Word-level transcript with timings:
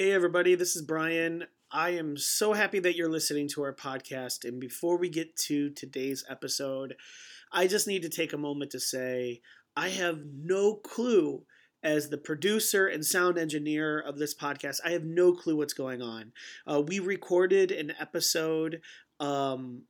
Hey, 0.00 0.12
everybody, 0.12 0.54
this 0.54 0.76
is 0.76 0.80
Brian. 0.80 1.44
I 1.70 1.90
am 1.90 2.16
so 2.16 2.54
happy 2.54 2.78
that 2.78 2.96
you're 2.96 3.10
listening 3.10 3.48
to 3.48 3.62
our 3.64 3.74
podcast. 3.74 4.48
And 4.48 4.58
before 4.58 4.96
we 4.96 5.10
get 5.10 5.36
to 5.40 5.68
today's 5.68 6.24
episode, 6.26 6.96
I 7.52 7.66
just 7.66 7.86
need 7.86 8.00
to 8.00 8.08
take 8.08 8.32
a 8.32 8.38
moment 8.38 8.70
to 8.70 8.80
say 8.80 9.42
I 9.76 9.90
have 9.90 10.20
no 10.34 10.76
clue 10.76 11.42
as 11.82 12.08
the 12.08 12.16
producer 12.16 12.86
and 12.86 13.04
sound 13.04 13.36
engineer 13.36 14.00
of 14.00 14.16
this 14.16 14.34
podcast. 14.34 14.78
I 14.82 14.92
have 14.92 15.04
no 15.04 15.34
clue 15.34 15.58
what's 15.58 15.74
going 15.74 16.00
on. 16.00 16.32
Uh, 16.66 16.80
we 16.80 16.98
recorded 16.98 17.70
an 17.70 17.92
episode 18.00 18.80
um, 19.20 19.82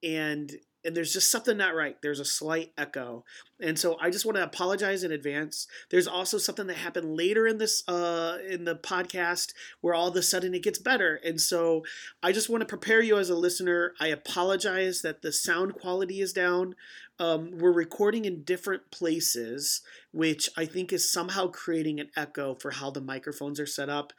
and 0.00 0.52
and 0.86 0.96
there's 0.96 1.12
just 1.12 1.30
something 1.30 1.56
not 1.56 1.74
right. 1.74 2.00
There's 2.00 2.20
a 2.20 2.24
slight 2.24 2.72
echo, 2.78 3.24
and 3.60 3.78
so 3.78 3.96
I 4.00 4.10
just 4.10 4.24
want 4.24 4.36
to 4.36 4.44
apologize 4.44 5.02
in 5.02 5.10
advance. 5.10 5.66
There's 5.90 6.06
also 6.06 6.38
something 6.38 6.68
that 6.68 6.76
happened 6.76 7.16
later 7.16 7.46
in 7.46 7.58
this 7.58 7.86
uh, 7.88 8.38
in 8.48 8.64
the 8.64 8.76
podcast 8.76 9.52
where 9.80 9.94
all 9.94 10.08
of 10.08 10.16
a 10.16 10.22
sudden 10.22 10.54
it 10.54 10.62
gets 10.62 10.78
better, 10.78 11.20
and 11.24 11.40
so 11.40 11.84
I 12.22 12.32
just 12.32 12.48
want 12.48 12.62
to 12.62 12.66
prepare 12.66 13.02
you 13.02 13.18
as 13.18 13.28
a 13.28 13.34
listener. 13.34 13.92
I 14.00 14.06
apologize 14.06 15.02
that 15.02 15.22
the 15.22 15.32
sound 15.32 15.74
quality 15.74 16.20
is 16.20 16.32
down. 16.32 16.76
Um, 17.18 17.58
we're 17.58 17.72
recording 17.72 18.26
in 18.26 18.42
different 18.42 18.90
places, 18.90 19.80
which 20.12 20.50
I 20.56 20.66
think 20.66 20.92
is 20.92 21.10
somehow 21.10 21.48
creating 21.48 21.98
an 21.98 22.10
echo 22.14 22.54
for 22.54 22.72
how 22.72 22.90
the 22.90 23.00
microphones 23.00 23.58
are 23.58 23.66
set 23.66 23.88
up 23.88 24.12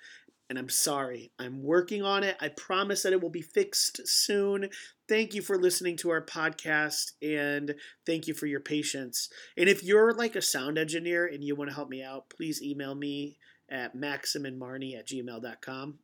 and 0.49 0.57
I'm 0.57 0.69
sorry. 0.69 1.31
I'm 1.39 1.61
working 1.63 2.03
on 2.03 2.23
it. 2.23 2.37
I 2.39 2.49
promise 2.49 3.03
that 3.03 3.13
it 3.13 3.21
will 3.21 3.29
be 3.29 3.41
fixed 3.41 4.07
soon. 4.07 4.69
Thank 5.07 5.33
you 5.33 5.41
for 5.41 5.57
listening 5.57 5.97
to 5.97 6.09
our 6.09 6.25
podcast 6.25 7.11
and 7.21 7.75
thank 8.05 8.27
you 8.27 8.33
for 8.33 8.45
your 8.45 8.59
patience. 8.59 9.29
And 9.57 9.69
if 9.69 9.83
you're 9.83 10.13
like 10.13 10.35
a 10.35 10.41
sound 10.41 10.77
engineer 10.77 11.25
and 11.25 11.43
you 11.43 11.55
want 11.55 11.69
to 11.69 11.75
help 11.75 11.89
me 11.89 12.03
out, 12.03 12.29
please 12.29 12.61
email 12.61 12.95
me 12.95 13.37
at 13.69 13.95
maximanmarnie 13.95 14.97
at 14.97 15.07
gmail.com 15.07 15.99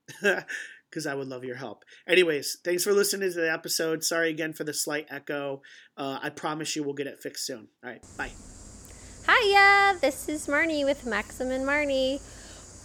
because 0.90 1.08
I 1.08 1.16
would 1.16 1.28
love 1.28 1.44
your 1.44 1.56
help. 1.56 1.86
Anyways, 2.08 2.58
thanks 2.64 2.84
for 2.84 2.94
listening 2.94 3.32
to 3.32 3.40
the 3.40 3.52
episode. 3.52 4.04
Sorry 4.04 4.30
again 4.30 4.54
for 4.54 4.66
the 4.66 4.74
slight 4.74 5.08
echo. 5.10 5.62
Uh, 5.96 6.20
I 6.22 6.30
promise 6.30 6.76
you 6.76 6.84
we'll 6.84 6.94
get 6.94 7.08
it 7.08 7.22
fixed 7.22 7.46
soon. 7.46 7.68
All 7.84 7.90
right, 7.90 8.04
bye. 8.18 8.32
Hiya, 9.26 10.00
this 10.02 10.28
is 10.28 10.48
Marnie 10.48 10.84
with 10.84 11.06
Maxim 11.06 11.52
and 11.52 11.66
Marnie. 11.66 12.22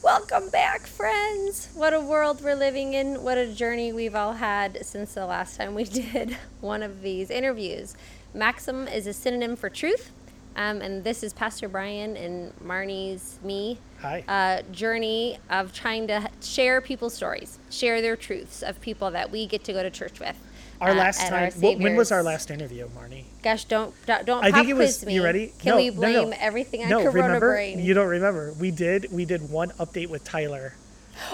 Welcome 0.02 0.48
back, 0.50 0.86
friends. 0.86 1.68
What 1.74 1.92
a 1.92 2.00
world 2.00 2.40
we're 2.42 2.54
living 2.54 2.94
in. 2.94 3.22
What 3.22 3.36
a 3.36 3.52
journey 3.52 3.92
we've 3.92 4.14
all 4.14 4.34
had 4.34 4.86
since 4.86 5.14
the 5.14 5.26
last 5.26 5.56
time 5.56 5.74
we 5.74 5.84
did 6.12 6.36
one 6.60 6.84
of 6.84 7.02
these 7.02 7.30
interviews. 7.30 7.96
Maxim 8.32 8.86
is 8.86 9.08
a 9.08 9.12
synonym 9.12 9.56
for 9.56 9.68
truth. 9.68 10.12
Um, 10.54 10.80
and 10.82 11.02
this 11.04 11.22
is 11.22 11.32
Pastor 11.32 11.68
Brian 11.68 12.16
and 12.16 12.52
Marnie's 12.60 13.38
me 13.42 13.78
Hi. 14.00 14.24
uh, 14.28 14.62
journey 14.72 15.38
of 15.50 15.72
trying 15.72 16.06
to 16.08 16.28
share 16.40 16.80
people's 16.80 17.14
stories, 17.14 17.58
share 17.70 18.00
their 18.00 18.16
truths 18.16 18.62
of 18.62 18.80
people 18.80 19.10
that 19.10 19.30
we 19.30 19.46
get 19.46 19.64
to 19.64 19.72
go 19.72 19.82
to 19.82 19.90
church 19.90 20.20
with. 20.20 20.36
Our 20.80 20.90
uh, 20.90 20.94
last 20.94 21.22
at 21.22 21.32
our 21.32 21.50
time. 21.50 21.60
wh- 21.60 21.80
when 21.80 21.96
was 21.96 22.12
our 22.12 22.22
last 22.22 22.50
interview, 22.50 22.88
Marnie? 22.88 23.24
Gosh, 23.42 23.64
don't 23.64 23.94
don't, 24.06 24.24
don't 24.26 24.44
I 24.44 24.52
think 24.52 24.68
it 24.68 24.74
was. 24.74 25.04
me. 25.04 25.14
You 25.14 25.24
ready? 25.24 25.52
Can 25.58 25.70
no, 25.70 25.76
we 25.76 25.90
blame 25.90 26.30
no. 26.30 26.36
everything 26.38 26.82
on 26.82 26.88
no, 26.88 26.98
Corona 27.02 27.26
remember? 27.26 27.50
brain? 27.50 27.80
You 27.80 27.94
don't 27.94 28.08
remember? 28.08 28.52
We 28.58 28.70
did. 28.70 29.08
We 29.10 29.24
did 29.24 29.50
one 29.50 29.70
update 29.70 30.08
with 30.08 30.24
Tyler. 30.24 30.74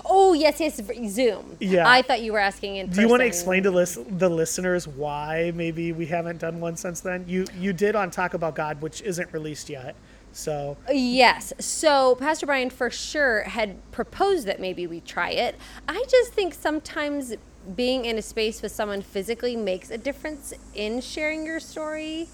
Oh 0.05 0.33
yes, 0.33 0.61
yes, 0.61 0.81
Zoom. 1.09 1.57
Yeah. 1.61 1.89
I 1.89 2.03
thought 2.03 2.23
you 2.23 2.33
were 2.33 2.39
asking 2.39 2.77
in. 2.77 2.89
Do 2.89 3.01
you 3.01 3.09
want 3.09 3.21
to 3.21 3.27
explain 3.27 3.63
to 3.65 3.71
lis- 3.71 3.99
the 4.09 4.29
listeners 4.29 4.89
why 4.89 5.53
maybe 5.55 5.93
we 5.93 6.07
haven't 6.07 6.39
done 6.39 6.61
one 6.61 6.77
since 6.77 7.01
then? 7.01 7.25
You 7.29 7.45
you 7.59 7.73
did 7.73 7.95
on 7.95 8.11
Talk 8.11 8.35
About 8.35 8.55
God, 8.55 8.81
which 8.81 9.03
isn't 9.03 9.33
released 9.33 9.69
yet. 9.69 9.95
So 10.33 10.77
Yes. 10.91 11.53
So 11.59 12.15
Pastor 12.17 12.47
Brian 12.47 12.71
for 12.71 12.91
sure 12.91 13.43
had 13.43 13.77
proposed 13.93 14.47
that 14.47 14.61
maybe 14.61 14.87
we 14.87 15.01
try 15.01 15.31
it. 15.31 15.57
I 15.87 16.05
just 16.09 16.33
think 16.33 16.55
sometimes 16.55 17.35
being 17.77 18.05
in 18.05 18.19
a 18.19 18.23
space 18.23 18.63
with 18.63 18.73
someone 18.73 19.03
physically 19.03 19.57
makes 19.57 19.91
a 19.91 19.99
difference 19.99 20.53
in 20.75 21.01
sharing 21.01 21.47
your 21.47 21.61
story. 21.61 22.29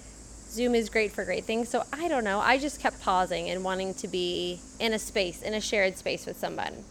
Zoom 0.48 0.74
is 0.74 0.88
great 0.88 1.12
for 1.12 1.24
great 1.24 1.44
things. 1.44 1.68
So 1.68 1.84
I 1.92 2.08
don't 2.08 2.24
know. 2.24 2.40
I 2.40 2.58
just 2.58 2.80
kept 2.80 3.00
pausing 3.00 3.50
and 3.50 3.62
wanting 3.62 3.94
to 3.94 4.08
be 4.08 4.60
in 4.80 4.92
a 4.92 4.98
space, 4.98 5.42
in 5.42 5.54
a 5.54 5.60
shared 5.60 5.96
space 5.96 6.26
with 6.26 6.36
someone. 6.36 6.84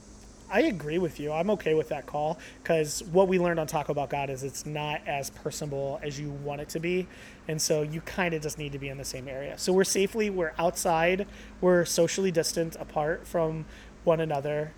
I 0.51 0.61
agree 0.61 0.97
with 0.97 1.19
you. 1.19 1.31
I'm 1.31 1.51
okay 1.51 1.75
with 1.75 1.89
that 1.89 2.07
call 2.07 2.39
because 2.63 3.03
what 3.11 3.27
we 3.27 3.37
learned 3.37 3.59
on 3.59 3.67
Talk 3.67 3.89
About 3.89 4.09
God 4.09 4.31
is 4.31 4.43
it's 4.43 4.65
not 4.65 5.01
as 5.05 5.29
personable 5.29 5.99
as 6.01 6.19
you 6.19 6.31
want 6.31 6.61
it 6.61 6.69
to 6.69 6.79
be. 6.79 7.07
And 7.47 7.61
so 7.61 7.83
you 7.83 8.01
kind 8.01 8.33
of 8.33 8.41
just 8.41 8.57
need 8.57 8.71
to 8.71 8.79
be 8.79 8.89
in 8.89 8.97
the 8.97 9.05
same 9.05 9.27
area. 9.27 9.57
So 9.59 9.71
we're 9.71 9.83
safely, 9.83 10.29
we're 10.29 10.53
outside, 10.57 11.27
we're 11.61 11.85
socially 11.85 12.31
distant 12.31 12.75
apart 12.77 13.27
from 13.27 13.65
one 14.05 14.19
another. 14.19 14.71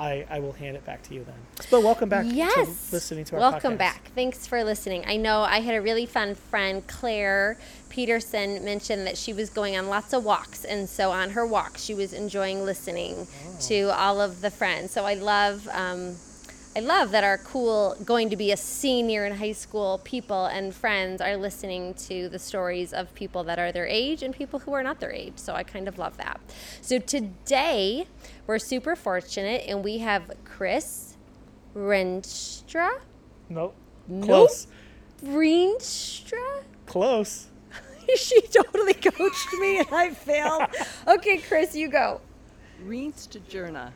I, 0.00 0.24
I 0.30 0.38
will 0.38 0.52
hand 0.52 0.76
it 0.76 0.84
back 0.86 1.02
to 1.04 1.14
you 1.14 1.24
then. 1.24 1.34
But 1.70 1.82
welcome 1.82 2.08
back 2.08 2.24
Yes. 2.28 2.54
to 2.88 2.94
listening 2.94 3.24
to 3.26 3.34
our 3.34 3.40
Welcome 3.40 3.74
podcast. 3.74 3.78
back. 3.78 4.10
Thanks 4.14 4.46
for 4.46 4.62
listening. 4.62 5.04
I 5.06 5.16
know 5.16 5.40
I 5.40 5.60
had 5.60 5.74
a 5.74 5.82
really 5.82 6.06
fun 6.06 6.34
friend, 6.36 6.86
Claire 6.86 7.58
Peterson, 7.88 8.64
mentioned 8.64 9.06
that 9.08 9.16
she 9.18 9.32
was 9.32 9.50
going 9.50 9.76
on 9.76 9.88
lots 9.88 10.12
of 10.12 10.24
walks. 10.24 10.64
And 10.64 10.88
so 10.88 11.10
on 11.10 11.30
her 11.30 11.44
walk, 11.46 11.78
she 11.78 11.94
was 11.94 12.12
enjoying 12.12 12.64
listening 12.64 13.26
Oh. 13.46 13.56
to 13.68 13.88
all 13.98 14.20
of 14.20 14.40
the 14.40 14.50
friends. 14.50 14.92
So 14.92 15.04
I 15.04 15.14
love. 15.14 15.68
Um, 15.72 16.16
I 16.76 16.80
love 16.80 17.10
that 17.10 17.24
our 17.24 17.38
cool, 17.38 17.96
going 18.04 18.30
to 18.30 18.36
be 18.36 18.52
a 18.52 18.56
senior 18.56 19.24
in 19.26 19.34
high 19.34 19.52
school 19.52 20.00
people 20.04 20.44
and 20.46 20.72
friends 20.72 21.20
are 21.20 21.36
listening 21.36 21.94
to 22.06 22.28
the 22.28 22.38
stories 22.38 22.92
of 22.92 23.12
people 23.14 23.42
that 23.44 23.58
are 23.58 23.72
their 23.72 23.86
age 23.86 24.22
and 24.22 24.32
people 24.32 24.60
who 24.60 24.72
are 24.74 24.82
not 24.84 25.00
their 25.00 25.10
age. 25.10 25.32
So 25.36 25.54
I 25.54 25.64
kind 25.64 25.88
of 25.88 25.98
love 25.98 26.18
that. 26.18 26.38
So 26.80 27.00
today, 27.00 28.06
we're 28.48 28.58
super 28.58 28.96
fortunate 28.96 29.64
and 29.68 29.84
we 29.84 29.98
have 29.98 30.32
Chris 30.44 31.16
Renstra. 31.76 32.98
Nope. 33.50 33.76
Nope. 34.08 34.26
Close. 34.26 34.66
Reenstra? 35.22 36.62
Close. 36.86 37.48
she 38.16 38.40
totally 38.40 38.94
coached 38.94 39.52
me 39.60 39.78
and 39.78 39.88
I 39.92 40.10
failed. 40.10 40.62
Okay, 41.06 41.38
Chris, 41.38 41.76
you 41.76 41.88
go. 41.88 42.22
Reenstjourna. 42.84 43.92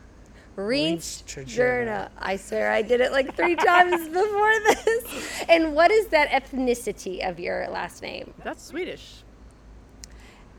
Reenstra. 0.55 2.09
I 2.19 2.35
swear 2.35 2.71
I 2.71 2.83
did 2.83 3.01
it 3.01 3.11
like 3.11 3.35
three 3.35 3.55
times 3.55 4.07
before 4.07 4.59
this. 4.59 5.43
And 5.49 5.73
what 5.73 5.89
is 5.89 6.07
that 6.07 6.29
ethnicity 6.29 7.27
of 7.27 7.39
your 7.39 7.67
last 7.71 8.03
name? 8.03 8.35
That's 8.43 8.63
Swedish. 8.63 9.23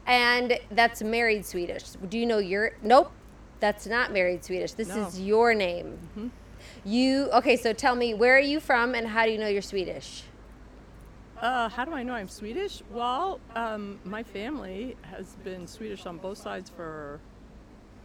And 0.04 0.58
that's 0.72 1.00
married 1.00 1.46
Swedish. 1.46 1.84
Do 2.08 2.18
you 2.18 2.26
know 2.26 2.38
your? 2.38 2.72
Nope, 2.82 3.12
that's 3.64 3.86
not 3.86 4.12
married 4.12 4.44
Swedish. 4.44 4.72
This 4.72 4.88
No. 4.88 5.06
is 5.06 5.18
your 5.18 5.54
name. 5.54 5.98
You 6.84 7.30
okay? 7.32 7.56
So 7.56 7.72
tell 7.72 7.94
me, 7.94 8.12
where 8.12 8.36
are 8.36 8.48
you 8.52 8.60
from, 8.60 8.94
and 8.94 9.08
how 9.08 9.24
do 9.24 9.30
you 9.32 9.38
know 9.38 9.48
you're 9.48 9.62
Swedish? 9.62 10.24
Uh, 11.40 11.70
how 11.70 11.86
do 11.86 11.92
I 11.94 12.02
know 12.02 12.12
I'm 12.12 12.28
Swedish? 12.28 12.82
Well, 12.90 13.40
um, 13.56 13.98
my 14.04 14.22
family 14.22 14.96
has 15.10 15.36
been 15.44 15.66
Swedish 15.66 16.04
on 16.04 16.18
both 16.18 16.36
sides 16.36 16.68
for 16.68 17.20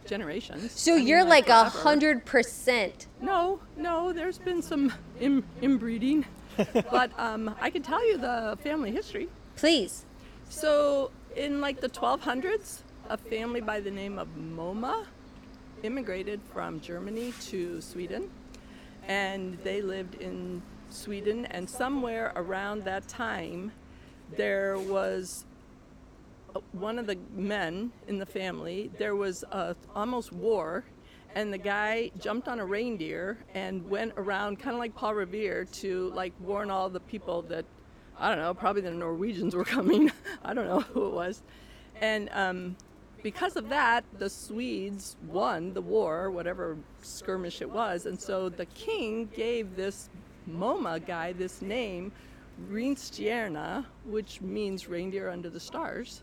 generations. 0.06 0.72
So 0.72 0.94
I 0.94 0.96
mean, 0.96 1.06
you're 1.08 1.24
like 1.24 1.50
a 1.50 1.64
hundred 1.64 2.24
percent. 2.24 3.06
No, 3.20 3.60
no, 3.76 4.14
there's 4.14 4.38
been 4.38 4.62
some 4.62 4.90
in, 5.20 5.44
inbreeding. 5.60 6.24
but 6.90 7.10
um, 7.18 7.54
I 7.60 7.68
can 7.68 7.82
tell 7.82 8.02
you 8.06 8.16
the 8.16 8.56
family 8.62 8.92
history. 8.92 9.28
Please. 9.56 10.06
So, 10.48 11.10
in 11.36 11.60
like 11.60 11.80
the 11.80 11.88
1200s, 11.88 12.80
a 13.10 13.18
family 13.18 13.60
by 13.60 13.80
the 13.80 13.90
name 13.90 14.18
of 14.18 14.28
Moma 14.36 15.04
immigrated 15.82 16.40
from 16.52 16.80
Germany 16.80 17.32
to 17.46 17.80
Sweden, 17.80 18.30
and 19.08 19.58
they 19.64 19.82
lived 19.82 20.16
in 20.16 20.62
Sweden. 20.90 21.46
And 21.46 21.68
somewhere 21.68 22.32
around 22.36 22.84
that 22.84 23.08
time, 23.08 23.72
there 24.36 24.78
was 24.78 25.44
uh, 26.54 26.60
one 26.72 26.98
of 26.98 27.06
the 27.06 27.18
men 27.34 27.92
in 28.08 28.18
the 28.18 28.26
family. 28.26 28.90
There 28.98 29.16
was 29.16 29.44
a 29.50 29.76
almost 29.94 30.32
war, 30.32 30.84
and 31.34 31.52
the 31.52 31.58
guy 31.58 32.10
jumped 32.18 32.48
on 32.48 32.60
a 32.60 32.66
reindeer 32.66 33.38
and 33.54 33.88
went 33.88 34.12
around, 34.16 34.58
kind 34.58 34.74
of 34.74 34.80
like 34.80 34.94
Paul 34.94 35.14
Revere, 35.14 35.64
to 35.64 36.10
like 36.14 36.32
warn 36.40 36.70
all 36.70 36.88
the 36.88 37.00
people 37.00 37.42
that 37.42 37.64
I 38.20 38.28
don't 38.28 38.38
know, 38.38 38.52
probably 38.52 38.82
the 38.82 38.90
Norwegians 38.90 39.56
were 39.56 39.64
coming. 39.76 40.12
I 40.44 40.52
don't 40.52 40.66
know 40.66 40.80
who 40.80 41.06
it 41.06 41.12
was. 41.12 41.42
And 42.00 42.28
um, 42.32 42.76
because 43.22 43.56
of 43.56 43.68
that, 43.68 44.04
the 44.18 44.30
Swedes 44.30 45.16
won 45.26 45.72
the 45.72 45.80
war, 45.80 46.30
whatever 46.30 46.76
skirmish 47.02 47.60
it 47.60 47.70
was. 47.70 48.06
And 48.06 48.20
so 48.20 48.48
the 48.48 48.66
king 48.66 49.28
gave 49.34 49.76
this 49.76 50.08
MoMA 50.48 51.04
guy 51.06 51.32
this 51.32 51.62
name, 51.62 52.12
Reinstjerna, 52.70 53.84
which 54.04 54.40
means 54.40 54.88
reindeer 54.88 55.28
under 55.28 55.50
the 55.50 55.60
stars. 55.60 56.22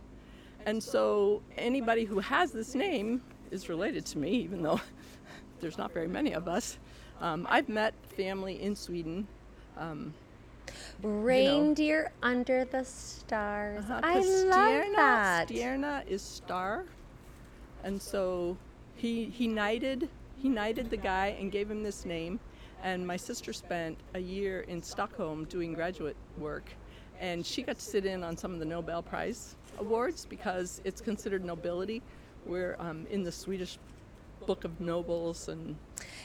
And 0.65 0.81
so 0.81 1.41
anybody 1.57 2.03
who 2.03 2.19
has 2.19 2.51
this 2.51 2.75
name 2.75 3.21
is 3.51 3.69
related 3.69 4.05
to 4.07 4.17
me, 4.17 4.31
even 4.31 4.61
though 4.61 4.81
there's 5.59 5.77
not 5.77 5.93
very 5.93 6.07
many 6.07 6.33
of 6.33 6.47
us. 6.47 6.77
Um, 7.21 7.47
I've 7.49 7.69
met 7.69 7.93
family 8.15 8.61
in 8.61 8.75
Sweden. 8.75 9.27
Um, 9.77 10.13
Reindeer 11.03 12.11
under 12.23 12.65
the 12.65 12.83
stars. 12.83 13.83
Uh-huh, 13.85 14.01
I 14.03 14.15
love 14.19 14.25
Stjerna- 14.25 14.95
that. 14.95 15.47
Stjerna 15.49 16.07
is 16.07 16.21
star, 16.21 16.85
and 17.83 18.01
so 18.01 18.57
he 18.95 19.25
he 19.25 19.47
knighted 19.47 20.09
he 20.41 20.49
knighted 20.49 20.89
the 20.89 20.97
guy 20.97 21.35
and 21.39 21.51
gave 21.51 21.69
him 21.69 21.83
this 21.83 22.05
name. 22.05 22.39
And 22.83 23.05
my 23.05 23.17
sister 23.17 23.53
spent 23.53 23.97
a 24.13 24.19
year 24.19 24.61
in 24.61 24.83
Stockholm 24.83 25.45
doing 25.45 25.73
graduate 25.73 26.15
work, 26.37 26.69
and 27.19 27.45
she 27.45 27.63
got 27.63 27.77
to 27.77 27.81
sit 27.81 28.05
in 28.05 28.23
on 28.23 28.37
some 28.37 28.53
of 28.53 28.59
the 28.59 28.65
Nobel 28.65 29.01
Prize 29.01 29.55
awards 29.79 30.25
because 30.25 30.81
it's 30.83 31.01
considered 31.01 31.43
nobility. 31.43 32.01
We're 32.45 32.75
um, 32.79 33.07
in 33.09 33.23
the 33.23 33.31
Swedish 33.31 33.77
Book 34.47 34.63
of 34.63 34.79
Nobles, 34.79 35.47
and 35.49 35.75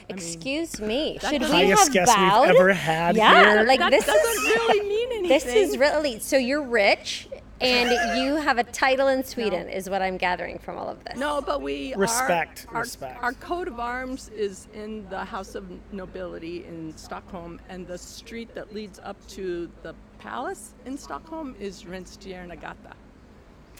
I 0.09 0.13
mean, 0.13 0.17
Excuse 0.17 0.81
me. 0.81 1.19
that 1.21 1.29
Should 1.31 1.41
we 1.41 1.69
have 1.69 1.91
guest 1.91 1.95
we've 1.95 2.05
bowed? 2.05 2.47
ever 2.47 2.73
had 2.73 3.15
yeah, 3.15 3.53
here. 3.53 3.63
like 3.63 3.79
that 3.79 3.91
this 3.91 4.05
doesn't 4.05 4.31
is 4.31 4.55
really 4.55 4.87
mean 4.89 5.07
anything. 5.11 5.27
this 5.29 5.45
is 5.45 5.77
really 5.77 6.19
so 6.19 6.37
you're 6.37 6.63
rich 6.63 7.27
and 7.61 8.17
you 8.19 8.35
have 8.35 8.57
a 8.57 8.63
title 8.63 9.07
in 9.07 9.23
Sweden 9.33 9.69
is 9.69 9.89
what 9.89 10.01
I'm 10.01 10.17
gathering 10.17 10.57
from 10.59 10.77
all 10.77 10.89
of 10.89 11.03
this. 11.05 11.17
No, 11.17 11.41
but 11.41 11.61
we 11.61 11.93
Respect, 11.95 12.65
Our, 12.69 12.75
our, 12.77 12.81
respect. 12.81 13.23
Our 13.23 13.33
coat 13.33 13.67
of 13.67 13.79
arms 13.79 14.29
is 14.29 14.67
in 14.73 15.07
the 15.09 15.23
House 15.23 15.55
of 15.55 15.65
Nobility 15.93 16.65
in 16.65 16.95
Stockholm, 16.97 17.59
and 17.69 17.87
the 17.87 17.97
street 17.97 18.53
that 18.55 18.73
leads 18.73 18.99
up 19.03 19.15
to 19.29 19.69
the 19.81 19.93
palace 20.19 20.73
in 20.85 20.97
Stockholm 20.97 21.55
is 21.59 21.83
Rinstjärnagata, 21.83 22.93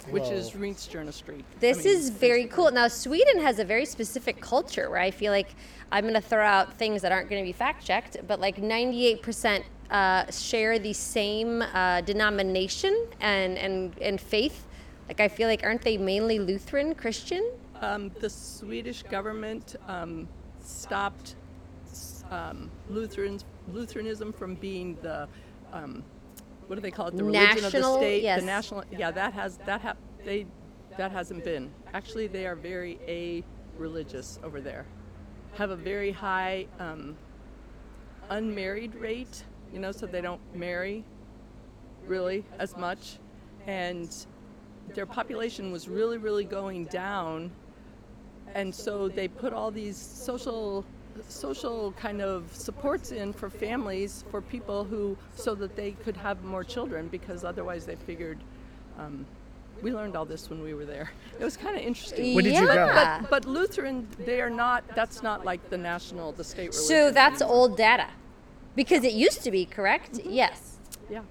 which 0.09 0.29
is 0.29 0.51
Whoa. 0.51 0.61
Rinstjärna 0.61 1.13
Street. 1.13 1.45
I 1.55 1.59
This 1.59 1.85
mean, 1.85 1.95
is 1.95 2.09
very 2.09 2.45
cool. 2.45 2.71
Now, 2.71 2.87
Sweden 2.87 3.41
has 3.41 3.59
a 3.59 3.65
very 3.65 3.85
specific 3.85 4.41
culture 4.41 4.89
where 4.89 4.99
I 4.99 5.11
feel 5.11 5.31
like 5.31 5.55
I'm 5.91 6.03
going 6.03 6.13
to 6.13 6.21
throw 6.21 6.45
out 6.45 6.73
things 6.73 7.01
that 7.01 7.11
aren't 7.11 7.29
going 7.29 7.41
to 7.41 7.47
be 7.47 7.53
fact 7.53 7.85
checked, 7.85 8.17
but 8.27 8.39
like 8.39 8.57
98% 8.57 9.63
uh, 9.89 10.31
share 10.31 10.79
the 10.79 10.93
same 10.93 11.61
uh, 11.61 12.01
denomination 12.01 13.07
and, 13.19 13.57
and, 13.57 13.97
and 14.01 14.19
faith. 14.19 14.65
Like, 15.07 15.19
I 15.19 15.27
feel 15.27 15.47
like, 15.47 15.63
aren't 15.63 15.81
they 15.81 15.97
mainly 15.97 16.39
Lutheran 16.39 16.95
Christian? 16.95 17.51
Um, 17.81 18.11
the 18.19 18.29
Swedish 18.29 19.03
government 19.03 19.75
um, 19.87 20.27
stopped 20.61 21.35
um, 22.31 22.71
Lutherans, 22.89 23.45
Lutheranism 23.71 24.33
from 24.33 24.55
being 24.55 24.97
the 25.01 25.27
um, 25.71 26.03
what 26.67 26.75
do 26.75 26.81
they 26.81 26.91
call 26.91 27.07
it? 27.07 27.17
The 27.17 27.23
religion 27.23 27.65
of 27.65 27.71
the 27.71 27.97
state. 27.97 28.23
yes. 28.23 28.39
The 28.39 28.45
national. 28.45 28.83
Yeah, 28.91 29.11
that 29.11 29.33
has 29.33 29.57
that 29.65 29.81
ha- 29.81 29.95
they 30.25 30.47
that 30.97 31.11
hasn't 31.11 31.43
been. 31.43 31.71
Actually, 31.93 32.27
they 32.27 32.45
are 32.45 32.55
very 32.55 32.99
a 33.07 33.43
religious 33.77 34.39
over 34.43 34.61
there. 34.61 34.85
Have 35.55 35.69
a 35.69 35.75
very 35.75 36.11
high 36.11 36.67
um, 36.79 37.15
unmarried 38.29 38.95
rate. 38.95 39.43
You 39.71 39.79
know, 39.79 39.91
so 39.91 40.05
they 40.05 40.21
don't 40.21 40.41
marry 40.55 41.03
really 42.05 42.45
as 42.59 42.77
much, 42.77 43.17
and 43.65 44.13
their 44.93 45.05
population 45.05 45.71
was 45.71 45.87
really, 45.87 46.17
really 46.17 46.43
going 46.43 46.85
down 46.85 47.49
and 48.55 48.73
so 48.73 49.07
they 49.07 49.27
put 49.27 49.53
all 49.53 49.71
these 49.71 49.97
social 49.97 50.85
social 51.27 51.91
kind 51.93 52.21
of 52.21 52.53
supports 52.53 53.11
in 53.11 53.33
for 53.33 53.49
families 53.49 54.23
for 54.31 54.41
people 54.41 54.83
who 54.83 55.17
so 55.35 55.55
that 55.55 55.75
they 55.75 55.91
could 55.91 56.17
have 56.17 56.43
more 56.43 56.63
children 56.63 57.07
because 57.07 57.43
otherwise 57.43 57.85
they 57.85 57.95
figured 57.95 58.39
um, 58.97 59.25
we 59.81 59.91
learned 59.91 60.15
all 60.15 60.25
this 60.25 60.49
when 60.49 60.61
we 60.61 60.73
were 60.73 60.85
there 60.85 61.11
it 61.39 61.43
was 61.43 61.57
kind 61.57 61.75
of 61.75 61.83
interesting 61.83 62.35
When 62.35 62.45
did 62.45 62.55
you 62.55 62.65
go? 62.65 62.91
But, 62.93 63.29
but 63.29 63.45
lutheran 63.45 64.07
they 64.19 64.41
are 64.41 64.49
not 64.49 64.83
that's 64.95 65.21
not 65.23 65.45
like 65.45 65.69
the 65.69 65.77
national 65.77 66.31
the 66.31 66.43
state 66.43 66.69
religion 66.71 66.83
So 66.87 67.11
that's 67.11 67.41
old 67.41 67.77
data. 67.77 68.07
Because 68.75 69.03
it 69.03 69.13
used 69.13 69.43
to 69.43 69.51
be, 69.51 69.65
correct? 69.65 70.19
Yes. 70.25 70.77
yeah 71.09 71.21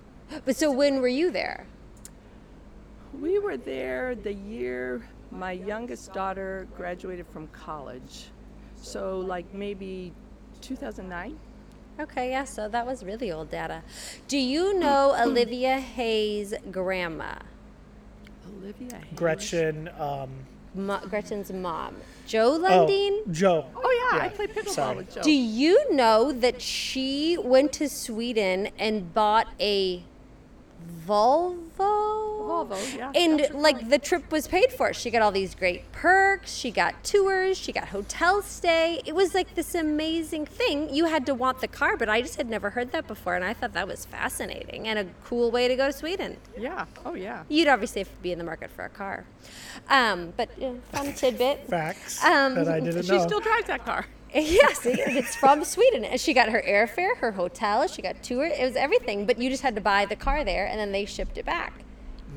But 0.44 0.55
so 0.56 0.70
when 0.70 1.00
were 1.00 1.08
you 1.08 1.31
there? 1.31 1.67
we 3.20 3.38
were 3.38 3.56
there 3.56 4.14
the 4.14 4.32
year 4.32 5.06
my 5.31 5.52
youngest 5.52 6.12
daughter 6.12 6.67
graduated 6.76 7.26
from 7.32 7.46
college 7.49 8.26
so 8.82 9.20
like 9.20 9.52
maybe 9.55 10.12
2009 10.61 11.38
Okay, 12.00 12.31
yeah, 12.31 12.44
so 12.44 12.69
that 12.70 12.87
was 12.87 13.05
really 13.05 13.31
old 13.31 13.50
data. 13.50 13.82
Do 14.26 14.38
you 14.38 14.79
know 14.79 15.14
Olivia 15.23 15.79
Hayes' 15.79 16.55
grandma? 16.70 17.34
olivia 18.58 18.96
Hayes. 18.96 19.05
Gretchen. 19.14 19.90
Um, 19.99 20.31
Mo- 20.75 21.00
Gretchen's 21.08 21.52
mom, 21.52 21.96
Joe 22.26 22.58
oh, 22.64 23.23
Joe. 23.31 23.67
Oh 23.76 24.08
yeah, 24.12 24.20
I 24.23 24.25
Yeah, 24.25 24.31
played 24.31 24.55
pickleball 24.55 24.69
sorry. 24.70 24.96
with 24.96 25.14
Joe. 25.14 25.23
Do 25.23 25.31
you 25.31 25.93
know 25.94 26.32
that 26.32 26.62
she 26.62 27.37
went 27.37 27.75
to 27.75 27.90
Sweden 27.90 28.70
and 28.79 29.12
bought 29.12 29.49
a 29.61 30.02
Volvo? 31.06 31.69
Volvo, 32.43 32.96
yeah, 32.96 33.12
And 33.14 33.49
like 33.55 33.81
car. 33.81 33.88
the 33.88 33.99
trip 33.99 34.31
was 34.32 34.46
paid 34.49 34.73
for. 34.73 34.93
She 34.93 35.11
got 35.11 35.23
all 35.23 35.31
these 35.31 35.55
great 35.55 35.90
perks. 35.93 36.52
She 36.52 36.70
got 36.70 37.02
tours. 37.05 37.56
She 37.56 37.73
got 37.73 37.88
hotel 37.88 38.43
stay. 38.43 39.00
It 39.06 39.14
was 39.14 39.32
like 39.34 39.55
this 39.55 39.75
amazing 39.75 40.46
thing. 40.46 40.93
You 40.93 41.05
had 41.06 41.25
to 41.26 41.34
want 41.34 41.61
the 41.61 41.69
car, 41.69 41.96
but 41.96 42.08
I 42.08 42.20
just 42.20 42.37
had 42.37 42.49
never 42.50 42.70
heard 42.70 42.90
that 42.93 43.06
before, 43.06 43.34
and 43.37 43.44
I 43.44 43.55
thought 43.55 43.73
that 43.75 43.87
was 43.87 44.05
fascinating 44.05 44.88
and 44.88 44.99
a 44.99 45.06
cool 45.25 45.50
way 45.50 45.69
to 45.69 45.76
go 45.76 45.87
to 45.87 45.93
Sweden. 45.93 46.37
Yeah. 46.58 46.87
Oh 47.06 47.14
yeah. 47.14 47.44
You'd 47.49 47.69
obviously 47.69 48.00
have 48.00 48.08
to 48.11 48.23
be 48.23 48.32
in 48.32 48.38
the 48.38 48.44
market 48.44 48.70
for 48.70 48.84
a 48.84 48.88
car, 48.90 49.25
um, 49.88 50.32
but 50.37 50.49
uh, 50.62 50.73
fun 50.93 51.12
tidbit. 51.17 51.69
Facts 51.69 52.23
Um, 52.25 52.55
that 52.56 52.69
I 52.69 52.81
didn't 52.87 53.05
She 53.05 53.12
know. 53.12 53.26
still 53.26 53.40
drives 53.40 53.67
that 53.69 53.84
car. 53.84 54.06
Yes, 54.34 54.81
it's 54.87 55.37
from 55.37 55.62
Sweden. 55.64 56.05
And 56.05 56.20
she 56.20 56.32
got 56.32 56.49
her 56.49 56.62
airfare, 56.67 57.17
her 57.19 57.32
hotel, 57.32 57.87
she 57.87 58.00
got 58.02 58.23
tour. 58.23 58.46
It 58.46 58.64
was 58.64 58.76
everything, 58.76 59.26
but 59.26 59.38
you 59.38 59.50
just 59.50 59.62
had 59.62 59.75
to 59.75 59.81
buy 59.82 60.06
the 60.06 60.17
car 60.17 60.43
there, 60.44 60.67
and 60.67 60.79
then 60.81 60.90
they 60.93 61.05
shipped 61.05 61.37
it 61.38 61.44
back. 61.44 61.84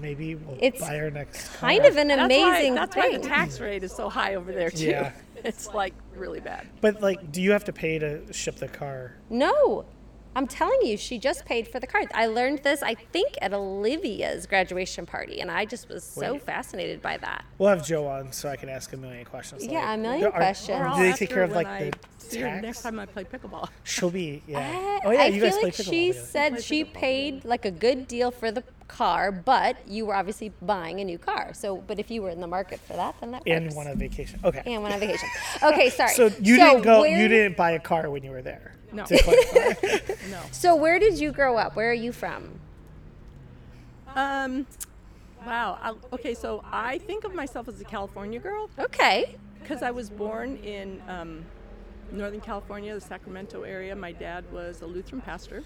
Maybe 0.01 0.35
we'll 0.35 0.57
It's 0.61 0.81
buy 0.81 0.99
our 0.99 1.09
next. 1.09 1.53
Kind 1.55 1.81
car. 1.83 1.91
of 1.91 1.97
an 1.97 2.09
That's 2.09 2.21
amazing 2.25 2.73
why, 2.73 2.79
that's 2.81 2.95
thing. 2.95 3.11
why 3.13 3.17
the 3.17 3.23
tax 3.27 3.61
rate 3.61 3.81
is 3.83 3.93
so 3.93 4.09
high 4.09 4.35
over 4.35 4.51
there 4.51 4.69
too. 4.69 4.85
Yeah. 4.87 5.11
It's 5.43 5.67
like 5.75 5.93
really 6.15 6.39
bad. 6.39 6.65
But 6.81 7.01
like, 7.03 7.31
do 7.31 7.39
you 7.39 7.51
have 7.51 7.65
to 7.65 7.73
pay 7.73 7.99
to 7.99 8.33
ship 8.33 8.55
the 8.55 8.67
car? 8.67 9.13
no, 9.29 9.85
I'm 10.35 10.47
telling 10.47 10.79
you, 10.83 10.97
she 10.97 11.17
just 11.17 11.45
paid 11.45 11.67
for 11.67 11.79
the 11.79 11.87
car. 11.87 12.01
I 12.13 12.27
learned 12.27 12.59
this, 12.63 12.83
I 12.83 12.93
think, 12.95 13.35
at 13.41 13.53
Olivia's 13.53 14.45
graduation 14.45 15.05
party, 15.05 15.39
and 15.39 15.49
I 15.49 15.63
just 15.65 15.87
was 15.87 16.03
so 16.03 16.33
Wait. 16.33 16.41
fascinated 16.41 17.01
by 17.01 17.17
that. 17.17 17.45
We'll 17.57 17.69
have 17.69 17.85
Joe 17.85 18.07
on 18.07 18.31
so 18.33 18.49
I 18.49 18.55
can 18.57 18.67
ask 18.67 18.91
a 18.93 18.97
million 18.97 19.23
questions. 19.25 19.65
Yeah, 19.65 19.79
like, 19.89 19.97
a 19.97 20.01
million 20.01 20.25
are- 20.25 20.31
questions. 20.31 20.79
Or 20.79 20.87
I'll 20.87 20.97
Do 20.97 21.03
they 21.03 21.13
take 21.13 21.29
care 21.29 21.43
of 21.43 21.51
like 21.51 21.67
I 21.67 21.91
the 21.91 21.97
see 22.17 22.39
her 22.41 22.59
next 22.61 22.81
time 22.81 22.99
I 22.99 23.05
play 23.05 23.23
pickleball. 23.23 23.69
She'll 23.83 24.09
be 24.09 24.41
yeah. 24.47 24.59
I- 24.59 24.99
oh 25.05 25.11
yeah, 25.11 25.21
I 25.21 25.25
you 25.27 25.39
feel 25.41 25.51
guys 25.51 25.63
like 25.63 25.75
play 25.75 25.85
she 25.85 26.09
pickleball 26.09 26.13
together. 26.13 26.27
said 26.27 26.53
Play 26.53 26.61
she 26.61 26.83
pickleball 26.83 26.93
paid 26.93 27.45
like 27.45 27.65
a 27.65 27.71
good 27.71 28.07
deal 28.07 28.31
for 28.31 28.51
the 28.51 28.63
car, 28.87 29.31
but 29.31 29.77
you 29.87 30.05
were 30.05 30.15
obviously 30.15 30.51
buying 30.61 30.99
a 30.99 31.03
new 31.05 31.17
car. 31.17 31.53
So, 31.53 31.77
but 31.77 31.97
if 31.97 32.11
you 32.11 32.21
were 32.21 32.29
in 32.29 32.41
the 32.41 32.47
market 32.47 32.79
for 32.81 32.93
that, 32.93 33.15
then 33.21 33.31
that 33.31 33.43
and 33.47 33.65
works. 33.65 33.75
went 33.75 33.89
on 33.89 33.97
vacation. 33.97 34.39
Okay. 34.43 34.61
and 34.65 34.83
went 34.83 34.93
on 34.93 34.99
vacation. 34.99 35.29
Okay, 35.63 35.89
sorry. 35.91 36.13
So 36.13 36.25
you 36.41 36.57
didn't 36.57 36.81
go. 36.81 37.01
where- 37.01 37.17
You 37.21 37.27
didn't 37.29 37.55
buy 37.57 37.71
a 37.71 37.79
car 37.79 38.09
when 38.09 38.23
you 38.23 38.31
were 38.31 38.41
there. 38.41 38.73
No. 38.95 39.03
To. 39.05 40.15
No. 40.31 40.41
So 40.51 40.75
where 40.75 40.97
did 40.99 41.19
you 41.19 41.31
grow 41.31 41.57
up? 41.57 41.75
Where 41.75 41.89
are 41.91 41.93
you 41.93 42.11
from? 42.11 42.59
Um. 44.15 44.65
Wow. 45.45 45.77
I, 45.81 45.93
okay, 46.15 46.33
so 46.33 46.63
I 46.71 46.97
think 46.99 47.23
of 47.23 47.35
myself 47.35 47.67
as 47.67 47.79
a 47.79 47.83
California 47.83 48.39
girl 48.39 48.69
Okay. 48.79 49.35
because 49.61 49.83
I 49.83 49.91
was 49.91 50.09
born 50.09 50.57
in 50.57 51.01
um, 51.07 51.45
Northern 52.11 52.41
California, 52.41 52.93
the 52.95 53.01
Sacramento 53.01 53.61
area. 53.61 53.95
My 53.95 54.11
dad 54.11 54.43
was 54.51 54.81
a 54.81 54.87
Lutheran 54.87 55.21
pastor. 55.21 55.63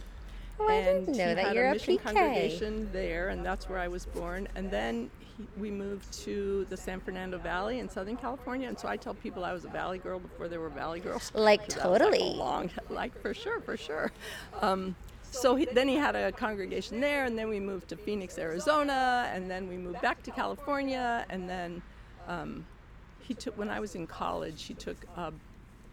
Oh, 0.60 0.68
I 0.68 0.74
and 0.74 1.06
didn't 1.06 1.18
know 1.18 1.30
he 1.30 1.34
that. 1.36 1.46
had 1.46 1.56
You're 1.56 1.68
a 1.68 1.70
a 1.70 1.74
mission 1.74 1.98
PK. 1.98 2.04
congregation 2.04 2.90
there, 2.92 3.30
and 3.30 3.46
that's 3.46 3.70
where 3.70 3.80
I 3.80 3.88
was 3.88 4.06
born. 4.06 4.50
And 4.56 4.70
then 4.70 5.10
he, 5.19 5.19
we 5.58 5.72
moved 5.72 6.12
to 6.24 6.66
the 6.70 6.78
San 6.78 7.00
Fernando 7.00 7.38
Valley 7.38 7.80
in 7.80 7.90
Southern 7.90 8.18
California. 8.18 8.68
And 8.68 8.78
so 8.78 8.88
I 8.88 8.98
tell 8.98 9.14
people 9.14 9.46
I 9.46 9.54
was 9.54 9.66
a 9.66 9.70
Valley 9.70 9.98
girl 9.98 10.20
before 10.20 10.48
there 10.48 10.60
were 10.60 10.70
Valley 10.70 11.00
girls. 11.00 11.32
Like 11.40 11.66
was, 11.66 11.76
like, 11.76 11.84
totally. 11.84 12.34
long, 12.36 12.70
like 12.90 13.20
for 13.22 13.34
sure, 13.34 13.62
for 13.62 13.78
sure. 13.78 14.12
Um, 14.62 14.96
so 15.32 15.56
he, 15.56 15.66
then 15.66 15.88
he 15.88 15.96
had 15.96 16.16
a 16.16 16.32
congregation 16.32 17.00
there, 17.00 17.26
and 17.26 17.38
then 17.38 17.50
we 17.50 17.60
moved 17.60 17.88
to 17.90 17.96
Phoenix, 17.96 18.38
Arizona, 18.38 19.30
and 19.34 19.50
then 19.50 19.68
we 19.68 19.78
moved 19.78 20.02
back 20.02 20.24
to 20.24 20.32
California, 20.32 21.26
and 21.30 21.50
then 21.50 21.82
um, 22.28 22.66
he 23.20 23.34
took 23.34 23.58
when 23.58 23.70
I 23.70 23.80
was 23.80 23.96
in 23.96 24.08
college, 24.08 24.64
he 24.64 24.74
took 24.74 24.98
a, 25.16 25.32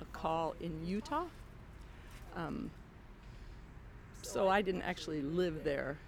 a 0.00 0.04
call 0.12 0.54
in 0.60 0.86
Utah. 0.86 1.24
Um, 2.34 2.70
so 4.22 4.48
I 4.48 4.62
didn't 4.62 4.82
actually 4.82 5.22
live 5.22 5.64
there, 5.64 5.98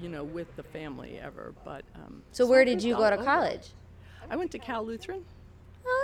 you 0.00 0.08
know, 0.08 0.24
with 0.24 0.54
the 0.56 0.62
family 0.62 1.18
ever. 1.22 1.54
But 1.64 1.84
um, 1.94 2.22
So 2.32 2.46
where 2.46 2.64
did 2.64 2.82
you 2.82 2.94
go 2.94 3.08
to 3.10 3.16
over. 3.16 3.24
college? 3.24 3.68
I 4.30 4.36
went 4.36 4.50
to 4.52 4.58
Cal 4.58 4.84
Lutheran. 4.84 5.24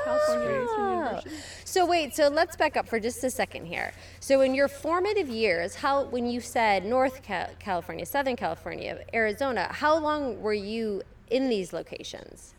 California 0.05 0.67
Oh. 0.75 1.21
So 1.65 1.85
wait, 1.85 2.15
so 2.15 2.29
let's 2.29 2.55
back 2.57 2.77
up 2.77 2.89
for 2.89 3.01
just 3.01 3.23
a 3.25 3.31
second 3.31 3.67
here. 3.67 3.93
So 4.21 4.41
in 4.41 4.55
your 4.55 4.69
formative 4.69 5.29
years, 5.29 5.75
how 5.75 6.05
when 6.05 6.27
you 6.27 6.41
said 6.41 6.85
North 6.85 7.23
Cal- 7.23 7.51
California, 7.59 8.07
Southern 8.07 8.37
California, 8.37 9.05
Arizona, 9.13 9.69
how 9.73 9.99
long 9.99 10.41
were 10.41 10.53
you 10.55 11.03
in 11.31 11.49
these 11.49 11.73
locations? 11.73 12.55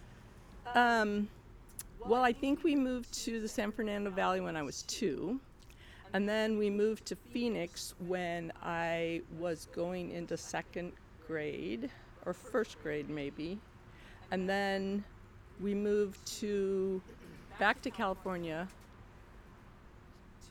Um, 0.75 1.30
well, 2.06 2.24
I 2.24 2.34
think 2.34 2.63
we 2.63 2.75
moved 2.75 3.13
to 3.25 3.40
the 3.40 3.48
San 3.48 3.72
Fernando 3.72 4.10
Valley 4.10 4.42
when 4.42 4.58
I 4.58 4.63
was 4.63 4.82
two. 4.84 5.40
And 6.13 6.28
then 6.30 6.58
we 6.58 6.70
moved 6.70 7.06
to 7.08 7.16
Phoenix 7.16 7.96
when 8.06 8.52
I 8.62 9.22
was 9.40 9.68
going 9.74 10.12
into 10.12 10.38
second 10.38 10.92
grade 11.27 11.89
or 12.25 12.34
first 12.34 12.82
grade, 12.82 13.10
maybe. 13.10 13.60
And 14.32 14.48
then 14.50 15.03
we 15.62 15.74
moved 15.74 16.25
to 16.39 17.01
back 17.60 17.82
to 17.84 17.92
California 17.92 18.68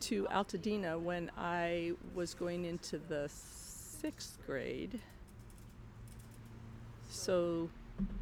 to 0.01 0.27
Altadena 0.31 0.99
when 0.99 1.31
I 1.37 1.93
was 2.13 2.33
going 2.33 2.65
into 2.65 2.97
the 2.97 3.29
sixth 3.29 4.37
grade. 4.45 4.99
So 7.09 7.69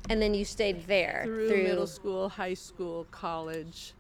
And 0.10 0.22
then 0.22 0.34
you 0.34 0.46
stayed 0.46 0.86
there 0.88 1.24
through, 1.26 1.64
middle 1.64 1.88
school, 1.88 2.30
high 2.30 2.54
school, 2.54 3.08
college. 3.12 3.94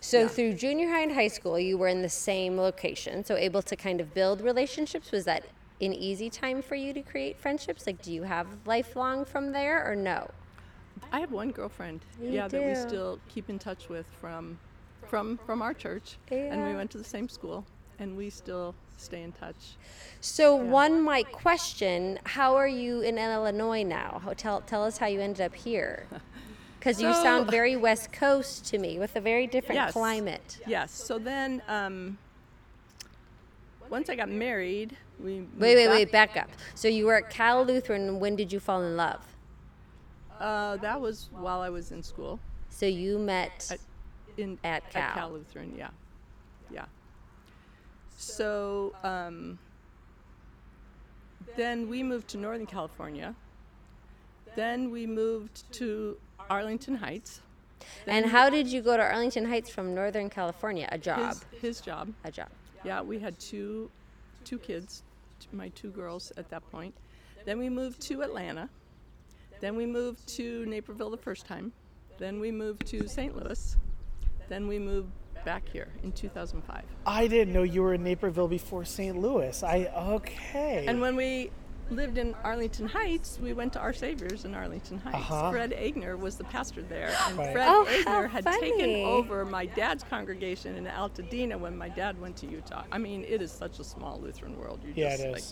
So 0.00 0.20
Yeah. 0.20 0.28
through 0.28 0.54
junior 0.54 0.88
high 0.88 1.02
and 1.02 1.12
high 1.12 1.28
school, 1.28 1.58
you 1.58 1.76
were 1.76 1.88
in 1.88 2.02
the 2.02 2.08
same 2.08 2.56
location, 2.56 3.24
so 3.24 3.36
able 3.36 3.62
to 3.62 3.76
kind 3.76 4.00
of 4.00 4.14
build 4.14 4.40
relationships. 4.40 5.10
Was 5.10 5.24
that 5.24 5.44
an 5.80 5.92
easy 5.94 6.28
time 6.30 6.62
for 6.62 6.74
you 6.74 6.92
to 6.92 7.02
create 7.02 7.38
friendships? 7.38 7.86
Like, 7.86 8.02
do 8.02 8.12
you 8.12 8.22
have 8.24 8.46
lifelong 8.66 9.24
from 9.24 9.52
there 9.52 9.88
or 9.90 9.94
no? 9.94 10.30
I 11.12 11.20
have 11.20 11.30
one 11.32 11.50
girlfriend, 11.52 12.00
You 12.20 12.30
yeah, 12.30 12.48
that 12.48 12.64
we 12.64 12.74
still 12.74 13.20
keep 13.28 13.48
in 13.48 13.58
touch 13.58 13.88
with 13.88 14.06
from 14.20 14.58
from 15.06 15.38
from 15.46 15.62
our 15.62 15.72
church, 15.72 16.18
and 16.30 16.64
we 16.66 16.74
went 16.74 16.90
to 16.90 16.98
the 16.98 17.04
same 17.04 17.28
school, 17.28 17.64
and 17.98 18.16
we 18.16 18.28
still 18.30 18.74
stay 18.96 19.22
in 19.22 19.30
touch. 19.32 19.76
So 20.20 20.56
one 20.56 21.00
might 21.00 21.30
question, 21.30 22.18
how 22.24 22.56
are 22.56 22.66
you 22.66 23.00
in 23.02 23.16
Illinois 23.16 23.84
now? 23.84 24.20
Tell 24.36 24.60
tell 24.62 24.82
us 24.84 24.98
how 24.98 25.06
you 25.06 25.20
ended 25.20 25.42
up 25.42 25.54
here. 25.54 26.06
Because 26.78 27.02
you 27.02 27.12
So- 27.12 27.22
sound 27.24 27.50
very 27.50 27.74
West 27.74 28.12
Coast 28.12 28.64
to 28.66 28.78
me, 28.78 29.00
with 29.00 29.16
a 29.16 29.20
very 29.20 29.48
different 29.48 29.74
Yes. 29.80 29.92
climate. 29.92 30.60
Yes. 30.64 30.92
So 30.92 31.18
then, 31.18 31.60
um, 31.66 32.18
once 33.90 34.08
I 34.08 34.14
got 34.14 34.28
married, 34.28 34.96
we 35.22 35.40
Wait, 35.40 35.46
wait, 35.58 35.86
back- 35.86 35.90
wait, 35.94 36.12
back 36.12 36.36
up. 36.36 36.48
So 36.74 36.88
you 36.88 37.06
were 37.06 37.16
at 37.16 37.30
Cal 37.30 37.64
Lutheran. 37.64 38.20
When 38.20 38.36
did 38.36 38.52
you 38.52 38.60
fall 38.60 38.82
in 38.82 38.96
love? 38.96 39.24
Uh, 40.38 40.76
that 40.78 41.00
was 41.00 41.28
while 41.32 41.60
I 41.60 41.68
was 41.70 41.90
in 41.92 42.02
school. 42.02 42.38
So 42.70 42.86
you 42.86 43.18
met. 43.18 43.68
At- 43.70 43.80
in 44.36 44.56
At 44.62 44.88
Cal. 44.90 45.30
Lutheran, 45.32 45.74
yeah, 45.76 45.88
yeah. 46.72 46.84
So 48.16 48.94
um, 49.02 49.58
then 51.56 51.88
we 51.88 52.02
moved 52.04 52.28
to 52.28 52.38
Northern 52.38 52.66
California. 52.66 53.34
Then 54.54 54.90
we 54.92 55.06
moved 55.06 55.70
to 55.74 56.16
Arlington 56.48 56.94
Heights. 56.96 57.40
and 58.06 58.26
how 58.26 58.48
did 58.48 58.66
you 58.68 58.80
go 58.80 58.96
to 58.96 59.02
Arlington 59.02 59.44
Heights 59.44 59.70
from 59.70 59.94
Northern 59.94 60.30
California? 60.30 60.88
A 60.92 60.98
job. 60.98 61.34
His, 61.50 61.60
his 61.60 61.80
job. 61.80 62.12
A 62.24 62.30
job. 62.30 62.48
Yeah, 62.84 63.02
we 63.02 63.18
had 63.18 63.38
two, 63.40 63.90
two 64.44 64.58
kids, 64.58 65.02
my 65.52 65.68
two 65.70 65.90
girls 65.90 66.32
at 66.36 66.48
that 66.50 66.68
point. 66.70 66.94
Then 67.44 67.58
we 67.58 67.68
moved 67.68 68.00
to 68.02 68.22
Atlanta. 68.22 68.68
Then 69.60 69.76
we 69.76 69.86
moved 69.86 70.26
to 70.36 70.64
Naperville 70.66 71.10
the 71.10 71.16
first 71.16 71.46
time. 71.46 71.72
Then 72.18 72.40
we 72.40 72.50
moved 72.50 72.86
to 72.88 73.08
St. 73.08 73.36
Louis. 73.36 73.76
Then 74.48 74.66
we 74.66 74.78
moved 74.78 75.10
back 75.44 75.68
here 75.68 75.88
in 76.02 76.12
2005. 76.12 76.82
I 77.06 77.26
didn't 77.26 77.54
know 77.54 77.62
you 77.62 77.82
were 77.82 77.94
in 77.94 78.02
Naperville 78.02 78.48
before 78.48 78.84
St. 78.84 79.16
Louis. 79.16 79.62
I 79.62 79.86
okay. 79.96 80.84
And 80.86 81.00
when 81.00 81.16
we 81.16 81.50
lived 81.90 82.18
in 82.18 82.34
Arlington 82.44 82.86
Heights, 82.88 83.38
we 83.40 83.52
went 83.52 83.72
to 83.74 83.78
Our 83.80 83.92
Saviors 83.92 84.44
in 84.44 84.54
Arlington 84.54 84.98
Heights. 84.98 85.16
Uh-huh. 85.16 85.50
Fred 85.50 85.72
Agner 85.72 86.18
was 86.18 86.36
the 86.36 86.44
pastor 86.44 86.82
there, 86.82 87.14
and 87.26 87.38
Right. 87.38 87.52
Fred 87.52 87.68
Oh, 87.68 87.84
how 88.04 88.22
Agner 88.22 88.30
had 88.30 88.44
taken 88.60 89.04
over 89.04 89.44
my 89.44 89.66
dad's 89.66 90.04
congregation 90.04 90.76
in 90.76 90.84
Altadena 90.86 91.58
when 91.58 91.76
my 91.76 91.88
dad 91.88 92.20
went 92.20 92.36
to 92.38 92.46
Utah. 92.46 92.84
I 92.92 92.98
mean, 92.98 93.24
it 93.26 93.40
is 93.42 93.50
such 93.50 93.78
a 93.78 93.84
small 93.84 94.20
Lutheran 94.20 94.58
world. 94.58 94.80
You 94.84 94.92
yeah, 94.94 95.10
just 95.10 95.22
it 95.24 95.32
like 95.32 95.44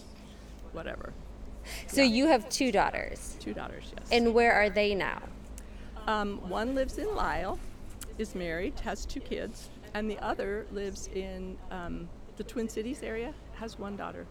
whatever. 0.73 1.13
So 1.89 2.03
you 2.03 2.27
have 2.29 2.49
two 2.49 2.71
daughters. 2.71 3.37
Two 3.41 3.53
daughters, 3.55 3.93
yes. 3.99 4.09
And 4.13 4.35
where 4.35 4.53
are 4.53 4.71
they 4.71 4.95
now? 4.95 5.23
um, 6.07 6.37
one 6.49 6.75
lives 6.77 6.99
in 6.99 7.13
Lisle, 7.17 7.59
is 8.19 8.35
married, 8.37 8.79
has 8.81 9.05
two 9.05 9.19
kids, 9.19 9.69
and 9.95 10.09
the 10.09 10.19
other 10.21 10.67
lives 10.71 11.09
in 11.15 11.57
um, 11.73 12.09
the 12.37 12.45
Twin 12.45 12.69
Cities 12.69 13.03
area, 13.03 13.35
has 13.57 13.79
one 13.79 13.97
daughter. 13.97 14.25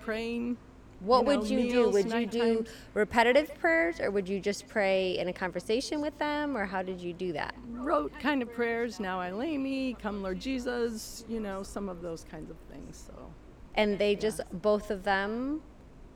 praying. 0.00 0.56
What 1.04 1.26
you 1.26 1.32
know, 1.32 1.40
would 1.40 1.50
you 1.50 1.70
do? 1.70 1.90
Would 1.90 2.12
you 2.12 2.26
do 2.26 2.64
repetitive 2.94 3.54
prayers 3.58 4.00
or 4.00 4.10
would 4.10 4.28
you 4.28 4.40
just 4.40 4.68
pray 4.68 5.18
in 5.18 5.28
a 5.28 5.32
conversation 5.32 6.00
with 6.00 6.16
them 6.18 6.56
or 6.56 6.64
how 6.64 6.82
did 6.82 7.00
you 7.00 7.12
do 7.12 7.32
that? 7.32 7.54
Rote 7.70 8.12
kind 8.20 8.40
of 8.42 8.52
prayers. 8.52 9.00
Now 9.00 9.20
I 9.20 9.32
lay 9.32 9.58
me. 9.58 9.94
Come 10.00 10.22
Lord 10.22 10.40
Jesus. 10.40 11.24
You 11.28 11.40
know, 11.40 11.62
some 11.62 11.88
of 11.88 12.02
those 12.02 12.24
kinds 12.30 12.50
of 12.50 12.56
things. 12.70 13.02
So. 13.06 13.32
And 13.74 13.98
they 13.98 14.14
just 14.14 14.40
both 14.52 14.90
of 14.90 15.02
them 15.02 15.62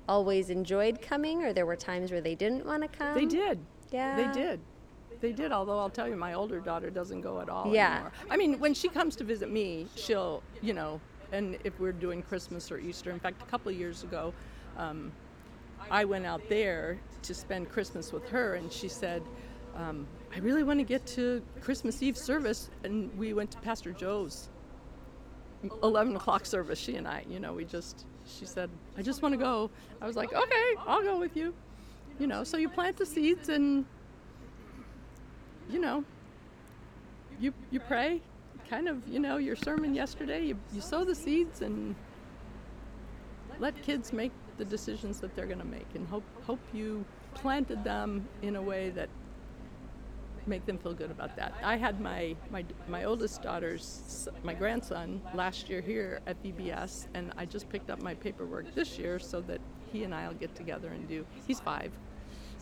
always 0.09 0.51
enjoyed 0.51 1.03
coming 1.03 1.43
or 1.43 1.53
there 1.53 1.67
were 1.67 1.77
times 1.77 2.13
where 2.13 2.21
they 2.21 2.37
didn't 2.37 2.65
want 2.65 2.83
to 2.83 2.89
come? 2.89 3.15
They 3.15 3.27
did. 3.27 3.59
Yeah. 3.91 4.17
They 4.17 4.41
did. 4.41 4.61
They 5.21 5.33
did, 5.33 5.51
although 5.51 5.79
I'll 5.79 5.91
tell 5.91 6.09
you, 6.09 6.15
my 6.15 6.35
older 6.35 6.61
daughter 6.61 6.91
doesn't 6.91 7.23
go 7.23 7.41
at 7.41 7.49
all 7.49 7.73
Yeah. 7.73 7.95
anymore. 7.95 8.13
I 8.31 8.37
mean, 8.37 8.61
when 8.61 8.75
she 8.75 8.89
comes 8.89 9.17
to 9.17 9.25
visit 9.25 9.51
me, 9.51 9.87
she'll, 9.97 10.43
you 10.61 10.75
know, 10.75 11.01
and 11.33 11.59
if 11.65 11.81
we're 11.81 11.93
doing 11.93 12.23
Christmas 12.23 12.71
or 12.71 12.79
Easter, 12.79 13.11
in 13.11 13.19
fact, 13.19 13.43
a 13.43 13.47
couple 13.47 13.73
of 13.73 13.77
years 13.79 14.05
ago, 14.05 14.33
um, 14.77 15.13
I 15.91 16.05
went 16.05 16.27
out 16.27 16.49
there 16.49 16.99
to 17.23 17.35
spend 17.35 17.71
Christmas 17.71 18.13
with 18.13 18.29
her, 18.29 18.55
and 18.55 18.73
she 18.73 18.89
said, 18.89 19.23
um, 19.77 20.07
I 20.35 20.39
really 20.39 20.63
want 20.63 20.81
to 20.81 20.85
get 20.85 21.07
to 21.09 21.43
Christmas 21.61 22.03
Eve 22.03 22.17
service. 22.17 22.71
And 22.85 23.17
we 23.19 23.33
went 23.33 23.51
to 23.53 23.59
Pastor 23.59 23.93
Joe's 23.93 24.49
11 25.83 26.17
o'clock 26.17 26.47
service, 26.47 26.79
she 26.79 26.97
and 26.97 27.07
I. 27.07 27.25
You 27.29 27.41
know, 27.41 27.53
we 27.53 27.65
just, 27.65 28.07
she 28.27 28.47
said, 28.47 28.71
I 28.97 29.03
just 29.03 29.23
want 29.23 29.33
to 29.33 29.39
go. 29.39 29.71
I 30.01 30.07
was 30.07 30.17
like, 30.17 30.33
okay, 30.33 30.75
I'll 30.87 31.03
go 31.03 31.19
with 31.19 31.37
you. 31.37 31.55
You 32.19 32.27
know, 32.27 32.45
so 32.45 32.57
you 32.57 32.69
plant 32.69 32.97
the 32.97 33.05
seeds 33.05 33.51
and 33.51 33.85
you 35.69 35.81
know, 35.81 36.05
you 37.41 37.53
you 37.71 37.81
pray, 37.81 38.23
kind 38.71 38.89
of, 38.89 39.07
you 39.07 39.19
know, 39.19 39.37
your 39.37 39.57
sermon 39.57 39.95
yesterday, 39.95 40.45
you, 40.45 40.59
you 40.73 40.81
sow 40.81 41.05
the 41.05 41.15
seeds 41.15 41.61
and 41.61 41.95
let 43.59 43.81
kids 43.83 44.13
make 44.13 44.33
the 44.59 44.65
decisions 44.65 45.21
that 45.21 45.35
they're 45.35 45.47
going 45.47 45.59
to 45.59 45.65
make 45.67 45.87
and 45.95 46.07
hope 46.09 46.25
hope 46.45 46.61
you 46.73 47.05
planted 47.35 47.85
them 47.85 48.27
in 48.43 48.57
a 48.57 48.63
way 48.63 48.91
that 48.91 49.09
make 50.47 50.65
them 50.65 50.79
feel 50.79 50.95
good 50.95 51.11
about 51.11 51.37
that. 51.37 51.55
I 51.63 51.77
had 51.77 52.01
my 52.01 52.37
my 52.51 52.65
my 52.89 53.05
oldest 53.05 53.43
daughter's 53.43 54.29
my 54.43 54.55
grandson 54.55 55.21
last 55.35 55.69
year 55.69 55.81
here 55.81 56.21
at 56.27 56.43
VBS 56.43 57.07
and 57.15 57.33
I 57.37 57.45
just 57.45 57.69
picked 57.69 57.91
up 57.91 58.01
my 58.01 58.15
paperwork 58.15 58.75
this 58.75 58.99
year 58.99 59.19
so 59.19 59.41
that 59.43 59.61
he 59.93 60.05
and 60.05 60.15
I'll 60.15 60.35
get 60.35 60.55
together 60.55 60.89
and 60.89 61.09
do 61.09 61.27
he's 61.47 61.61
5 61.61 61.93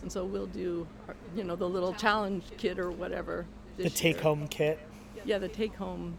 and 0.04 0.12
so 0.12 0.22
we'll 0.22 0.44
do, 0.44 0.86
you 1.34 1.44
know, 1.44 1.56
the 1.56 1.66
little 1.66 1.94
challenge 1.94 2.44
kit 2.58 2.78
or 2.78 2.90
whatever. 2.90 3.46
The 3.78 3.88
take 3.88 4.16
year. 4.16 4.22
home 4.22 4.48
kit. 4.48 4.78
Yeah, 5.24 5.38
the 5.38 5.48
take 5.48 5.74
home. 5.74 6.18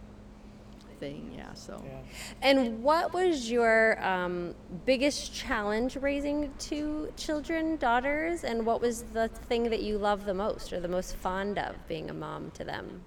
Thing. 1.00 1.34
Yeah. 1.36 1.54
So. 1.54 1.82
Yeah. 1.86 2.00
And 2.42 2.84
what 2.84 3.14
was 3.14 3.50
your 3.50 4.04
um, 4.06 4.56
biggest 4.86 5.34
challenge 5.34 5.96
raising 5.98 6.52
two 6.60 7.12
children, 7.18 7.78
daughters, 7.78 8.44
and 8.44 8.66
what 8.66 8.82
was 8.82 9.04
the 9.14 9.28
thing 9.28 9.70
that 9.70 9.82
you 9.82 9.98
love 9.98 10.26
the 10.26 10.34
most 10.34 10.74
or 10.74 10.80
the 10.80 10.88
most 10.88 11.16
fond 11.16 11.58
of 11.58 11.76
being 11.88 12.10
a 12.10 12.14
mom 12.14 12.52
to 12.52 12.64
them? 12.64 13.02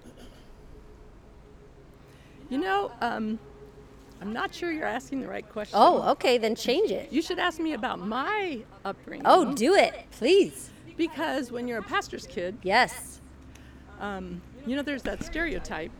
You 2.49 2.57
know, 2.57 2.91
um, 3.01 3.37
I'm 4.21 4.33
not 4.33 4.53
sure 4.53 4.71
you're 4.71 4.85
asking 4.85 5.21
the 5.21 5.27
right 5.27 5.47
question. 5.47 5.77
Oh, 5.79 6.01
okay, 6.11 6.37
then 6.37 6.55
change 6.55 6.91
it. 6.91 7.11
You 7.11 7.21
should 7.21 7.39
ask 7.39 7.59
me 7.59 7.73
about 7.73 7.99
my 7.99 8.59
upbringing. 8.83 9.25
Oh, 9.25 9.53
do 9.53 9.75
it, 9.75 9.93
please. 10.11 10.69
Because 10.97 11.51
when 11.51 11.67
you're 11.67 11.79
a 11.79 11.83
pastor's 11.83 12.27
kid, 12.27 12.57
Yes. 12.63 13.21
um, 13.99 14.41
you 14.65 14.75
know, 14.75 14.81
there's 14.81 15.03
that 15.03 15.23
stereotype 15.23 15.91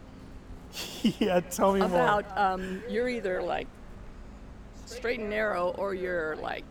yeah, 1.20 1.40
tell 1.40 1.74
me 1.74 1.80
more. 1.80 1.88
about 1.90 2.38
um, 2.38 2.82
you're 2.90 3.10
either 3.10 3.42
like 3.42 3.68
straight 4.86 5.20
and 5.20 5.30
narrow 5.30 5.70
or 5.78 5.94
you're 5.94 6.36
like 6.38 6.64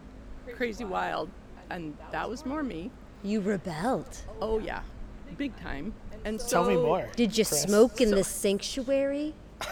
crazy 0.54 0.84
wild, 0.84 1.28
and 1.70 1.96
that 2.12 2.28
was 2.28 2.44
more 2.46 2.62
me. 2.62 2.90
You 3.22 3.40
rebelled. 3.40 4.18
Oh 4.40 4.58
yeah, 4.58 4.82
big 5.36 5.56
time. 5.60 5.92
And 6.24 6.40
so, 6.40 6.48
Tell 6.48 6.68
me 6.68 6.76
more. 6.76 7.08
Did 7.16 7.38
you 7.38 7.44
Chris. 7.44 7.62
smoke 7.62 8.00
in 8.00 8.10
the 8.10 8.24
sanctuary? 8.24 9.34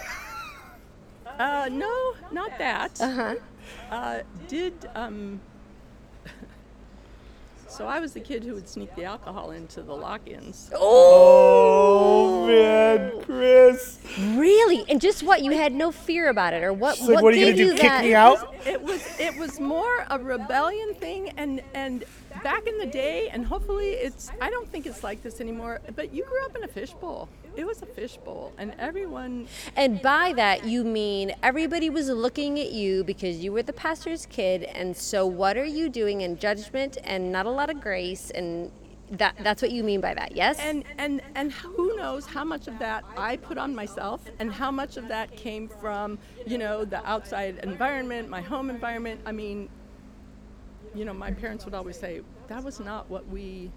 Uh, 1.38 1.68
no, 1.70 2.14
not 2.32 2.56
that. 2.56 2.98
Uh 2.98 3.10
huh. 3.10 3.34
Uh, 3.90 4.20
did 4.48 4.72
um, 4.94 5.38
so 7.68 7.86
I 7.86 8.00
was 8.00 8.14
the 8.14 8.20
kid 8.20 8.42
who 8.42 8.54
would 8.54 8.66
sneak 8.66 8.94
the 8.94 9.04
alcohol 9.04 9.50
into 9.50 9.82
the 9.82 9.92
lock-ins. 9.92 10.70
Oh 10.74 11.95
man, 12.46 13.22
Chris. 13.22 13.98
Really? 14.18 14.84
And 14.88 15.00
just 15.00 15.22
what? 15.22 15.42
You 15.42 15.52
had 15.52 15.72
no 15.72 15.90
fear 15.92 16.28
about 16.28 16.54
it, 16.54 16.62
or 16.62 16.72
what? 16.72 16.96
She's 16.96 17.08
like, 17.08 17.16
what, 17.16 17.24
what 17.24 17.34
are 17.34 17.36
you 17.36 17.46
gave 17.46 17.56
gonna 17.56 17.64
do? 17.64 17.72
you 17.72 17.74
Kick 17.74 17.82
that? 17.82 18.04
me 18.04 18.14
out? 18.14 18.54
It 18.66 18.82
was 18.82 19.02
it 19.20 19.36
was 19.36 19.60
more 19.60 20.06
a 20.10 20.18
rebellion 20.18 20.94
thing, 20.94 21.30
and 21.36 21.62
and 21.74 22.04
back 22.42 22.66
in 22.66 22.78
the 22.78 22.86
day, 22.86 23.28
and 23.30 23.44
hopefully 23.44 23.90
it's 23.90 24.30
I 24.40 24.50
don't 24.50 24.68
think 24.68 24.86
it's 24.86 25.02
like 25.04 25.22
this 25.22 25.40
anymore. 25.40 25.80
But 25.94 26.12
you 26.14 26.24
grew 26.24 26.44
up 26.44 26.56
in 26.56 26.64
a 26.64 26.68
fishbowl. 26.68 27.28
It 27.56 27.66
was 27.66 27.80
a 27.82 27.86
fishbowl, 27.86 28.52
and 28.58 28.74
everyone 28.78 29.48
And 29.76 30.00
by 30.02 30.34
that, 30.34 30.64
you 30.66 30.84
mean 30.84 31.32
everybody 31.42 31.88
was 31.88 32.08
looking 32.08 32.60
at 32.60 32.70
you 32.72 33.02
because 33.04 33.38
you 33.38 33.52
were 33.52 33.62
the 33.62 33.72
pastor's 33.72 34.26
kid, 34.26 34.62
and 34.64 34.96
so 34.96 35.26
what 35.26 35.56
are 35.56 35.64
you 35.64 35.88
doing 35.88 36.20
in 36.20 36.38
judgment 36.38 36.98
and 37.04 37.32
not 37.32 37.46
a 37.46 37.50
lot 37.50 37.70
of 37.70 37.80
grace, 37.80 38.30
and 38.30 38.70
that 39.12 39.36
that's 39.42 39.62
what 39.62 39.70
you 39.70 39.84
mean 39.84 40.00
by 40.00 40.14
that, 40.14 40.34
yes? 40.34 40.58
and 40.58 40.84
and 40.98 41.22
and 41.34 41.52
who 41.52 41.96
knows 41.96 42.26
how 42.26 42.44
much 42.44 42.66
of 42.66 42.78
that 42.78 43.04
I 43.16 43.36
put 43.36 43.58
on 43.58 43.74
myself 43.74 44.22
and 44.38 44.52
how 44.52 44.70
much 44.70 44.96
of 44.96 45.08
that 45.08 45.36
came 45.36 45.68
from 45.68 46.18
you 46.46 46.58
know 46.58 46.84
the 46.84 47.04
outside 47.08 47.58
environment 47.62 48.28
my 48.28 48.40
home 48.40 48.70
environment 48.70 49.20
I 49.24 49.32
mean 49.32 49.68
you 50.94 51.04
know 51.04 51.14
my 51.14 51.30
parents 51.30 51.64
would 51.64 51.74
always 51.74 51.98
say 51.98 52.22
that 52.48 52.62
was 52.62 52.80
not 52.80 53.08
what 53.08 53.28
we 53.28 53.70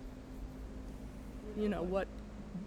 you 1.57 1.69
know 1.69 1.83
what 1.83 2.07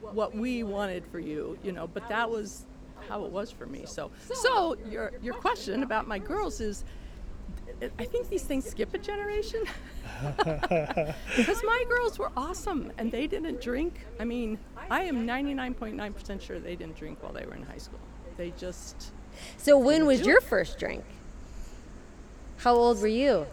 what 0.00 0.34
we 0.34 0.62
wanted 0.62 1.04
for 1.06 1.18
you 1.18 1.58
you 1.62 1.72
know 1.72 1.86
but 1.86 2.08
that 2.08 2.28
was 2.30 2.66
how 3.08 3.24
it 3.24 3.32
was 3.32 3.50
for 3.50 3.66
me 3.66 3.84
so 3.86 4.10
so 4.32 4.76
your 4.88 5.12
your 5.22 5.34
question 5.34 5.82
about 5.82 6.06
my 6.06 6.18
girls 6.18 6.60
is 6.60 6.84
I 7.98 8.04
think 8.04 8.28
these 8.28 8.42
things 8.42 8.64
skip 8.64 8.94
a 8.94 8.98
generation 8.98 9.62
because 10.38 11.62
my 11.64 11.84
girls 11.88 12.18
were 12.18 12.30
awesome 12.36 12.92
and 12.98 13.10
they 13.10 13.26
didn't 13.26 13.60
drink. 13.60 14.06
I 14.20 14.24
mean, 14.24 14.58
I 14.90 15.02
am 15.04 15.26
99.9% 15.26 16.40
sure 16.40 16.58
they 16.60 16.76
didn't 16.76 16.96
drink 16.96 17.22
while 17.22 17.32
they 17.32 17.44
were 17.46 17.54
in 17.54 17.62
high 17.62 17.78
school. 17.78 17.98
They 18.36 18.52
just, 18.56 19.12
so 19.56 19.78
when 19.78 20.06
was 20.06 20.20
your 20.22 20.40
first 20.40 20.78
drink? 20.78 21.04
How 22.58 22.74
old 22.74 23.00
were 23.00 23.08
you? 23.08 23.46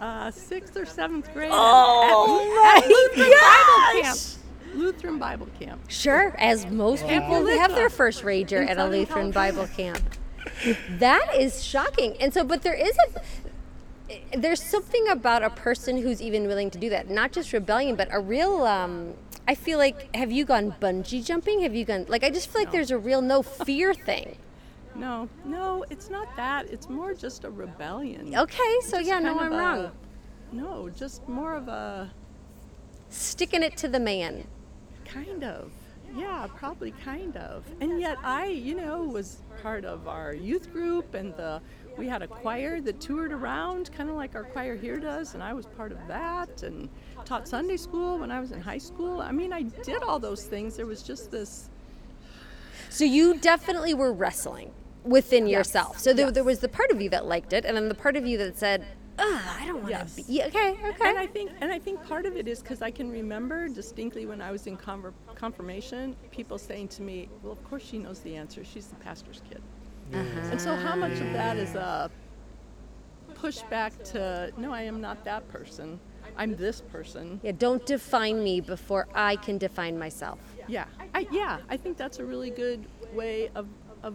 uh, 0.00 0.30
sixth 0.30 0.76
or 0.76 0.86
seventh 0.86 1.32
grade. 1.34 1.50
Oh 1.52 2.74
at, 2.76 2.82
at 2.84 2.88
Lutheran 2.88 3.28
Bible 3.40 4.02
camp. 4.02 4.18
Lutheran 4.74 5.18
Bible 5.18 5.48
camp. 5.58 5.80
Sure, 5.88 6.34
as 6.38 6.64
most 6.66 7.06
people 7.06 7.42
Wow. 7.44 7.58
have 7.58 7.74
their 7.74 7.90
first 7.90 8.22
rager 8.22 8.62
In 8.62 8.68
at 8.68 8.78
a 8.78 8.86
Lutheran 8.86 9.30
Bible 9.30 9.66
camp. 9.76 10.00
That 10.98 11.34
is 11.36 11.64
shocking. 11.64 12.16
And 12.20 12.32
so, 12.34 12.44
but 12.44 12.62
there 12.62 12.74
is 12.74 12.96
a, 13.06 14.36
there's 14.36 14.62
something 14.62 15.08
about 15.08 15.42
a 15.42 15.50
person 15.50 15.96
who's 15.96 16.20
even 16.20 16.46
willing 16.46 16.70
to 16.70 16.78
do 16.78 16.90
that. 16.90 17.08
Not 17.08 17.32
just 17.32 17.52
rebellion, 17.52 17.96
but 17.96 18.08
a 18.10 18.20
real. 18.20 18.64
Um, 18.64 19.14
I 19.48 19.54
feel 19.54 19.78
like, 19.78 20.14
have 20.14 20.30
you 20.30 20.44
gone 20.44 20.74
bungee 20.80 21.24
jumping? 21.24 21.62
Have 21.62 21.74
you 21.74 21.84
gone 21.84 22.06
like? 22.08 22.24
I 22.24 22.30
just 22.30 22.50
feel 22.50 22.62
like 22.62 22.72
there's 22.72 22.90
a 22.90 22.98
real 22.98 23.22
no 23.22 23.42
fear 23.42 23.94
thing. 23.94 24.36
No, 24.94 25.28
no, 25.44 25.84
it's 25.88 26.10
not 26.10 26.34
that. 26.36 26.66
It's 26.70 26.88
more 26.88 27.14
just 27.14 27.44
a 27.44 27.50
rebellion. 27.50 28.36
Okay, 28.36 28.76
so 28.82 28.98
Just 28.98 29.08
yeah, 29.08 29.18
no, 29.20 29.38
I'm 29.38 29.52
a- 29.52 29.56
wrong. 29.56 29.90
No, 30.52 30.88
just 30.90 31.26
more 31.28 31.54
of 31.54 31.68
a 31.68 32.10
Sticking 33.08 33.62
it 33.62 33.76
to 33.78 33.88
the 33.88 34.00
man. 34.00 34.46
Kind 35.04 35.42
of. 35.42 35.72
Yeah, 36.14 36.46
probably 36.56 36.90
kind 36.90 37.36
of. 37.36 37.64
And 37.80 38.00
yet 38.00 38.18
I, 38.22 38.46
you 38.46 38.74
know, 38.74 39.02
was 39.04 39.42
part 39.62 39.84
of 39.84 40.08
our 40.08 40.34
youth 40.34 40.72
group 40.72 41.14
and 41.14 41.34
the 41.36 41.60
we 41.98 42.06
had 42.08 42.22
a 42.22 42.26
choir 42.28 42.80
that 42.80 43.00
toured 43.00 43.32
around 43.32 43.92
kind 43.92 44.08
of 44.08 44.16
like 44.16 44.34
our 44.34 44.44
choir 44.44 44.74
here 44.76 44.98
does 44.98 45.34
and 45.34 45.42
I 45.42 45.52
was 45.52 45.66
part 45.66 45.92
of 45.92 45.98
that 46.08 46.62
and 46.62 46.88
taught 47.24 47.46
Sunday 47.46 47.76
school 47.76 48.18
when 48.18 48.30
I 48.30 48.40
was 48.40 48.52
in 48.52 48.60
high 48.60 48.78
school. 48.78 49.20
I 49.20 49.32
mean, 49.32 49.52
I 49.52 49.62
did 49.62 50.02
all 50.02 50.18
those 50.18 50.44
things. 50.44 50.76
There 50.76 50.86
was 50.86 51.02
just 51.02 51.30
this 51.30 51.68
So 52.88 53.04
you 53.04 53.36
definitely 53.38 53.92
were 53.94 54.12
wrestling 54.12 54.72
within 55.04 55.46
yourself. 55.46 55.98
So 55.98 56.12
there, 56.12 56.26
Yes. 56.26 56.34
there 56.34 56.44
was 56.44 56.58
the 56.60 56.68
part 56.68 56.90
of 56.90 57.00
you 57.00 57.08
that 57.10 57.26
liked 57.26 57.52
it, 57.52 57.64
and 57.64 57.76
then 57.76 57.88
the 57.88 57.94
part 57.94 58.16
of 58.16 58.26
you 58.26 58.36
that 58.38 58.58
said, 58.58 58.84
Ugh, 59.20 59.40
I 59.60 59.66
don't 59.66 59.76
want 59.76 59.86
to 59.86 59.90
Yes. 59.90 60.16
be. 60.16 60.24
Yeah, 60.28 60.46
okay, 60.46 60.70
okay. 60.88 61.08
And 61.08 61.18
I 61.18 61.26
think, 61.26 61.50
and 61.60 61.70
I 61.72 61.78
think 61.78 62.02
part 62.04 62.26
of 62.26 62.36
it 62.36 62.48
is 62.48 62.60
because 62.60 62.80
I 62.82 62.90
can 62.90 63.10
remember 63.10 63.68
distinctly 63.68 64.26
when 64.26 64.40
I 64.40 64.50
was 64.50 64.66
in 64.66 64.76
conver- 64.76 65.12
confirmation, 65.34 66.16
people 66.30 66.58
saying 66.58 66.88
to 66.88 67.02
me, 67.02 67.28
"Well, 67.42 67.52
of 67.52 67.62
course 67.64 67.82
she 67.84 67.98
knows 67.98 68.20
the 68.20 68.34
answer. 68.36 68.64
She's 68.64 68.86
the 68.86 68.96
pastor's 68.96 69.42
kid." 69.48 69.60
And 70.12 70.60
so, 70.60 70.74
how 70.74 70.96
much 70.96 71.12
of 71.20 71.32
that 71.34 71.56
is 71.56 71.74
a 71.74 72.10
pushback 73.34 73.92
to, 74.12 74.52
"No, 74.56 74.72
I 74.72 74.82
am 74.82 75.00
not 75.00 75.24
that 75.24 75.46
person. 75.48 76.00
I'm 76.36 76.56
this 76.56 76.80
person." 76.80 77.40
yeah, 77.42 77.52
don't 77.52 77.84
define 77.86 78.42
me 78.42 78.60
before 78.60 79.06
I 79.14 79.36
can 79.36 79.58
define 79.58 79.98
myself. 79.98 80.38
Yeah, 80.66 80.86
I, 81.14 81.26
yeah, 81.30 81.58
I 81.68 81.76
think 81.76 81.96
that's 81.96 82.18
a 82.18 82.24
really 82.24 82.50
good 82.50 82.84
way 83.12 83.50
of 83.54 83.66
of 84.02 84.14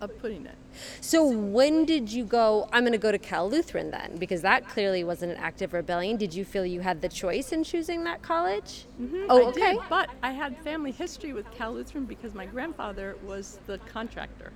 of 0.00 0.16
putting 0.20 0.46
it. 0.46 0.56
So 1.00 1.26
when 1.26 1.84
did 1.84 2.10
you 2.12 2.24
go? 2.24 2.68
I'm 2.72 2.82
going 2.82 2.92
to 2.92 2.98
go 2.98 3.12
to 3.12 3.18
Cal 3.18 3.48
Lutheran 3.48 3.90
then, 3.90 4.16
because 4.18 4.42
that 4.42 4.68
clearly 4.68 5.04
wasn't 5.04 5.32
an 5.32 5.38
active 5.38 5.72
rebellion. 5.72 6.16
Did 6.16 6.34
you 6.34 6.44
feel 6.44 6.64
you 6.66 6.80
had 6.80 7.02
the 7.02 7.08
choice 7.08 7.52
in 7.52 7.64
choosing 7.64 8.04
that 8.04 8.22
college? 8.22 8.86
Mhm, 9.00 9.26
Oh, 9.28 9.48
I 9.48 9.50
okay. 9.50 9.72
did, 9.72 9.80
but 9.88 10.10
I 10.22 10.30
had 10.30 10.56
family 10.58 10.92
history 10.92 11.32
with 11.32 11.50
Cal 11.50 11.72
Lutheran 11.72 12.04
because 12.04 12.34
my 12.34 12.46
grandfather 12.46 13.16
was 13.22 13.58
the 13.66 13.78
contractor. 13.86 14.52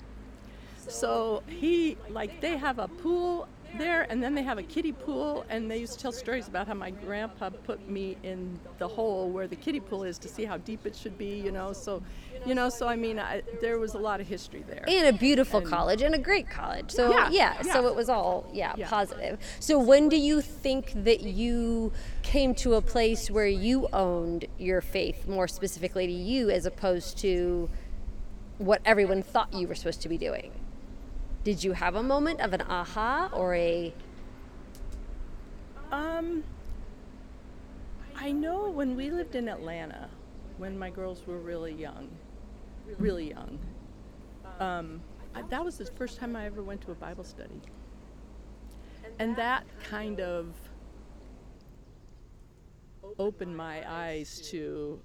So 0.88 1.42
he, 1.48 1.96
like, 2.08 2.40
they 2.40 2.56
have 2.56 2.78
a 2.78 2.88
pool 2.88 3.46
there, 3.76 4.06
and 4.10 4.22
then 4.22 4.34
they 4.34 4.42
have 4.42 4.58
a 4.58 4.62
kiddie 4.62 4.92
pool, 4.92 5.44
and 5.50 5.70
they 5.70 5.76
used 5.78 5.92
to 5.94 5.98
tell 5.98 6.12
stories 6.12 6.48
about 6.48 6.66
how 6.66 6.74
my 6.74 6.90
grandpa 6.90 7.50
put 7.50 7.88
me 7.88 8.16
in 8.22 8.58
the 8.78 8.88
hole 8.88 9.28
where 9.30 9.46
the 9.46 9.56
kiddie 9.56 9.80
pool 9.80 10.04
is 10.04 10.18
to 10.18 10.28
see 10.28 10.44
how 10.44 10.56
deep 10.56 10.86
it 10.86 10.96
should 10.96 11.18
be, 11.18 11.38
you 11.38 11.52
know. 11.52 11.72
So, 11.72 12.02
you 12.46 12.54
know, 12.54 12.68
so 12.70 12.88
I 12.88 12.96
mean, 12.96 13.18
I, 13.18 13.42
there 13.60 13.78
was 13.78 13.94
a 13.94 13.98
lot 13.98 14.20
of 14.20 14.26
history 14.26 14.64
there. 14.66 14.84
And 14.88 15.14
a 15.14 15.18
beautiful 15.18 15.60
And- 15.60 15.68
college 15.68 16.02
and 16.02 16.14
a 16.14 16.18
great 16.18 16.48
college. 16.48 16.90
So 16.90 17.10
yeah, 17.10 17.28
Yeah, 17.30 17.62
so 17.62 17.86
it 17.88 17.94
was 17.94 18.08
all 18.08 18.48
yeah, 18.52 18.72
Yeah. 18.76 18.88
positive. 18.88 19.38
So 19.60 19.78
when 19.78 20.08
do 20.08 20.16
you 20.16 20.40
think 20.40 20.92
that 21.04 21.22
you 21.22 21.92
came 22.22 22.54
to 22.56 22.74
a 22.74 22.80
place 22.82 23.30
where 23.30 23.46
you 23.46 23.88
owned 23.92 24.46
your 24.58 24.80
faith 24.80 25.26
more 25.28 25.46
specifically 25.48 26.06
to 26.06 26.12
you 26.12 26.48
as 26.50 26.64
opposed 26.64 27.18
to 27.18 27.68
what 28.58 28.80
everyone 28.84 29.22
thought 29.22 29.52
you 29.52 29.68
were 29.68 29.74
supposed 29.74 30.02
to 30.02 30.08
be 30.08 30.16
doing? 30.18 30.52
Did 31.44 31.64
you 31.64 31.72
have 31.72 31.94
a 31.94 32.02
moment 32.02 32.40
of 32.40 32.52
an 32.52 32.62
aha 32.62 33.30
or 33.32 33.54
a 33.54 33.94
Um, 35.90 36.44
I 38.14 38.30
know 38.30 38.70
when 38.70 38.94
we 38.94 39.10
lived 39.10 39.34
in 39.34 39.48
Atlanta, 39.48 40.10
when 40.58 40.78
my 40.78 40.90
girls 40.90 41.26
were 41.26 41.38
really 41.38 41.72
young, 41.72 42.10
really 42.98 43.30
young, 43.30 43.58
um, 44.60 45.02
I- 45.34 45.42
that 45.42 45.64
was 45.64 45.78
the 45.78 45.86
first 45.86 46.18
time 46.18 46.36
I 46.36 46.44
ever 46.44 46.62
went 46.62 46.82
to 46.82 46.90
a 46.90 46.94
Bible 46.94 47.24
study. 47.24 47.62
And 49.18 49.34
that 49.36 49.64
kind 49.82 50.20
of 50.20 50.54
opened 53.18 53.56
my 53.56 53.82
eyes 53.90 54.40
to, 54.50 55.00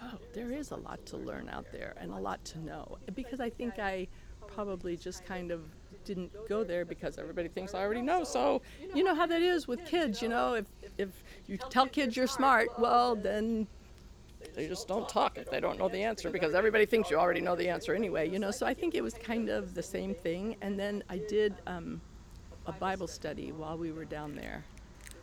oh, 0.00 0.18
there 0.34 0.52
is 0.52 0.70
a 0.70 0.76
lot 0.76 1.04
to 1.06 1.16
learn 1.16 1.48
out 1.48 1.70
there 1.72 1.94
and 1.96 2.12
a 2.12 2.18
lot 2.18 2.44
to 2.44 2.58
know. 2.58 2.98
Because 3.14 3.40
I 3.40 3.50
think 3.50 3.78
I 3.78 4.08
probably 4.48 4.96
just 4.96 5.24
kind 5.24 5.50
of 5.50 5.62
didn't 6.04 6.30
go 6.48 6.64
there 6.64 6.84
because 6.84 7.18
everybody 7.18 7.48
thinks 7.48 7.74
I 7.74 7.80
already 7.80 8.02
know. 8.02 8.24
So, 8.24 8.62
you 8.94 9.04
know 9.04 9.14
how 9.14 9.26
that 9.26 9.42
is 9.42 9.66
with 9.66 9.84
kids, 9.84 10.22
you 10.22 10.28
know, 10.28 10.54
if, 10.54 10.66
if 10.98 11.08
you 11.46 11.58
tell 11.70 11.86
kids 11.86 12.16
you're 12.16 12.26
smart, 12.26 12.68
well, 12.78 13.16
then 13.16 13.66
they 14.54 14.68
just 14.68 14.88
don't 14.88 15.08
talk 15.08 15.36
if 15.36 15.50
they 15.50 15.60
don't 15.60 15.78
know 15.78 15.88
the 15.88 16.02
answer 16.02 16.30
because 16.30 16.54
everybody 16.54 16.86
thinks 16.86 17.10
you 17.10 17.18
already 17.18 17.40
know 17.40 17.56
the 17.56 17.68
answer 17.68 17.94
anyway, 17.94 18.28
you 18.28 18.38
know. 18.38 18.50
So 18.50 18.66
I 18.66 18.72
think 18.72 18.94
it 18.94 19.02
was 19.02 19.14
kind 19.14 19.48
of 19.48 19.74
the 19.74 19.82
same 19.82 20.14
thing. 20.14 20.56
And 20.62 20.78
then 20.78 21.02
I 21.08 21.18
did 21.18 21.54
um, 21.66 22.00
a 22.66 22.72
Bible 22.72 23.06
study 23.08 23.52
while 23.52 23.76
we 23.76 23.92
were 23.92 24.04
down 24.04 24.34
there 24.34 24.64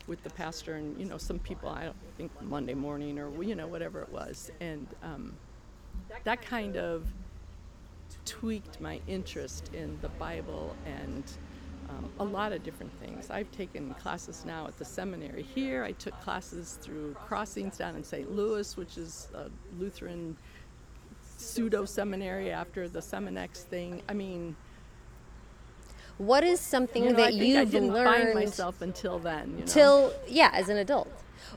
with 0.06 0.22
the 0.22 0.30
pastor 0.30 0.74
and 0.74 0.98
you 0.98 1.06
know 1.06 1.18
some 1.18 1.38
people. 1.38 1.68
I 1.68 1.84
don't 1.84 1.96
think 2.16 2.30
Monday 2.42 2.74
morning 2.74 3.18
or 3.18 3.42
you 3.42 3.54
know 3.54 3.66
whatever 3.66 4.02
it 4.02 4.10
was, 4.10 4.50
and 4.60 4.86
um, 5.02 5.34
that 6.24 6.42
kind 6.42 6.76
of 6.76 7.06
tweaked 8.24 8.80
my 8.80 9.00
interest 9.06 9.70
in 9.74 9.98
the 10.00 10.08
Bible 10.10 10.74
and 10.86 11.24
um, 11.88 12.10
a 12.18 12.24
lot 12.24 12.52
of 12.52 12.62
different 12.62 12.92
things. 13.00 13.30
I've 13.30 13.50
taken 13.52 13.94
classes 13.94 14.44
now 14.44 14.66
at 14.66 14.78
the 14.78 14.84
seminary 14.84 15.42
here. 15.42 15.84
I 15.84 15.92
took 15.92 16.18
classes 16.20 16.78
through 16.80 17.14
Crossings 17.26 17.76
down 17.76 17.96
in 17.96 18.04
St. 18.04 18.30
Louis, 18.30 18.76
which 18.76 18.96
is 18.96 19.28
a 19.34 19.50
Lutheran 19.78 20.36
pseudo 21.36 21.84
seminary 21.84 22.50
after 22.50 22.88
the 22.88 23.00
Seminex 23.00 23.58
thing. 23.58 24.02
I 24.08 24.14
mean, 24.14 24.56
What 26.18 26.44
is 26.44 26.60
something 26.60 27.04
you 27.04 27.10
know, 27.10 27.16
that 27.16 27.34
you've 27.34 27.70
didn't 27.70 27.92
learned 27.92 28.22
find 28.22 28.34
myself 28.34 28.80
until 28.82 29.18
then. 29.18 29.50
You 29.50 29.60
know? 29.60 29.66
till 29.66 30.14
yeah, 30.28 30.50
as 30.54 30.68
an 30.68 30.78
adult? 30.78 31.10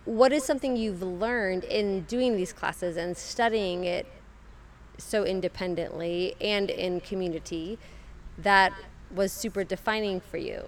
What 0.05 0.33
is 0.33 0.43
something 0.43 0.75
you've 0.75 1.01
learned 1.01 1.63
in 1.63 2.01
doing 2.01 2.35
these 2.35 2.51
classes 2.51 2.97
and 2.97 3.15
studying 3.15 3.85
it 3.85 4.05
so 4.97 5.23
independently 5.23 6.35
and 6.41 6.69
in 6.69 6.99
community 7.01 7.77
that 8.37 8.73
was 9.13 9.31
super 9.31 9.63
defining 9.63 10.19
for 10.19 10.37
you? 10.37 10.67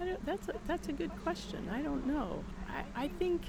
I 0.00 0.04
don't- 0.04 0.26
that's 0.26 0.48
a, 0.48 0.54
that's 0.66 0.88
a 0.88 0.92
good 0.92 1.10
question. 1.22 1.68
I 1.72 1.80
don't 1.82 2.06
know. 2.06 2.44
I, 2.68 3.04
I 3.04 3.08
think. 3.08 3.42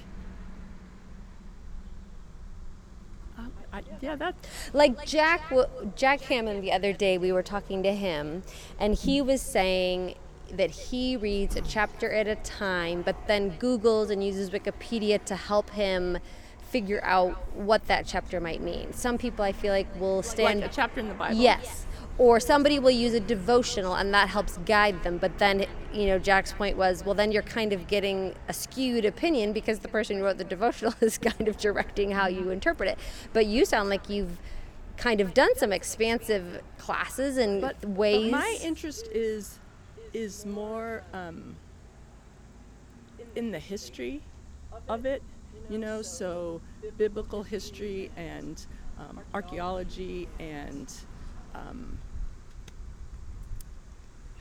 Um, 3.36 3.52
I, 3.72 3.82
yeah, 4.00 4.16
that's 4.16 4.48
like 4.72 5.04
Jack 5.06 5.52
Jack 5.94 6.22
Hammond 6.22 6.62
the 6.62 6.72
other 6.72 6.92
day 6.92 7.18
we 7.18 7.30
were 7.30 7.42
talking 7.42 7.82
to 7.84 7.94
him 7.94 8.42
and 8.80 8.94
he 8.94 9.22
was 9.22 9.40
saying 9.40 10.16
that 10.56 10.70
he 10.70 11.16
reads 11.16 11.56
a 11.56 11.60
chapter 11.60 12.10
at 12.10 12.26
a 12.26 12.36
time 12.36 13.02
but 13.02 13.16
then 13.26 13.50
googles 13.58 14.10
and 14.10 14.24
uses 14.24 14.50
Wikipedia 14.50 15.22
to 15.24 15.36
help 15.36 15.70
him 15.70 16.18
figure 16.68 17.00
out 17.02 17.54
what 17.54 17.86
that 17.86 18.06
chapter 18.06 18.40
might 18.40 18.60
mean. 18.60 18.92
Some 18.92 19.16
people 19.18 19.44
I 19.44 19.52
feel 19.52 19.72
like 19.72 19.88
will 19.98 20.22
stand 20.22 20.60
like 20.60 20.70
a 20.70 20.74
chapter 20.74 21.00
in 21.00 21.08
the 21.08 21.14
Bible. 21.14 21.40
Yes. 21.40 21.86
Or 22.18 22.40
somebody 22.40 22.78
will 22.78 22.90
use 22.90 23.14
a 23.14 23.20
devotional 23.20 23.94
and 23.94 24.12
that 24.12 24.28
helps 24.28 24.58
guide 24.58 25.02
them. 25.02 25.18
But 25.18 25.38
then, 25.38 25.66
you 25.92 26.06
know, 26.06 26.18
Jack's 26.18 26.52
point 26.52 26.76
was, 26.76 27.04
well, 27.04 27.14
then 27.14 27.32
you're 27.32 27.42
kind 27.42 27.72
of 27.72 27.86
getting 27.86 28.34
a 28.48 28.52
skewed 28.52 29.04
opinion 29.04 29.52
because 29.52 29.78
the 29.78 29.88
person 29.88 30.18
who 30.18 30.24
wrote 30.24 30.36
the 30.36 30.44
devotional 30.44 30.94
is 31.00 31.16
kind 31.16 31.48
of 31.48 31.56
directing 31.56 32.10
how 32.10 32.26
you 32.26 32.50
interpret 32.50 32.90
it. 32.90 32.98
But 33.32 33.46
you 33.46 33.64
sound 33.64 33.88
like 33.88 34.10
you've 34.10 34.38
kind 34.96 35.20
of 35.20 35.32
done 35.32 35.56
some 35.56 35.72
expansive 35.72 36.60
classes 36.76 37.36
and 37.36 37.60
but, 37.60 37.80
but 37.80 37.90
ways. 37.90 38.32
my 38.32 38.58
interest 38.62 39.06
is 39.12 39.60
is 40.12 40.46
more 40.46 41.02
um, 41.12 41.56
in 43.36 43.50
the 43.50 43.58
history 43.58 44.22
of 44.88 45.06
it 45.06 45.22
you 45.68 45.78
know 45.78 46.02
so 46.02 46.60
biblical 46.96 47.42
history 47.42 48.10
and 48.16 48.66
um, 48.98 49.20
archaeology 49.34 50.28
and 50.38 50.92
um, 51.54 51.98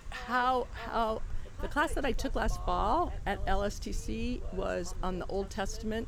how 0.10 0.68
how 0.74 1.22
the 1.62 1.68
class 1.68 1.94
that 1.94 2.06
I 2.06 2.12
took 2.12 2.36
last 2.36 2.64
fall 2.66 3.12
at 3.26 3.44
LSTC 3.48 4.42
was 4.54 4.94
on 5.02 5.18
the 5.18 5.26
Old 5.26 5.50
Testament. 5.50 6.08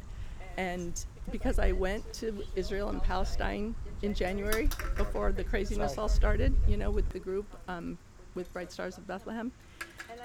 And 0.58 1.04
because 1.32 1.58
I 1.58 1.72
went 1.72 2.12
to 2.16 2.44
Israel 2.56 2.90
and 2.90 3.02
Palestine 3.02 3.74
in 4.02 4.14
January 4.14 4.70
before 4.96 5.32
the 5.32 5.44
craziness 5.44 5.98
all 5.98 6.10
started, 6.10 6.56
you 6.68 6.78
know, 6.78 6.92
with 6.92 7.10
the 7.10 7.20
group 7.20 7.46
um, 7.68 7.98
with 8.36 8.52
Bright 8.54 8.72
Stars 8.72 8.98
of 8.98 9.08
Bethlehem. 9.08 9.52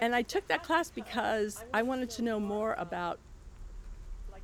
And 0.00 0.14
I 0.14 0.22
took 0.22 0.46
that 0.48 0.62
class 0.62 0.90
because 0.90 1.64
I 1.72 1.82
wanted 1.82 2.10
to 2.10 2.22
know 2.22 2.40
more 2.40 2.74
about 2.78 3.18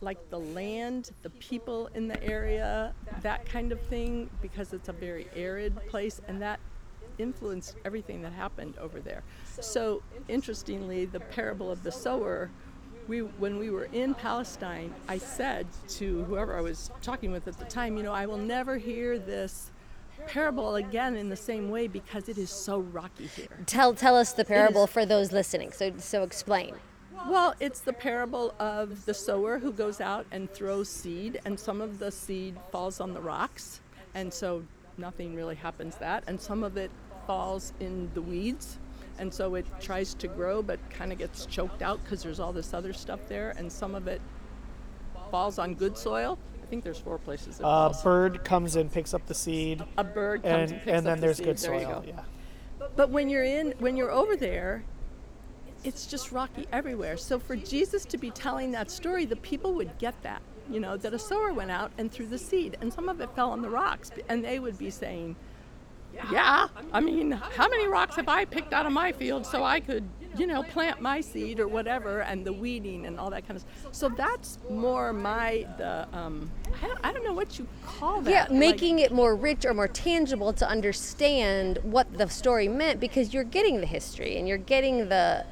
like 0.00 0.30
the 0.30 0.38
land, 0.38 1.10
the 1.22 1.30
people 1.30 1.90
in 1.94 2.08
the 2.08 2.22
area, 2.22 2.94
that 3.22 3.44
kind 3.46 3.70
of 3.72 3.80
thing, 3.82 4.30
because 4.40 4.72
it's 4.72 4.88
a 4.88 4.92
very 4.92 5.28
arid 5.36 5.76
place, 5.88 6.20
and 6.26 6.40
that 6.40 6.58
influenced 7.18 7.76
everything 7.84 8.22
that 8.22 8.32
happened 8.32 8.76
over 8.78 9.00
there. 9.00 9.22
So, 9.60 10.02
interestingly, 10.28 11.04
the 11.04 11.20
parable 11.20 11.70
of 11.70 11.82
the 11.82 11.92
sower, 11.92 12.50
we, 13.08 13.20
when 13.20 13.58
we 13.58 13.70
were 13.70 13.88
in 13.92 14.14
Palestine, 14.14 14.94
I 15.08 15.18
said 15.18 15.66
to 15.88 16.24
whoever 16.24 16.56
I 16.56 16.62
was 16.62 16.90
talking 17.02 17.30
with 17.30 17.46
at 17.46 17.58
the 17.58 17.66
time, 17.66 17.96
you 17.96 18.02
know, 18.02 18.12
I 18.14 18.26
will 18.26 18.38
never 18.38 18.78
hear 18.78 19.18
this 19.18 19.69
parable 20.26 20.76
again 20.76 21.16
in 21.16 21.28
the 21.28 21.36
same 21.36 21.70
way 21.70 21.86
because 21.86 22.28
it 22.28 22.38
is 22.38 22.50
so 22.50 22.78
rocky 22.78 23.26
here. 23.26 23.48
tell 23.66 23.94
tell 23.94 24.16
us 24.16 24.32
the 24.32 24.44
parable 24.44 24.86
for 24.86 25.04
those 25.04 25.32
listening. 25.32 25.72
So 25.72 25.92
so 25.98 26.22
explain. 26.22 26.74
Well, 27.28 27.54
it's 27.60 27.80
the 27.80 27.92
parable 27.92 28.54
of 28.58 29.04
the 29.04 29.12
sower 29.12 29.58
who 29.58 29.72
goes 29.72 30.00
out 30.00 30.24
and 30.32 30.50
throws 30.50 30.88
seed, 30.88 31.40
and 31.44 31.60
some 31.60 31.82
of 31.82 31.98
the 31.98 32.10
seed 32.10 32.56
falls 32.72 32.98
on 32.98 33.12
the 33.12 33.20
rocks, 33.20 33.80
and 34.14 34.32
so 34.32 34.64
nothing 34.96 35.34
really 35.34 35.54
happens 35.54 35.96
that, 35.96 36.24
and 36.26 36.40
some 36.40 36.64
of 36.64 36.78
it 36.78 36.90
falls 37.26 37.74
in 37.78 38.10
the 38.14 38.22
weeds, 38.22 38.78
and 39.18 39.32
so 39.32 39.54
it 39.54 39.66
tries 39.80 40.14
to 40.14 40.28
grow 40.28 40.62
but 40.62 40.78
kind 40.88 41.12
of 41.12 41.18
gets 41.18 41.44
choked 41.44 41.82
out 41.82 42.02
because 42.02 42.22
there's 42.22 42.40
all 42.40 42.54
this 42.54 42.72
other 42.72 42.94
stuff 42.94 43.20
there, 43.28 43.52
and 43.58 43.70
some 43.70 43.94
of 43.94 44.08
it 44.08 44.22
falls 45.30 45.58
on 45.58 45.74
good 45.74 45.98
soil. 45.98 46.38
I 46.70 46.72
think 46.72 46.84
there's 46.84 47.00
four 47.00 47.18
places 47.18 47.58
A 47.58 47.64
uh, 47.64 47.88
falls. 47.88 48.02
bird 48.04 48.44
comes 48.44 48.76
and 48.76 48.92
picks 48.92 49.12
up 49.12 49.26
the 49.26 49.34
seed, 49.34 49.82
A 49.98 50.04
bird 50.04 50.44
comes 50.44 50.70
and 50.70 50.70
and, 50.70 50.70
picks 50.84 50.86
and 50.86 50.98
up 50.98 51.04
then 51.04 51.16
the 51.16 51.20
there's 51.26 51.36
seed. 51.38 51.46
good 51.46 51.58
There 51.58 51.74
you 51.74 51.80
soil. 51.80 52.00
go. 52.02 52.06
Yeah. 52.06 52.88
But 52.94 53.10
when 53.10 53.28
you're 53.28 53.42
in, 53.42 53.74
when 53.80 53.96
you're 53.96 54.12
over 54.12 54.36
there, 54.36 54.84
it's 55.82 56.06
just 56.06 56.30
rocky 56.30 56.68
everywhere. 56.70 57.16
So 57.16 57.40
for 57.40 57.56
Jesus 57.56 58.04
to 58.04 58.18
be 58.18 58.30
telling 58.30 58.70
that 58.70 58.88
story, 58.88 59.24
the 59.24 59.34
people 59.34 59.74
would 59.74 59.98
get 59.98 60.14
that. 60.22 60.42
You 60.70 60.78
know, 60.78 60.96
that 60.98 61.12
a 61.12 61.18
sower 61.18 61.52
went 61.52 61.72
out 61.72 61.90
and 61.98 62.12
threw 62.12 62.26
the 62.26 62.38
seed, 62.38 62.76
and 62.80 62.92
some 62.92 63.08
of 63.08 63.20
it 63.20 63.34
fell 63.34 63.50
on 63.50 63.62
the 63.62 63.68
rocks, 63.68 64.12
and 64.28 64.44
they 64.44 64.60
would 64.60 64.78
be 64.78 64.90
saying, 64.90 65.34
"Yeah, 66.30 66.68
I 66.92 67.00
mean, 67.00 67.32
how 67.32 67.66
many 67.68 67.88
rocks 67.88 68.14
have 68.14 68.28
I 68.28 68.44
picked 68.44 68.72
out 68.72 68.86
of 68.86 68.92
my 68.92 69.10
field 69.10 69.44
so 69.44 69.64
I 69.64 69.80
could, 69.80 70.04
you 70.36 70.46
know, 70.46 70.62
plant 70.62 71.00
my 71.00 71.20
seed 71.20 71.60
or 71.60 71.68
whatever?" 71.68 72.20
And 72.20 72.44
the 72.44 72.52
weeding 72.52 73.06
and 73.06 73.18
all 73.18 73.30
that 73.30 73.46
kind 73.46 73.56
of 73.56 73.62
stuff. 73.62 73.94
So 73.94 74.08
that's 74.08 74.58
more 74.68 75.12
my 75.12 75.66
the 75.78 76.06
um, 76.12 76.50
I 76.82 76.86
don't, 76.86 77.00
I 77.04 77.12
don't 77.12 77.24
know 77.24 77.32
what 77.32 77.58
you 77.58 77.66
call 77.84 78.20
that. 78.22 78.30
Yeah, 78.30 78.42
like- 78.42 78.52
making 78.52 78.98
it 79.00 79.12
more 79.12 79.34
rich 79.34 79.64
or 79.64 79.74
more 79.74 79.88
tangible 79.88 80.52
to 80.54 80.68
understand 80.68 81.78
what 81.82 82.16
the 82.16 82.28
story 82.28 82.68
meant 82.68 83.00
because 83.00 83.32
you're 83.34 83.44
getting 83.44 83.80
the 83.80 83.86
history 83.86 84.36
and 84.36 84.48
you're 84.48 84.58
getting 84.58 85.08
the 85.08 85.44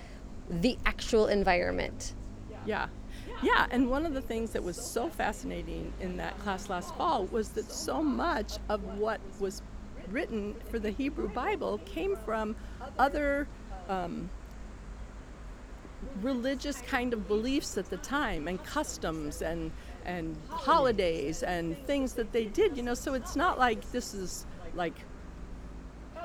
the 0.51 0.79
actual 0.87 1.27
environment. 1.27 2.15
Yeah. 2.67 2.89
Yeah, 3.41 3.67
and 3.71 3.89
one 3.89 4.05
of 4.05 4.15
the 4.15 4.21
things 4.21 4.51
that 4.51 4.65
was 4.65 4.77
so 4.77 5.09
fascinating 5.09 5.93
in 6.01 6.17
that 6.17 6.37
class 6.41 6.69
last 6.69 6.93
fall 6.97 7.27
was 7.27 7.51
that 7.51 7.71
so 7.71 8.03
much 8.03 8.59
of 8.69 8.83
what 8.99 9.21
was 9.39 9.63
written 10.11 10.57
for 10.71 10.81
the 10.81 10.91
Hebrew 10.91 11.29
Bible 11.29 11.79
came 11.85 12.17
from 12.17 12.57
other 12.99 13.47
um, 13.89 14.29
religious 16.23 16.81
kind 16.83 17.13
of 17.13 17.27
beliefs 17.29 17.77
at 17.79 17.89
the 17.91 17.97
time 17.99 18.49
and 18.49 18.63
customs 18.65 19.43
and 19.43 19.71
and 20.05 20.37
holidays 20.49 21.43
and 21.43 21.77
things 21.87 22.15
that 22.15 22.33
they 22.33 22.47
did 22.47 22.77
you 22.77 22.83
know 22.83 22.95
so 22.95 23.15
it's 23.15 23.37
not 23.37 23.59
like 23.59 23.91
this 23.93 24.15
is 24.15 24.47
like 24.75 24.95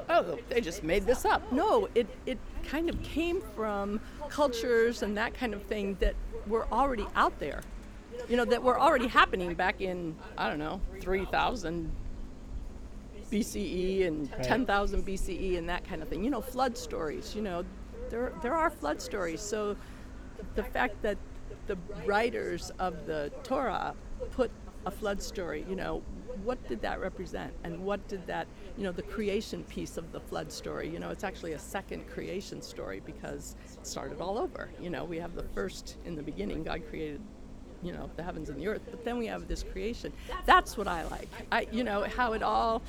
oh 0.10 0.38
they 0.50 0.62
just 0.62 0.84
made 0.84 1.06
this 1.06 1.26
up 1.26 1.52
no 1.52 1.88
it 1.96 2.08
it 2.26 2.38
kind 2.64 2.90
of 2.90 3.02
came 3.04 3.42
from 3.56 4.00
cultures 4.30 5.04
and 5.04 5.18
that 5.18 5.34
kind 5.34 5.54
of 5.54 5.62
thing 5.64 5.98
that 6.00 6.16
were 6.48 6.68
already 6.72 7.06
out 7.16 7.38
there 7.40 7.62
you 8.30 8.38
know 8.38 8.46
that 8.46 8.62
were 8.62 8.80
already 8.80 9.08
happening 9.08 9.54
back 9.54 9.82
in 9.82 10.16
i 10.38 10.48
don't 10.50 10.60
know 10.60 10.80
3000 11.02 11.92
BCE 13.32 14.06
and 14.06 14.32
Right. 14.32 14.44
10,000 14.44 15.04
BCE 15.06 15.58
and 15.58 15.68
that 15.68 15.84
kind 15.86 16.04
of 16.04 16.08
thing. 16.08 16.24
You 16.24 16.30
know, 16.30 16.42
flood 16.42 16.78
stories. 16.78 17.34
You 17.36 17.42
know, 17.42 17.66
there 18.13 18.32
there 18.43 18.54
are 18.54 18.69
flood 18.69 19.02
stories. 19.02 19.41
So 19.41 19.76
the 20.54 20.63
fact 20.63 21.02
that 21.02 21.17
the 21.65 21.78
writers 22.06 22.71
of 22.78 23.08
the 23.08 23.32
Torah 23.43 23.95
put 24.32 24.52
a 24.86 24.91
flood 24.91 25.21
story, 25.21 25.65
you 25.67 25.76
know, 25.76 26.04
what 26.43 26.65
did 26.67 26.82
that 26.82 26.99
represent? 26.99 27.54
And 27.63 27.80
what 27.80 28.08
did 28.08 28.28
that, 28.28 28.47
you 28.78 28.84
know, 28.84 28.91
the 28.91 29.02
creation 29.02 29.63
piece 29.63 29.97
of 29.97 30.12
the 30.12 30.19
flood 30.19 30.52
story, 30.52 30.89
you 30.89 30.99
know, 30.99 31.10
it's 31.10 31.23
actually 31.23 31.54
a 31.54 31.60
second 31.60 32.08
creation 32.08 32.62
story 32.62 33.02
because 33.04 33.56
it 33.73 33.88
started 33.88 34.21
all 34.21 34.38
over. 34.38 34.69
You 34.80 34.89
know, 34.89 35.06
we 35.06 35.17
have 35.17 35.34
the 35.36 35.47
first 35.56 35.97
in 36.06 36.15
the 36.15 36.23
beginning, 36.23 36.63
God 36.63 36.84
created 36.89 37.21
you 37.82 37.91
know 37.91 38.10
the 38.15 38.23
heavens 38.23 38.47
and 38.47 38.58
the 38.58 38.65
earth 38.65 38.82
but 38.89 39.04
then 39.04 39.17
we 39.17 39.28
have 39.28 39.45
this 39.49 39.62
creation 39.62 40.13
that's 40.45 40.78
what 40.78 40.88
i 40.88 41.04
like 41.08 41.28
i 41.52 41.67
you 41.69 41.84
know 41.84 42.06
how 42.15 42.32
it 42.32 42.41
all 42.41 42.82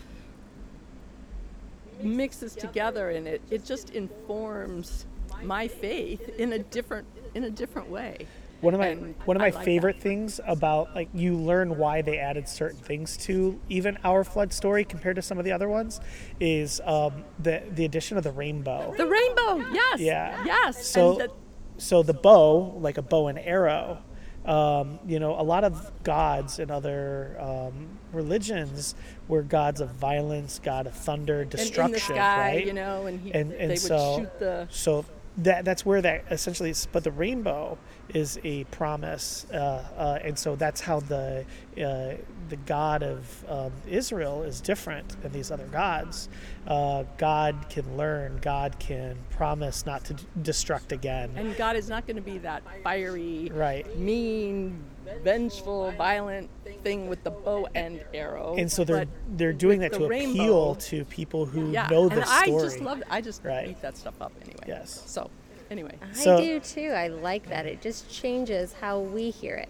mixes 2.01 2.55
together 2.55 3.11
and 3.11 3.27
it, 3.27 3.43
it 3.51 3.65
just 3.65 3.91
informs 3.91 5.07
my 5.43 5.69
faith 5.69 6.29
in 6.39 6.53
a 6.53 6.59
different 6.59 7.07
in 7.35 7.45
a 7.45 7.51
different 7.51 7.89
way. 7.91 8.27
One 8.61 8.73
of 8.73 8.81
my 8.81 8.87
And 8.89 9.15
one 9.27 9.37
of 9.37 9.41
my 9.43 9.51
like 9.51 9.65
favorite 9.65 9.97
that. 9.97 10.03
things 10.03 10.41
about 10.47 10.95
like 10.95 11.09
you 11.13 11.37
learn 11.37 11.77
why 11.77 12.01
they 12.01 12.19
added 12.19 12.49
certain 12.49 12.79
things 12.81 13.17
to 13.19 13.61
even 13.69 13.99
our 14.05 14.25
flood 14.25 14.53
story 14.53 14.85
compared 14.85 15.17
to 15.17 15.23
some 15.23 15.39
of 15.39 15.45
the 15.45 15.53
other 15.53 15.69
ones 15.69 16.01
is 16.41 16.81
um, 16.85 17.25
the 17.39 17.63
the 17.73 17.85
addition 17.85 18.17
of 18.17 18.25
the 18.25 18.33
rainbow. 18.33 18.95
The 18.97 19.07
rainbow, 19.07 19.57
yes, 19.73 20.01
Yeah. 20.01 20.45
yes. 20.47 20.87
So 20.87 21.21
and 21.21 21.21
the, 21.29 21.35
so 21.77 22.03
the 22.03 22.15
bow, 22.15 22.75
like 22.79 22.97
a 22.97 23.03
bow 23.03 23.27
and 23.27 23.39
arrow, 23.39 23.99
um, 24.47 24.99
you 25.07 25.19
know, 25.19 25.39
a 25.39 25.43
lot 25.43 25.65
of 25.65 25.91
gods 26.03 26.59
in 26.59 26.71
other 26.71 27.37
um, 27.41 27.99
religions 28.13 28.95
were 29.29 29.43
gods 29.43 29.81
of 29.81 29.91
violence, 29.91 30.59
god 30.63 30.87
of 30.87 30.95
thunder, 30.95 31.43
and 31.43 31.51
destruction, 31.51 31.87
in 31.87 31.93
the 31.93 31.99
sky, 32.01 32.49
right? 32.55 32.67
you 32.67 32.73
know, 32.73 33.07
and, 33.07 33.21
he, 33.21 33.35
and 33.35 33.53
and 33.53 33.71
they 33.73 33.77
so 33.77 33.97
would 34.17 34.21
shoot 34.23 34.39
the 34.39 34.69
so 34.71 35.05
that 35.39 35.65
that's 35.65 35.85
where 35.85 36.01
that 36.03 36.25
essentially 36.31 36.71
is. 36.71 36.87
But 36.93 37.05
the 37.05 37.11
rainbow 37.11 37.77
is 38.09 38.39
a 38.45 38.65
promise, 38.65 39.47
uh, 39.53 39.57
uh, 39.97 40.19
and 40.23 40.39
so 40.39 40.55
that's 40.57 40.81
how 40.81 41.01
the 41.01 41.45
uh, 41.77 42.15
the 42.49 42.57
God 42.67 43.03
of 43.03 43.45
um, 43.49 43.73
Israel 43.89 44.43
is 44.43 44.61
different 44.61 45.21
than 45.23 45.33
these 45.33 45.51
other 45.51 45.67
gods. 45.67 46.29
Uh, 46.67 47.05
God 47.19 47.67
can 47.71 47.97
learn. 47.97 48.39
God 48.43 48.79
can 48.79 49.17
promise 49.31 49.87
not 49.87 50.05
to 50.05 50.15
d- 50.15 50.25
destruct 50.43 50.93
again. 50.93 51.31
And 51.37 51.57
God 51.57 51.77
is 51.77 51.89
not 51.89 52.07
going 52.07 52.17
to 52.17 52.23
be 52.23 52.39
that 52.39 52.63
fiery, 52.83 53.51
Right. 53.53 53.99
mean, 53.99 54.83
vengeful, 55.23 55.91
violent 55.93 56.49
thing 56.83 57.09
with 57.09 57.23
the 57.25 57.31
bow 57.31 57.67
and 57.75 58.03
arrow. 58.13 58.55
and 58.59 58.71
so 58.71 58.85
they're 58.85 58.99
but 59.07 59.09
they're 59.39 59.53
doing 59.53 59.81
that 59.81 59.93
to 59.93 60.07
rainbow- 60.07 60.33
appeal 60.33 60.75
to 60.77 61.05
people 61.07 61.47
who 61.47 61.71
yeah, 61.71 61.87
know 61.89 62.09
the 62.09 62.17
and 62.17 62.25
I 62.25 62.45
story. 62.47 62.63
just 62.63 62.81
love. 62.81 63.03
I 63.11 63.21
just 63.21 63.45
Right. 63.45 63.69
eat 63.71 63.81
that 63.83 63.97
stuff 63.97 64.15
up 64.21 64.33
anyway. 64.43 64.65
Yes. 64.67 65.03
So, 65.07 65.31
anyway, 65.71 65.97
So- 66.13 66.37
I 66.37 66.41
do 66.41 66.61
too. 66.61 66.89
I 66.91 67.09
like 67.09 67.49
that. 67.49 67.67
It 67.67 67.81
just 67.81 68.11
changes 68.11 68.73
how 68.75 69.01
we 69.01 69.31
hear 69.31 69.55
it. 69.57 69.69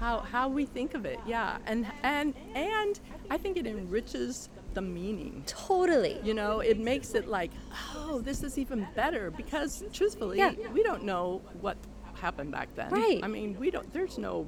how 0.00 0.18
how 0.18 0.48
we 0.48 0.64
think 0.66 0.94
of 0.94 1.04
it, 1.06 1.18
yeah, 1.26 1.58
and 1.66 1.86
and 2.02 2.34
and 2.54 2.98
I 3.30 3.36
think 3.38 3.56
it 3.56 3.66
enriches 3.66 4.48
the 4.74 4.80
meaning. 4.82 5.44
Totally. 5.46 6.18
You 6.24 6.34
know, 6.34 6.58
it 6.60 6.78
makes 6.80 7.14
it 7.14 7.28
like, 7.28 7.52
oh, 7.94 8.20
this 8.20 8.42
is 8.42 8.58
even 8.58 8.88
better 8.96 9.30
because 9.30 9.84
truthfully, 9.92 10.38
Yeah. 10.38 10.52
we 10.72 10.82
don't 10.82 11.04
know 11.04 11.40
what 11.60 11.76
happened 12.14 12.50
back 12.50 12.74
then. 12.74 12.90
Right. 12.90 13.20
I 13.22 13.28
mean, 13.28 13.56
we 13.60 13.70
don't. 13.70 13.90
There's 13.92 14.18
no 14.18 14.46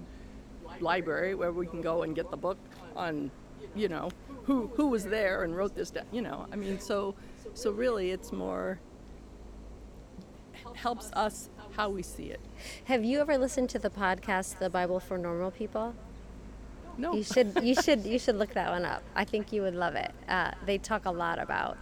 library 0.80 1.34
where 1.34 1.52
we 1.52 1.66
can 1.66 1.80
go 1.82 2.02
and 2.02 2.14
get 2.14 2.30
the 2.30 2.36
book 2.36 2.58
on, 2.94 3.30
you 3.74 3.88
know, 3.88 4.10
who 4.44 4.70
who 4.76 4.88
was 4.88 5.04
there 5.04 5.44
and 5.44 5.56
wrote 5.56 5.74
this 5.74 5.90
down. 5.90 6.06
You 6.12 6.22
know, 6.22 6.46
I 6.52 6.56
mean, 6.56 6.78
so 6.78 7.14
so 7.54 7.70
really, 7.70 8.10
it's 8.10 8.32
more 8.32 8.78
helps 10.74 11.10
us 11.12 11.48
how 11.76 11.88
we 11.88 12.02
see 12.02 12.24
it. 12.24 12.40
Have 12.84 13.04
you 13.04 13.20
ever 13.20 13.38
listened 13.38 13.70
to 13.70 13.78
the 13.78 13.90
podcast 13.90 14.58
The 14.58 14.70
Bible 14.70 15.00
for 15.00 15.18
Normal 15.18 15.50
People? 15.50 15.94
No, 16.98 17.12
You 17.14 17.22
should 17.22 17.58
you 17.62 17.74
should 17.74 18.04
you 18.06 18.18
should 18.18 18.36
look 18.36 18.54
that 18.54 18.70
one 18.70 18.84
up. 18.84 19.02
I 19.14 19.24
think 19.24 19.52
you 19.52 19.62
would 19.62 19.74
love 19.74 19.94
it. 19.96 20.12
Uh, 20.28 20.52
they 20.64 20.78
talk 20.78 21.04
a 21.04 21.10
lot 21.10 21.38
about 21.38 21.76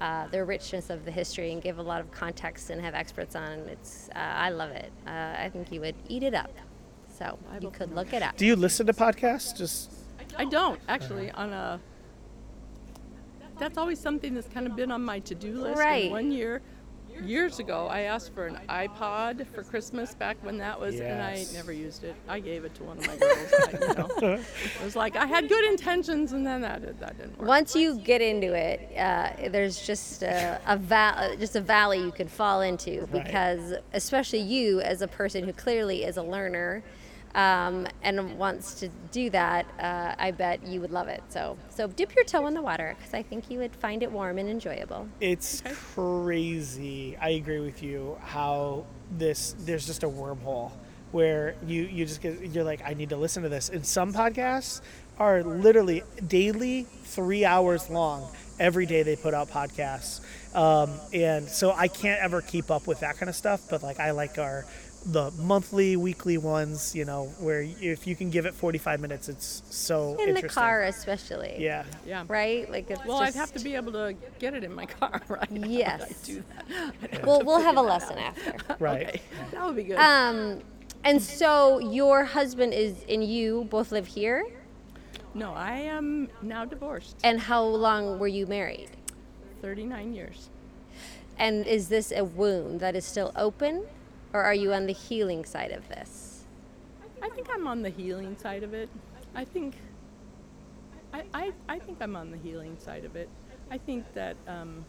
uh, 0.00 0.26
the 0.28 0.44
richness 0.44 0.90
of 0.90 1.04
the 1.04 1.10
history 1.10 1.52
and 1.52 1.62
give 1.62 1.78
a 1.78 1.82
lot 1.82 2.00
of 2.00 2.10
context 2.10 2.70
and 2.70 2.80
have 2.80 2.94
experts 2.94 3.34
on. 3.36 3.60
It's 3.60 4.08
uh, 4.14 4.18
I 4.18 4.50
love 4.50 4.70
it. 4.70 4.92
Uh, 5.06 5.10
I 5.38 5.50
think 5.52 5.72
you 5.72 5.80
would 5.80 5.94
eat 6.08 6.22
it 6.22 6.34
up. 6.34 6.50
So 7.20 7.38
you 7.60 7.70
could 7.70 7.94
look 7.94 8.12
it 8.14 8.22
up. 8.22 8.36
Do 8.38 8.46
you 8.46 8.56
listen 8.56 8.86
to 8.86 8.94
podcasts? 8.94 9.54
Just 9.56 9.90
I 10.38 10.46
don't 10.46 10.80
actually 10.88 11.30
on 11.32 11.52
a. 11.52 11.78
That's 13.58 13.76
always 13.76 14.00
something 14.00 14.34
that's 14.34 14.48
kind 14.48 14.66
of 14.66 14.74
been 14.74 14.90
on 14.90 15.02
my 15.02 15.18
to-do 15.18 15.52
list. 15.52 15.66
And 15.66 15.78
Right. 15.78 16.10
one 16.10 16.32
year, 16.32 16.62
years 17.22 17.58
ago, 17.58 17.88
I 17.88 18.02
asked 18.02 18.32
for 18.32 18.46
an 18.46 18.58
iPod 18.70 19.46
for 19.48 19.62
Christmas 19.62 20.14
back 20.14 20.38
when 20.42 20.56
that 20.58 20.80
was, 20.80 20.98
and 20.98 21.20
I 21.20 21.34
Yes. 21.34 21.52
never 21.52 21.70
used 21.70 22.02
it. 22.04 22.14
I 22.26 22.40
gave 22.40 22.64
it 22.64 22.74
to 22.76 22.84
one 22.84 22.96
of 22.96 23.06
my 23.06 23.16
girls. 23.16 23.52
I, 23.52 23.70
you 23.72 23.94
know, 23.94 24.32
it 24.38 24.82
was 24.82 24.96
like 24.96 25.14
I 25.16 25.26
had 25.26 25.46
good 25.50 25.64
intentions, 25.66 26.32
and 26.32 26.46
then 26.46 26.62
that 26.62 26.98
that 27.00 27.18
didn't 27.18 27.38
work. 27.38 27.46
Once 27.48 27.76
you 27.76 27.98
get 27.98 28.22
into 28.22 28.54
it, 28.54 28.96
uh, 28.96 29.50
there's 29.50 29.78
just 29.86 30.22
a, 30.22 30.58
a 30.66 30.78
val- 30.78 31.36
just 31.36 31.54
a 31.54 31.60
valley 31.60 31.98
you 32.02 32.12
can 32.12 32.28
fall 32.28 32.62
into 32.62 33.00
Right. 33.00 33.24
because, 33.24 33.74
especially 33.92 34.40
you 34.40 34.80
as 34.80 35.02
a 35.02 35.08
person 35.08 35.44
who 35.44 35.52
clearly 35.52 36.04
is 36.04 36.16
a 36.16 36.22
learner 36.22 36.82
um, 37.34 37.86
and 38.02 38.38
wants 38.38 38.74
to 38.80 38.88
do 39.12 39.30
that, 39.30 39.66
uh, 39.78 40.14
I 40.18 40.30
bet 40.32 40.66
you 40.66 40.80
would 40.80 40.90
love 40.90 41.08
it. 41.08 41.22
So, 41.28 41.56
so 41.68 41.86
dip 41.86 42.14
your 42.14 42.24
toe 42.24 42.46
in 42.46 42.54
the 42.54 42.62
water 42.62 42.96
because 42.98 43.14
I 43.14 43.22
think 43.22 43.50
you 43.50 43.58
would 43.58 43.74
find 43.74 44.02
it 44.02 44.10
warm 44.10 44.38
and 44.38 44.48
enjoyable. 44.48 45.08
It's 45.20 45.62
crazy. 45.94 47.16
I 47.20 47.30
agree 47.30 47.60
with 47.60 47.82
you. 47.82 48.18
How 48.20 48.84
this 49.12 49.54
there's 49.60 49.86
just 49.86 50.02
a 50.02 50.08
wormhole 50.08 50.72
where 51.12 51.56
you 51.66 51.82
you 51.82 52.06
just 52.06 52.20
get 52.20 52.40
you're 52.52 52.64
like 52.64 52.82
I 52.84 52.94
need 52.94 53.10
to 53.10 53.16
listen 53.16 53.42
to 53.42 53.48
this. 53.48 53.68
And 53.68 53.84
some 53.84 54.12
podcasts 54.12 54.80
are 55.18 55.42
literally 55.42 56.02
daily, 56.26 56.84
three 57.04 57.44
hours 57.44 57.90
long. 57.90 58.30
Every 58.58 58.84
day 58.84 59.02
they 59.02 59.16
put 59.16 59.32
out 59.32 59.48
podcasts, 59.48 60.20
um, 60.54 60.90
and 61.14 61.48
so 61.48 61.72
I 61.72 61.88
can't 61.88 62.22
ever 62.22 62.42
keep 62.42 62.70
up 62.70 62.86
with 62.86 63.00
that 63.00 63.16
kind 63.16 63.30
of 63.30 63.34
stuff. 63.34 63.62
But 63.70 63.82
like 63.82 63.98
I 63.98 64.10
like 64.10 64.36
our 64.36 64.66
the 65.06 65.30
monthly, 65.38 65.96
weekly 65.96 66.38
ones. 66.38 66.94
You 66.94 67.04
know, 67.04 67.26
where 67.38 67.62
if 67.62 68.06
you 68.06 68.14
can 68.16 68.30
give 68.30 68.46
it 68.46 68.54
45 68.54 69.00
minutes, 69.00 69.28
it's 69.28 69.62
so 69.70 70.16
In 70.20 70.34
the 70.34 70.42
car, 70.48 70.82
especially. 70.84 71.56
Yeah. 71.58 71.84
yeah. 72.06 72.24
Right? 72.28 72.70
Like 72.70 72.90
it's 72.90 73.04
Well, 73.04 73.20
just, 73.20 73.36
I'd 73.36 73.40
have 73.40 73.52
to 73.54 73.60
be 73.60 73.74
able 73.76 73.92
to 73.92 74.14
get 74.38 74.54
it 74.54 74.64
in 74.64 74.74
my 74.74 74.86
car, 75.00 75.20
right? 75.28 75.48
How 75.50 75.56
would 75.56 75.66
Yes. 75.70 76.02
I 76.02 76.26
do 76.26 76.44
that? 76.68 76.94
I'd 77.14 77.26
Well, 77.26 77.42
we'll 77.44 77.60
have 77.60 77.76
a 77.76 77.82
lesson 77.82 78.18
out. 78.18 78.34
after. 78.46 78.76
Right. 78.78 79.06
Okay, 79.08 79.20
that 79.52 79.64
would 79.66 79.76
be 79.76 79.84
good. 79.84 79.98
Um, 79.98 80.60
and 81.04 81.22
so 81.22 81.78
your 81.78 82.24
husband 82.24 82.74
is 82.74 82.94
and 83.08 83.24
you 83.24 83.66
both 83.70 83.90
live 83.92 84.06
here. 84.06 84.44
no, 85.34 85.52
I 85.54 85.76
am 85.76 86.28
now 86.42 86.64
divorced. 86.66 87.16
And 87.24 87.40
how 87.40 87.62
long 87.64 88.18
were 88.18 88.28
you 88.28 88.46
married? 88.46 88.90
39 89.62 90.12
years. 90.14 90.50
And 91.38 91.66
is 91.66 91.88
this 91.88 92.12
a 92.12 92.22
wound 92.24 92.80
that 92.80 92.94
is 92.94 93.04
still 93.06 93.32
open, 93.34 93.84
or 94.32 94.42
are 94.42 94.54
you 94.54 94.72
on 94.72 94.86
the 94.86 94.92
healing 94.92 95.44
side 95.44 95.72
of 95.72 95.88
this? 95.88 96.44
I 97.22 97.28
think 97.28 97.48
I'm 97.52 97.66
on 97.66 97.82
the 97.82 97.90
healing 97.90 98.36
side 98.38 98.62
of 98.62 98.74
it. 98.74 98.88
I 99.34 99.44
think 99.44 99.74
I, 101.12 101.24
I, 101.34 101.52
I 101.68 101.78
think 101.78 101.98
I'm 102.00 102.16
on 102.16 102.30
the 102.30 102.38
healing 102.38 102.76
side 102.78 103.04
of 103.04 103.16
it. 103.16 103.28
I 103.70 103.78
think 103.78 104.04
that 104.14 104.36
um, 104.46 104.84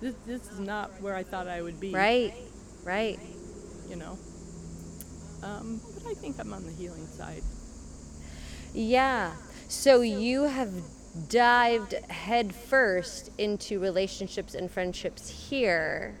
this, 0.00 0.14
this 0.26 0.50
is 0.50 0.60
not 0.60 0.90
where 1.00 1.14
I 1.14 1.22
thought 1.22 1.48
I 1.48 1.62
would 1.62 1.80
be. 1.80 1.92
Right, 1.92 2.34
right. 2.84 3.18
You 3.88 3.96
know. 3.96 4.18
Um, 5.42 5.80
but 5.94 6.08
I 6.08 6.14
think 6.14 6.38
I'm 6.38 6.52
on 6.52 6.64
the 6.64 6.72
healing 6.72 7.06
side. 7.06 7.42
Yeah. 8.72 9.32
So 9.68 10.00
you 10.00 10.44
have 10.44 10.72
dived 11.28 11.92
headfirst 12.10 13.30
into 13.38 13.78
relationships 13.78 14.54
and 14.54 14.70
friendships 14.70 15.48
here 15.50 16.14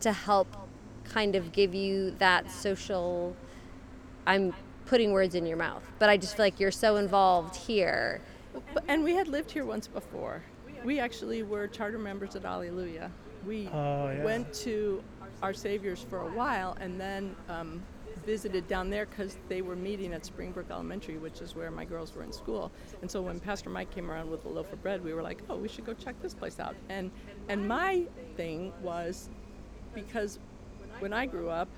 to 0.00 0.12
help 0.12 0.48
kind 1.04 1.34
of 1.34 1.52
give 1.52 1.74
you 1.74 2.10
that 2.18 2.50
social. 2.50 3.34
I'm 4.26 4.54
putting 4.86 5.12
words 5.12 5.34
in 5.34 5.46
your 5.46 5.56
mouth, 5.56 5.82
but 5.98 6.08
I 6.08 6.16
just 6.16 6.36
feel 6.36 6.44
like 6.46 6.60
you're 6.60 6.70
so 6.70 6.96
involved 6.96 7.56
here. 7.56 8.20
And 8.88 9.02
we 9.02 9.14
had 9.14 9.28
lived 9.28 9.50
here 9.50 9.64
once 9.64 9.86
before. 9.88 10.42
We 10.84 10.98
actually 11.00 11.42
were 11.42 11.66
charter 11.68 11.98
members 11.98 12.36
at 12.36 12.44
Alleluia. 12.44 13.10
We 13.46 13.68
Oh, 13.72 14.10
yeah. 14.10 14.22
went 14.24 14.52
to 14.54 15.02
Our 15.42 15.54
Savior's 15.54 16.02
for 16.08 16.22
a 16.22 16.30
while 16.32 16.76
and 16.80 17.00
then 17.00 17.34
um, 17.48 17.82
visited 18.24 18.68
down 18.68 18.90
there 18.90 19.06
because 19.06 19.36
they 19.48 19.62
were 19.62 19.76
meeting 19.76 20.12
at 20.12 20.24
Springbrook 20.24 20.70
Elementary, 20.70 21.18
which 21.18 21.40
is 21.40 21.54
where 21.54 21.70
my 21.70 21.84
girls 21.84 22.14
were 22.14 22.22
in 22.22 22.32
school. 22.32 22.70
And 23.00 23.10
so 23.10 23.20
when 23.22 23.40
Pastor 23.40 23.70
Mike 23.70 23.90
came 23.90 24.10
around 24.10 24.30
with 24.30 24.44
a 24.44 24.48
loaf 24.48 24.72
of 24.72 24.82
bread, 24.82 25.02
we 25.04 25.12
were 25.14 25.22
like, 25.22 25.42
oh, 25.50 25.56
we 25.56 25.68
should 25.68 25.84
go 25.86 25.94
check 25.94 26.20
this 26.22 26.34
place 26.34 26.60
out. 26.60 26.74
And, 26.88 27.10
and 27.48 27.66
my 27.66 28.04
thing 28.36 28.72
was 28.82 29.28
because 29.94 30.38
when 31.00 31.12
I 31.12 31.26
grew 31.26 31.50
up 31.50 31.68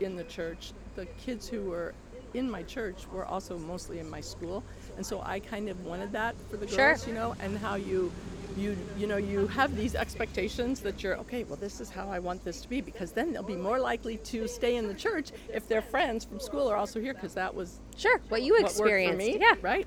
in 0.00 0.16
the 0.16 0.24
church, 0.24 0.72
the 0.96 1.06
kids 1.24 1.48
who 1.48 1.62
were 1.62 1.94
in 2.34 2.50
my 2.50 2.64
church 2.64 3.06
were 3.12 3.24
also 3.24 3.56
mostly 3.58 4.00
in 4.00 4.10
my 4.10 4.20
school, 4.20 4.64
and 4.96 5.06
so 5.06 5.22
I 5.24 5.38
kind 5.38 5.68
of 5.68 5.84
wanted 5.86 6.10
that 6.12 6.34
for 6.50 6.56
the 6.56 6.66
Sure. 6.66 6.88
girls, 6.88 7.06
you 7.06 7.14
know, 7.14 7.36
and 7.38 7.56
how 7.56 7.76
you, 7.76 8.10
you, 8.56 8.76
you 8.96 9.06
know, 9.06 9.16
you 9.16 9.46
have 9.48 9.76
these 9.76 9.94
expectations 9.94 10.80
that 10.80 11.02
you're 11.02 11.16
okay. 11.18 11.44
Well, 11.44 11.56
this 11.56 11.80
is 11.80 11.90
how 11.90 12.08
I 12.08 12.18
want 12.20 12.44
this 12.44 12.60
to 12.62 12.68
be 12.68 12.80
because 12.80 13.12
then 13.12 13.32
they'll 13.32 13.42
be 13.42 13.56
more 13.56 13.80
likely 13.80 14.16
to 14.18 14.46
stay 14.46 14.76
in 14.76 14.86
the 14.86 14.94
church 14.94 15.32
if 15.52 15.66
their 15.68 15.82
friends 15.82 16.24
from 16.24 16.38
school 16.40 16.68
are 16.68 16.76
also 16.76 17.00
here 17.00 17.14
because 17.14 17.34
that 17.34 17.54
was 17.54 17.80
Sure, 17.96 18.20
what 18.28 18.42
you 18.42 18.52
what 18.54 18.62
for 18.62 18.68
experienced. 18.68 19.18
me, 19.18 19.38
Yeah. 19.40 19.54
right? 19.60 19.86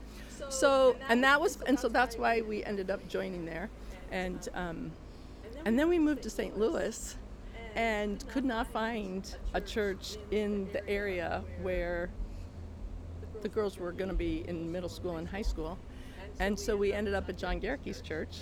So, 0.50 0.96
and 1.10 1.24
that 1.24 1.40
was, 1.42 1.60
and 1.68 1.80
so 1.80 1.88
that's 1.90 2.18
why 2.18 2.42
we 2.42 2.64
ended 2.64 2.90
up 2.90 3.06
joining 3.10 3.46
there, 3.46 3.70
and 4.12 4.48
um, 4.54 4.92
and 5.66 5.78
then 5.78 5.90
we 5.90 6.00
moved 6.00 6.22
to 6.24 6.30
St. 6.30 6.58
Louis, 6.58 7.18
and 7.76 8.26
could 8.30 8.46
not 8.46 8.68
find 8.68 9.36
a 9.54 9.60
church 9.62 10.18
in 10.32 10.70
the 10.72 10.88
area 10.90 11.44
where 11.62 12.10
the 13.42 13.50
girls 13.50 13.78
were 13.78 13.92
going 13.92 14.10
to 14.10 14.16
be 14.16 14.46
in 14.48 14.72
middle 14.72 14.88
school 14.90 15.18
and 15.18 15.28
high 15.28 15.42
school, 15.42 15.78
and 16.40 16.58
so 16.58 16.78
we 16.78 16.94
ended 16.94 17.14
up 17.14 17.28
at 17.28 17.38
John 17.38 17.60
Garrick's 17.60 18.00
church. 18.02 18.38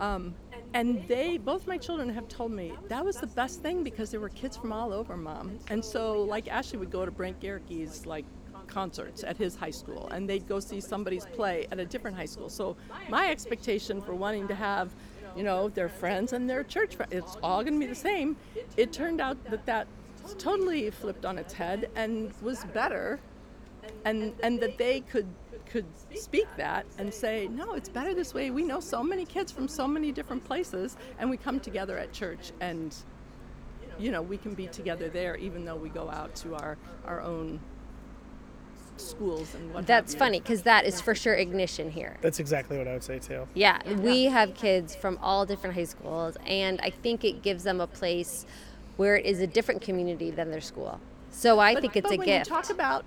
Um, 0.00 0.34
and 0.72 1.06
they, 1.08 1.36
both 1.36 1.66
my 1.66 1.76
children 1.76 2.08
have 2.08 2.26
told 2.28 2.52
me 2.52 2.72
that 2.88 3.04
was 3.04 3.16
the 3.16 3.26
best 3.26 3.60
thing 3.60 3.82
because 3.82 4.10
there 4.10 4.20
were 4.20 4.28
kids 4.30 4.56
from 4.56 4.72
all 4.72 4.92
over, 4.92 5.16
mom. 5.16 5.58
And 5.68 5.84
so, 5.84 6.22
like 6.22 6.48
Ashley 6.48 6.78
would 6.78 6.90
go 6.90 7.04
to 7.04 7.10
Brent 7.10 7.40
Gehrke's 7.40 8.06
like 8.06 8.24
concerts 8.66 9.24
at 9.24 9.36
his 9.36 9.56
high 9.56 9.70
school, 9.70 10.08
and 10.12 10.28
they'd 10.28 10.46
go 10.48 10.60
see 10.60 10.80
somebody's 10.80 11.26
play 11.26 11.66
at 11.70 11.78
a 11.78 11.84
different 11.84 12.16
high 12.16 12.26
school. 12.26 12.48
So 12.48 12.76
my 13.08 13.30
expectation 13.30 14.00
for 14.00 14.14
wanting 14.14 14.48
to 14.48 14.54
have, 14.54 14.94
you 15.36 15.42
know, 15.42 15.68
their 15.68 15.88
friends 15.88 16.32
and 16.32 16.48
their 16.48 16.62
church 16.62 16.96
friends, 16.96 17.12
it's 17.12 17.36
all 17.42 17.62
going 17.62 17.74
to 17.74 17.80
be 17.80 17.86
the 17.86 17.94
same. 17.94 18.36
It 18.76 18.92
turned 18.92 19.20
out 19.20 19.42
that 19.50 19.66
that 19.66 19.86
totally 20.38 20.88
flipped 20.90 21.24
on 21.24 21.36
its 21.36 21.52
head 21.52 21.90
and 21.96 22.32
was 22.40 22.64
better, 22.66 23.20
and 24.04 24.32
and 24.42 24.60
that 24.60 24.78
they 24.78 25.00
could 25.00 25.26
could 25.70 25.86
speak 26.14 26.46
that 26.56 26.84
and 26.98 27.12
say, 27.14 27.48
no, 27.48 27.74
it's 27.74 27.88
better 27.88 28.12
this 28.14 28.34
way. 28.34 28.50
We 28.50 28.62
know 28.64 28.80
so 28.80 29.02
many 29.02 29.24
kids 29.24 29.52
from 29.52 29.68
so 29.68 29.86
many 29.86 30.10
different 30.12 30.44
places, 30.44 30.96
and 31.18 31.30
we 31.30 31.36
come 31.36 31.60
together 31.60 31.96
at 31.96 32.12
church, 32.12 32.52
and 32.60 32.94
you 33.98 34.10
know, 34.10 34.22
we 34.22 34.36
can 34.36 34.54
be 34.54 34.66
together 34.66 35.08
there, 35.08 35.36
even 35.36 35.64
though 35.64 35.76
we 35.76 35.88
go 35.90 36.10
out 36.10 36.34
to 36.36 36.54
our 36.54 36.76
our 37.06 37.20
own 37.20 37.60
schools 38.96 39.54
and 39.54 39.72
what. 39.72 39.86
That's 39.86 40.14
funny 40.14 40.40
because 40.40 40.62
that 40.62 40.84
is 40.84 41.00
for 41.00 41.14
sure 41.14 41.34
ignition 41.34 41.90
here. 41.90 42.16
That's 42.20 42.40
exactly 42.40 42.76
what 42.78 42.88
I 42.88 42.92
would 42.94 43.02
say 43.04 43.18
too. 43.18 43.46
Yeah, 43.54 43.78
we 43.94 44.24
have 44.24 44.54
kids 44.54 44.94
from 44.94 45.18
all 45.22 45.46
different 45.46 45.74
high 45.76 45.84
schools, 45.84 46.36
and 46.46 46.80
I 46.82 46.90
think 46.90 47.24
it 47.24 47.42
gives 47.42 47.62
them 47.64 47.80
a 47.80 47.86
place 47.86 48.44
where 48.96 49.16
it 49.16 49.24
is 49.26 49.40
a 49.40 49.46
different 49.46 49.80
community 49.82 50.30
than 50.30 50.50
their 50.50 50.60
school. 50.60 51.00
So 51.30 51.58
I 51.58 51.74
But- 51.74 51.80
think 51.82 51.96
it's 51.96 52.08
but 52.08 52.14
a 52.14 52.18
when 52.18 52.26
gift. 52.26 52.48
You 52.50 52.54
talk 52.56 52.70
about 52.70 53.04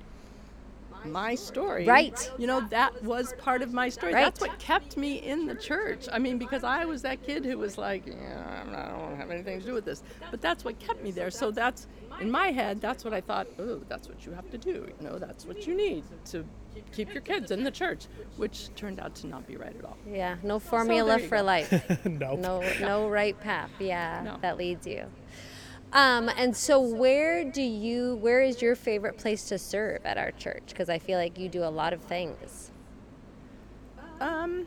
my 1.06 1.36
story, 1.36 1.86
Right. 1.86 2.32
You 2.38 2.48
know 2.48 2.62
that 2.70 3.04
was 3.04 3.34
part 3.40 3.62
of 3.62 3.74
my 3.74 3.90
story. 3.90 4.14
Right. 4.14 4.24
That's 4.24 4.42
what 4.42 4.58
kept 4.60 4.98
me 4.98 5.18
in 5.18 5.46
the 5.48 5.56
church. 5.56 6.08
I 6.12 6.20
mean, 6.20 6.38
because 6.38 6.64
I 6.64 6.86
was 6.86 7.02
that 7.04 7.24
kid 7.24 7.46
who 7.46 7.58
was 7.58 7.78
like, 7.78 8.06
yeah, 8.08 8.62
I'm 8.62 8.72
not- 8.72 8.86
I 8.86 8.90
don't 8.90 9.00
want 9.00 9.12
to 9.12 9.18
have 9.18 9.32
anything 9.32 9.60
to 9.60 9.66
do 9.66 9.74
with 9.74 9.86
this. 9.86 10.04
But 10.32 10.42
that's 10.42 10.64
what 10.66 10.80
kept 10.80 11.04
me 11.04 11.12
there. 11.12 11.32
So 11.32 11.52
that's 11.52 11.88
in 12.22 12.30
my 12.30 12.52
head. 12.52 12.82
That's 12.82 13.04
what 13.04 13.14
I 13.14 13.22
thought. 13.22 13.48
Oh, 13.60 13.82
that's 13.90 14.08
what 14.08 14.26
you 14.26 14.32
have 14.34 14.50
to 14.52 14.58
do. 14.58 14.88
You 15.00 15.08
know, 15.08 15.18
that's 15.20 15.46
what 15.46 15.66
you 15.68 15.76
need 15.76 16.04
to 16.26 16.46
keep 16.92 17.14
your 17.14 17.22
kids 17.22 17.52
in 17.52 17.64
the 17.64 17.72
church, 17.72 18.06
which 18.38 18.74
turned 18.76 19.00
out 19.00 19.14
to 19.16 19.28
not 19.28 19.46
be 19.48 19.56
right 19.58 19.76
at 19.78 19.86
all. 19.86 19.98
yeah, 20.10 20.36
no 20.44 20.60
formula 20.60 21.20
you 21.20 21.28
for 21.28 21.38
go. 21.38 21.44
life. 21.44 22.06
nope. 22.06 22.40
no, 22.40 22.64
no 22.82 23.08
right 23.10 23.40
path. 23.40 23.70
Yeah, 23.80 24.22
No. 24.26 24.38
that 24.42 24.58
leads 24.58 24.86
you. 24.88 25.06
Um, 25.94 26.30
and 26.38 26.58
so, 26.58 26.80
where 26.80 27.44
do 27.44 27.62
you? 27.62 28.16
Where 28.16 28.42
is 28.42 28.62
your 28.62 28.76
favorite 28.76 29.18
place 29.18 29.46
to 29.50 29.60
serve 29.60 30.04
at 30.06 30.18
our 30.18 30.32
church? 30.32 30.64
Because 30.68 30.90
I 30.90 30.98
feel 30.98 31.20
like 31.20 31.38
you 31.38 31.50
do 31.50 31.64
a 31.64 31.70
lot 31.70 31.94
of 31.94 32.02
things. 32.02 32.72
Um, 34.20 34.66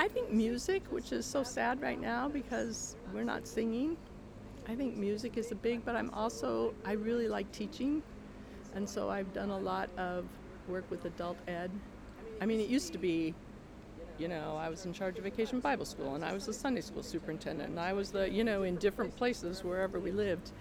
I 0.00 0.08
think 0.08 0.32
music, 0.32 0.82
which 0.90 1.12
is 1.12 1.24
so 1.24 1.44
sad 1.44 1.80
right 1.80 2.00
now 2.00 2.28
because 2.28 2.96
we're 3.14 3.22
not 3.24 3.46
singing. 3.46 3.96
I 4.68 4.74
think 4.74 4.96
music 4.96 5.36
is 5.36 5.52
a 5.52 5.54
big, 5.54 5.84
but 5.84 5.94
I'm 5.94 6.10
also 6.14 6.74
I 6.84 6.92
really 6.92 7.28
like 7.28 7.50
teaching, 7.52 8.02
and 8.74 8.88
so 8.88 9.08
I've 9.08 9.32
done 9.32 9.50
a 9.50 9.58
lot 9.58 9.88
of 9.98 10.24
work 10.68 10.90
with 10.90 11.04
adult 11.04 11.38
ed. 11.46 11.70
I 12.40 12.46
mean, 12.46 12.58
it 12.60 12.68
used 12.68 12.92
to 12.92 12.98
be, 12.98 13.34
you 14.20 14.28
know, 14.28 14.58
I 14.60 14.68
was 14.68 14.84
in 14.84 14.92
charge 14.92 15.16
of 15.16 15.24
Vacation 15.24 15.60
Bible 15.60 15.86
School, 15.86 16.14
and 16.14 16.24
I 16.24 16.32
was 16.34 16.44
the 16.44 16.52
Sunday 16.52 16.82
school 16.82 17.02
superintendent, 17.02 17.70
and 17.70 17.80
I 17.80 17.94
was 17.94 18.10
the, 18.10 18.28
you 18.28 18.44
know, 18.44 18.64
in 18.64 18.76
different 18.76 19.16
places 19.16 19.64
wherever 19.64 19.98
we 19.98 20.10
lived. 20.10 20.52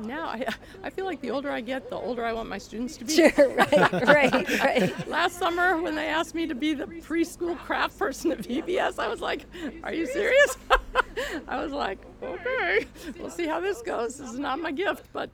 Now 0.00 0.26
I, 0.26 0.46
I 0.84 0.90
feel 0.90 1.06
like 1.06 1.22
the 1.22 1.30
older 1.30 1.50
I 1.50 1.62
get, 1.62 1.88
the 1.88 1.96
older 1.96 2.22
I 2.22 2.34
want 2.34 2.50
my 2.50 2.58
students 2.58 2.98
to 2.98 3.04
be. 3.06 3.14
Sure, 3.16 3.48
right, 3.48 3.92
right, 4.06 4.60
right. 4.60 5.08
Last 5.08 5.38
summer, 5.38 5.80
when 5.80 5.94
they 5.94 6.08
asked 6.08 6.34
me 6.34 6.46
to 6.46 6.54
be 6.54 6.74
the 6.74 6.84
preschool 6.84 7.56
craft 7.56 7.98
person 7.98 8.30
at 8.30 8.38
VBS, 8.40 8.98
I 8.98 9.08
was 9.08 9.22
like, 9.22 9.46
"Are 9.82 9.94
you 9.94 10.06
serious?" 10.06 10.58
I 11.48 11.62
was 11.62 11.72
like, 11.72 11.98
"Okay, 12.22 12.86
we'll 13.18 13.30
see 13.30 13.46
how 13.46 13.58
this 13.60 13.80
goes. 13.80 14.18
This 14.18 14.32
is 14.32 14.38
not 14.38 14.60
my 14.60 14.70
gift, 14.70 15.06
but 15.14 15.30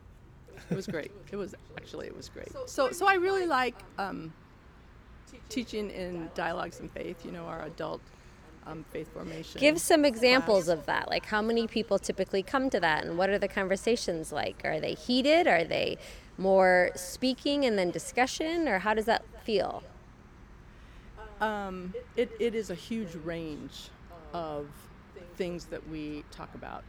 it 0.70 0.76
was 0.76 0.86
great. 0.86 1.10
It 1.32 1.36
was 1.36 1.56
actually 1.76 2.06
it 2.06 2.16
was 2.16 2.28
great. 2.28 2.52
So, 2.66 2.92
so 2.92 3.06
I 3.06 3.14
really 3.14 3.46
like 3.46 3.74
um, 3.98 4.32
teaching 5.48 5.90
in 5.90 6.30
dialogues 6.34 6.80
and 6.80 6.90
faith. 6.90 7.24
You 7.24 7.32
know, 7.32 7.44
our 7.44 7.62
adult 7.64 8.00
um, 8.66 8.84
faith 8.90 9.12
formation. 9.12 9.60
Give 9.60 9.80
some 9.80 10.04
examples 10.04 10.64
class. 10.64 10.78
of 10.78 10.86
that. 10.86 11.08
Like, 11.08 11.26
how 11.26 11.42
many 11.42 11.66
people 11.66 11.98
typically 11.98 12.42
come 12.42 12.70
to 12.70 12.80
that, 12.80 13.04
and 13.04 13.18
what 13.18 13.30
are 13.30 13.38
the 13.38 13.48
conversations 13.48 14.32
like? 14.32 14.62
Are 14.64 14.80
they 14.80 14.94
heated? 14.94 15.46
Are 15.46 15.64
they 15.64 15.98
more 16.38 16.90
speaking 16.94 17.64
and 17.64 17.78
then 17.78 17.90
discussion, 17.90 18.68
or 18.68 18.78
how 18.78 18.94
does 18.94 19.06
that 19.06 19.24
feel? 19.44 19.82
Um, 21.40 21.92
it, 22.16 22.30
it 22.38 22.54
is 22.54 22.70
a 22.70 22.74
huge 22.74 23.14
range 23.24 23.90
of 24.32 24.66
things 25.36 25.64
that 25.66 25.86
we 25.88 26.24
talk 26.30 26.54
about, 26.54 26.84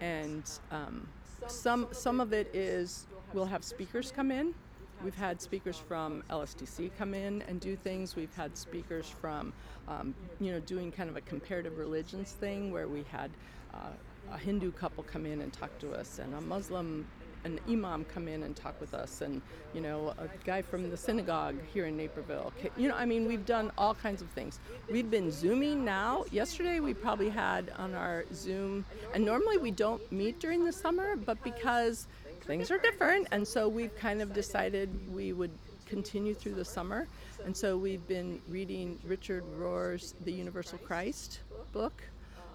and 0.00 0.42
um, 0.70 1.08
some 1.46 1.88
some 1.92 2.20
of 2.20 2.32
it 2.32 2.50
is 2.54 3.06
we'll 3.32 3.46
have 3.46 3.64
speakers 3.64 4.12
come 4.14 4.30
in. 4.30 4.54
We've 5.02 5.14
had 5.14 5.40
speakers 5.40 5.76
from 5.76 6.22
LSTC 6.30 6.90
come 6.98 7.14
in 7.14 7.42
and 7.42 7.60
do 7.60 7.76
things. 7.76 8.16
We've 8.16 8.34
had 8.34 8.56
speakers 8.56 9.08
from, 9.08 9.52
um, 9.88 10.14
you 10.40 10.52
know, 10.52 10.60
doing 10.60 10.92
kind 10.92 11.10
of 11.10 11.16
a 11.16 11.20
comparative 11.22 11.78
religions 11.78 12.32
thing 12.32 12.72
where 12.72 12.88
we 12.88 13.04
had 13.10 13.30
uh, 13.72 13.90
a 14.32 14.38
Hindu 14.38 14.72
couple 14.72 15.04
come 15.04 15.26
in 15.26 15.40
and 15.40 15.52
talk 15.52 15.78
to 15.80 15.92
us, 15.92 16.18
and 16.18 16.34
a 16.34 16.40
Muslim 16.40 17.06
an 17.44 17.60
imam 17.68 18.04
come 18.04 18.26
in 18.26 18.42
and 18.42 18.56
talk 18.56 18.78
with 18.80 18.94
us 18.94 19.20
and 19.20 19.40
you 19.74 19.80
know 19.80 20.14
a 20.18 20.28
guy 20.44 20.62
from 20.62 20.90
the 20.90 20.96
synagogue 20.96 21.56
here 21.72 21.86
in 21.86 21.96
naperville. 21.96 22.52
You 22.76 22.88
know 22.88 22.94
i 22.94 23.04
mean 23.04 23.26
we've 23.26 23.46
done 23.46 23.70
all 23.78 23.94
kinds 23.94 24.22
of 24.22 24.28
things. 24.30 24.58
We've 24.90 25.10
been 25.10 25.30
zooming 25.30 25.84
now. 25.84 26.24
Yesterday 26.30 26.80
we 26.80 26.94
probably 26.94 27.28
had 27.28 27.72
on 27.76 27.94
our 27.94 28.24
zoom 28.32 28.84
and 29.12 29.24
normally 29.24 29.58
we 29.58 29.70
don't 29.70 30.10
meet 30.10 30.40
during 30.40 30.64
the 30.64 30.72
summer 30.72 31.16
but 31.16 31.42
because 31.44 32.06
things 32.46 32.70
are 32.70 32.78
different 32.78 33.26
and 33.32 33.46
so 33.46 33.68
we've 33.68 33.94
kind 33.96 34.20
of 34.22 34.32
decided 34.32 34.88
we 35.12 35.32
would 35.32 35.50
continue 35.86 36.34
through 36.34 36.54
the 36.54 36.64
summer. 36.64 37.06
And 37.44 37.56
so 37.56 37.76
we've 37.76 38.06
been 38.06 38.40
reading 38.48 38.98
richard 39.04 39.44
rohr's 39.56 40.14
the 40.24 40.32
universal 40.32 40.78
christ 40.78 41.40
book. 41.72 42.02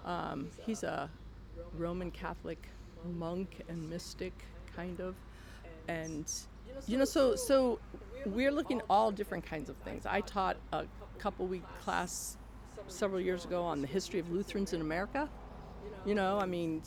Um, 0.04 0.48
he's 0.66 0.82
a 0.82 1.08
roman 1.76 2.10
catholic 2.10 2.68
monk 3.16 3.62
and 3.68 3.88
mystic 3.88 4.32
kind 4.74 5.00
of. 5.00 5.14
And 5.88 6.30
you 6.86 6.98
know 6.98 7.04
so 7.04 7.36
so 7.36 7.78
we're 8.26 8.52
looking 8.52 8.80
all 8.90 9.10
different 9.10 9.44
kinds 9.44 9.70
of 9.70 9.76
things. 9.76 10.06
I 10.06 10.20
taught 10.20 10.56
a 10.72 10.84
couple 11.18 11.46
week 11.46 11.64
class 11.82 12.36
several 12.88 13.20
years 13.20 13.44
ago 13.44 13.62
on 13.62 13.80
the 13.80 13.86
history 13.86 14.18
of 14.18 14.30
lutherans 14.30 14.72
in 14.72 14.80
america. 14.80 15.28
You 16.04 16.14
know 16.14 16.38
i 16.38 16.46
mean 16.46 16.82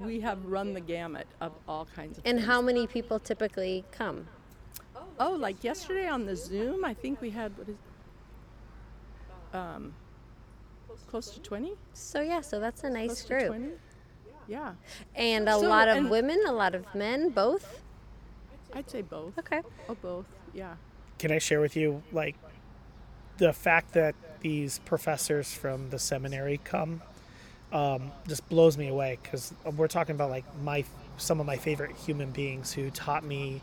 we 0.00 0.20
have 0.20 0.44
run 0.46 0.74
the 0.74 0.80
gamut 0.80 1.26
of 1.40 1.52
all 1.68 1.86
kinds 1.94 2.18
of 2.18 2.26
And 2.26 2.38
things. 2.38 2.46
how 2.48 2.60
many 2.60 2.86
people 2.86 3.18
typically 3.18 3.84
come? 3.92 4.26
oh 5.18 5.32
like 5.32 5.62
yesterday 5.62 6.08
on 6.08 6.24
the 6.24 6.34
zoom 6.34 6.82
i 6.84 6.94
think 6.94 7.20
we 7.20 7.28
had 7.30 7.56
what 7.58 7.68
is 7.68 7.76
um 9.52 9.92
close 11.08 11.30
to 11.30 11.40
20 11.40 11.72
So 11.92 12.20
yeah, 12.20 12.40
so 12.40 12.58
that's 12.60 12.84
a 12.84 12.90
nice 12.90 13.08
close 13.08 13.24
to 13.24 13.28
group, 13.34 13.46
20 13.48 13.68
yeah 14.48 14.72
and 15.14 15.48
a 15.48 15.52
So, 15.52 15.68
lot 15.68 15.88
of 15.88 16.08
women, 16.08 16.40
a 16.46 16.52
lot 16.52 16.74
of 16.74 16.86
men, 16.94 17.30
both. 17.30 17.82
i'd 18.74 18.88
say 18.90 19.02
both 19.02 19.38
Okay. 19.38 19.60
oh 19.88 19.96
both 20.00 20.26
yeah 20.54 20.74
Can 21.18 21.30
I 21.32 21.38
share 21.38 21.60
with 21.60 21.76
you 21.76 22.02
like 22.12 22.36
the 23.38 23.52
fact 23.52 23.92
that 23.92 24.14
these 24.40 24.78
professors 24.80 25.52
from 25.52 25.90
the 25.90 25.98
seminary 25.98 26.60
come 26.64 27.02
um, 27.72 28.10
just 28.28 28.48
blows 28.48 28.76
me 28.76 28.88
away 28.88 29.18
because 29.22 29.52
we're 29.76 29.88
talking 29.88 30.14
about 30.14 30.30
like 30.30 30.44
my 30.62 30.84
some 31.18 31.40
of 31.40 31.46
my 31.46 31.56
favorite 31.56 31.94
human 31.96 32.30
beings 32.30 32.72
who 32.72 32.90
taught 32.90 33.24
me 33.24 33.60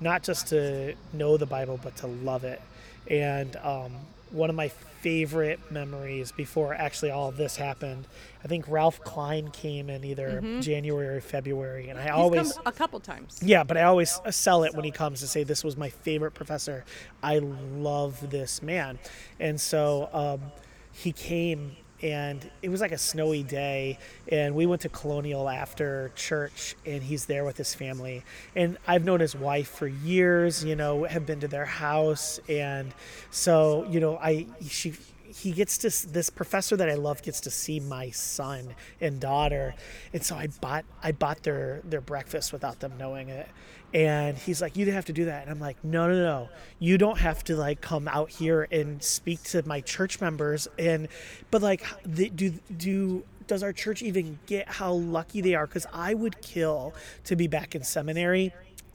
not 0.00 0.22
just 0.22 0.48
to 0.48 0.94
know 1.12 1.36
the 1.36 1.46
Bible 1.46 1.78
but 1.82 1.96
to 1.96 2.06
love 2.06 2.44
it. 2.44 2.60
And 3.08 3.54
um, 3.56 3.92
one 4.30 4.50
of 4.50 4.56
my 4.56 4.68
favorite 5.00 5.60
memories 5.70 6.32
before 6.32 6.74
actually 6.74 7.12
all 7.12 7.28
of 7.28 7.36
this 7.36 7.54
happened, 7.56 8.06
I 8.42 8.48
think 8.48 8.66
Ralph 8.66 9.00
Klein 9.04 9.50
came 9.52 9.88
in 9.88 10.02
either 10.04 10.40
January 10.60 11.16
or 11.16 11.20
February, 11.20 11.88
and 11.88 11.98
I 11.98 12.02
He's 12.04 12.10
always 12.10 12.52
come 12.54 12.62
a 12.66 12.72
couple 12.72 12.98
times 12.98 13.38
yeah, 13.40 13.62
but 13.62 13.76
I 13.76 13.84
always 13.84 14.20
sell 14.30 14.64
it 14.64 14.74
when 14.74 14.84
he 14.84 14.90
comes 14.90 15.20
to 15.20 15.28
say 15.28 15.44
this 15.44 15.62
was 15.62 15.76
my 15.76 15.90
favorite 15.90 16.32
professor. 16.32 16.84
I 17.22 17.38
love 17.38 18.30
this 18.30 18.62
man, 18.62 18.98
and 19.38 19.60
so 19.60 20.08
um, 20.12 20.52
he 20.92 21.12
came, 21.12 21.76
and 22.02 22.48
it 22.62 22.68
was 22.68 22.80
like 22.80 22.92
a 22.92 22.98
snowy 22.98 23.42
day, 23.42 23.98
and 24.28 24.54
we 24.54 24.66
went 24.66 24.82
to 24.82 24.88
Colonial 24.88 25.48
after 25.48 26.10
church, 26.14 26.76
and 26.84 27.02
he's 27.02 27.26
there 27.26 27.44
with 27.44 27.56
his 27.56 27.74
family, 27.74 28.24
and 28.54 28.78
I've 28.86 29.04
known 29.04 29.20
his 29.20 29.34
wife 29.34 29.68
for 29.68 29.86
years. 29.86 30.64
You 30.64 30.76
know, 30.76 31.04
have 31.04 31.26
been 31.26 31.40
to 31.40 31.48
their 31.48 31.64
house, 31.64 32.40
and 32.48 32.92
so 33.30 33.86
you 33.90 34.00
know, 34.00 34.16
I 34.18 34.46
she 34.68 34.94
he 35.42 35.52
gets 35.52 35.76
to 35.78 36.08
this 36.08 36.30
professor 36.30 36.76
that 36.76 36.88
I 36.88 36.94
love 36.94 37.22
gets 37.22 37.40
to 37.42 37.50
see 37.50 37.78
my 37.78 38.10
son 38.10 38.74
and 39.00 39.20
daughter, 39.20 39.74
and 40.12 40.24
so 40.24 40.34
I 40.34 40.46
bought 40.46 40.84
I 41.02 41.12
bought 41.12 41.42
their 41.42 41.82
their 41.84 42.00
breakfast 42.00 42.52
without 42.52 42.80
them 42.80 42.94
knowing 42.98 43.28
it. 43.28 43.48
And 43.92 44.36
he's 44.38 44.62
like, 44.62 44.76
"You 44.76 44.84
didn't 44.84 44.96
have 44.96 45.04
to 45.06 45.12
do 45.12 45.26
that," 45.26 45.42
and 45.42 45.50
I'm 45.50 45.60
like, 45.60 45.76
"No, 45.84 46.08
no, 46.08 46.14
no, 46.14 46.48
you 46.78 46.96
don't 46.96 47.18
have 47.18 47.44
to 47.44 47.56
like 47.56 47.80
come 47.80 48.08
out 48.08 48.30
here 48.30 48.66
and 48.70 49.02
speak 49.02 49.42
to 49.44 49.62
my 49.66 49.80
church 49.82 50.20
members." 50.20 50.68
And 50.78 51.08
but 51.50 51.60
like, 51.60 51.84
do 52.14 52.50
do 52.74 53.24
does 53.46 53.62
our 53.62 53.72
church 53.72 54.02
even 54.02 54.38
get 54.46 54.68
how 54.68 54.92
lucky 54.92 55.40
they 55.42 55.54
are? 55.54 55.66
Because 55.66 55.86
I 55.92 56.14
would 56.14 56.40
kill 56.40 56.94
to 57.24 57.36
be 57.36 57.46
back 57.46 57.74
in 57.74 57.84
seminary 57.84 58.52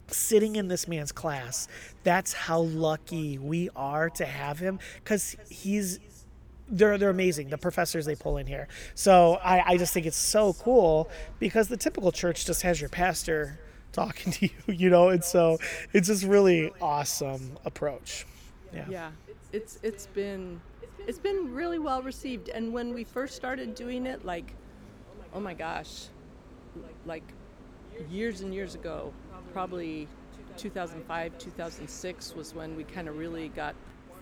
sitting 0.08 0.56
in 0.56 0.68
this 0.68 0.88
man's 0.88 1.12
class. 1.12 1.68
That's 2.04 2.34
how 2.34 2.62
lucky 2.62 3.38
we 3.38 3.70
are 3.76 4.10
to 4.12 4.26
have 4.26 4.60
him 4.60 4.80
because 4.96 5.36
he's 5.50 6.00
they're 6.72 6.98
they're 6.98 7.10
amazing 7.10 7.50
the 7.50 7.58
professors 7.58 8.06
they 8.06 8.16
pull 8.16 8.38
in 8.38 8.48
here. 8.48 8.68
So 8.96 9.36
I, 9.44 9.74
I 9.74 9.78
just 9.78 9.94
think 9.94 10.06
it's 10.06 10.18
so 10.18 10.54
cool 10.54 11.10
because 11.40 11.68
the 11.68 11.78
typical 11.78 12.12
church 12.12 12.46
just 12.46 12.62
has 12.64 12.80
your 12.80 12.90
pastor 12.90 13.60
talking 13.92 14.32
to 14.34 14.46
you 14.46 14.52
you 14.68 14.90
know? 14.90 15.10
And 15.10 15.24
so 15.24 15.60
it's 15.94 16.08
just 16.08 16.24
really 16.24 16.72
awesome 16.82 17.58
approach. 17.66 18.26
Yeah. 18.74 18.86
Yeah, 18.90 19.12
it's 19.52 19.80
it's 19.84 20.08
been 20.08 20.62
it's 21.08 21.20
been 21.20 21.54
really 21.54 21.80
well 21.80 22.02
received. 22.02 22.50
And 22.50 22.74
when 22.74 22.94
we 22.94 23.04
first 23.04 23.36
started 23.36 23.76
doing 23.76 24.06
it, 24.06 24.24
like, 24.26 24.54
oh 25.34 25.40
my 25.40 25.54
gosh, 25.54 26.06
like 27.06 27.24
years 28.10 28.42
and 28.42 28.54
years 28.54 28.76
ago, 28.76 29.12
probably 29.52 30.08
2005, 30.58 31.38
2006 31.38 32.36
was 32.36 32.54
when 32.54 32.76
we 32.76 32.84
kind 32.84 33.08
of 33.08 33.18
really 33.18 33.50
got 33.50 33.76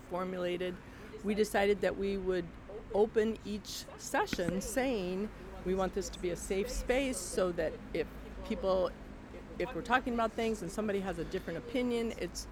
formulated. 0.10 0.76
We 1.24 1.36
decided 1.36 1.82
that 1.82 1.97
we 1.97 2.17
would 2.17 2.45
open 2.93 3.38
each 3.45 3.84
session 3.97 4.61
saying 4.61 5.30
we 5.65 5.76
want 5.76 5.93
this 5.93 6.09
to 6.09 6.20
be 6.20 6.32
a 6.32 6.36
safe 6.36 6.70
space 6.70 7.17
so 7.17 7.51
that 7.53 7.74
if 7.93 8.07
people 8.47 8.91
if 9.59 9.76
we're 9.76 9.82
talking 9.82 10.13
about 10.13 10.32
things 10.32 10.61
and 10.61 10.72
somebody 10.72 10.99
has 11.01 11.20
a 11.20 11.26
different 11.26 11.59
opinion, 11.59 12.13
it's 12.17 12.47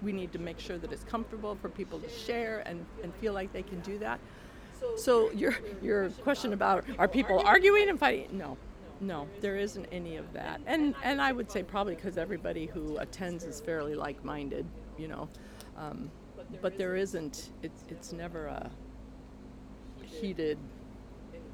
we 0.00 0.12
need 0.12 0.32
to 0.32 0.38
make 0.38 0.58
sure 0.58 0.78
that 0.78 0.90
it's 0.92 1.04
comfortable 1.04 1.54
for 1.54 1.68
people 1.68 2.00
to 2.00 2.08
share 2.08 2.62
and, 2.66 2.84
and 3.04 3.14
feel 3.16 3.32
like 3.32 3.52
they 3.52 3.62
can 3.62 3.78
do 3.80 3.98
that. 3.98 4.18
So 4.96 5.30
your 5.30 5.54
your 5.80 6.10
question 6.10 6.52
about 6.52 6.84
are 6.98 7.06
people 7.06 7.38
arguing 7.40 7.88
and 7.88 8.00
fighting? 8.00 8.36
No, 8.36 8.56
no, 9.00 9.28
there 9.40 9.56
isn't 9.56 9.86
any 9.92 10.16
of 10.16 10.32
that. 10.32 10.60
And 10.66 10.94
and 11.04 11.20
I 11.20 11.30
would 11.30 11.50
say 11.50 11.62
probably 11.62 11.94
because 11.94 12.18
everybody 12.18 12.66
who 12.66 12.96
attends 12.98 13.44
is 13.44 13.60
fairly 13.60 13.94
like-minded, 13.94 14.66
you 14.98 15.08
know. 15.08 15.28
Um, 15.76 16.10
but 16.60 16.78
there 16.78 16.96
isn't. 16.96 17.50
It's 17.62 17.84
it's 17.88 18.12
never 18.12 18.46
a 18.46 18.70
heated 20.04 20.58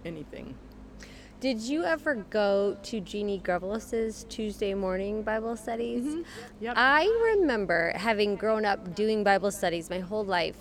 anything. 0.05 0.55
Did 1.40 1.61
you 1.61 1.84
ever 1.84 2.16
go 2.16 2.76
to 2.82 3.01
Jeannie 3.01 3.38
Grevelis's 3.38 4.26
Tuesday 4.28 4.74
morning 4.74 5.22
Bible 5.22 5.57
studies? 5.57 6.05
Mm-hmm. 6.05 6.22
Yep. 6.61 6.74
I 6.76 7.34
remember 7.36 7.92
having 7.94 8.34
grown 8.34 8.64
up 8.64 8.96
doing 8.96 9.22
Bible 9.22 9.53
studies 9.53 9.88
my 9.88 10.01
whole 10.01 10.24
life 10.24 10.57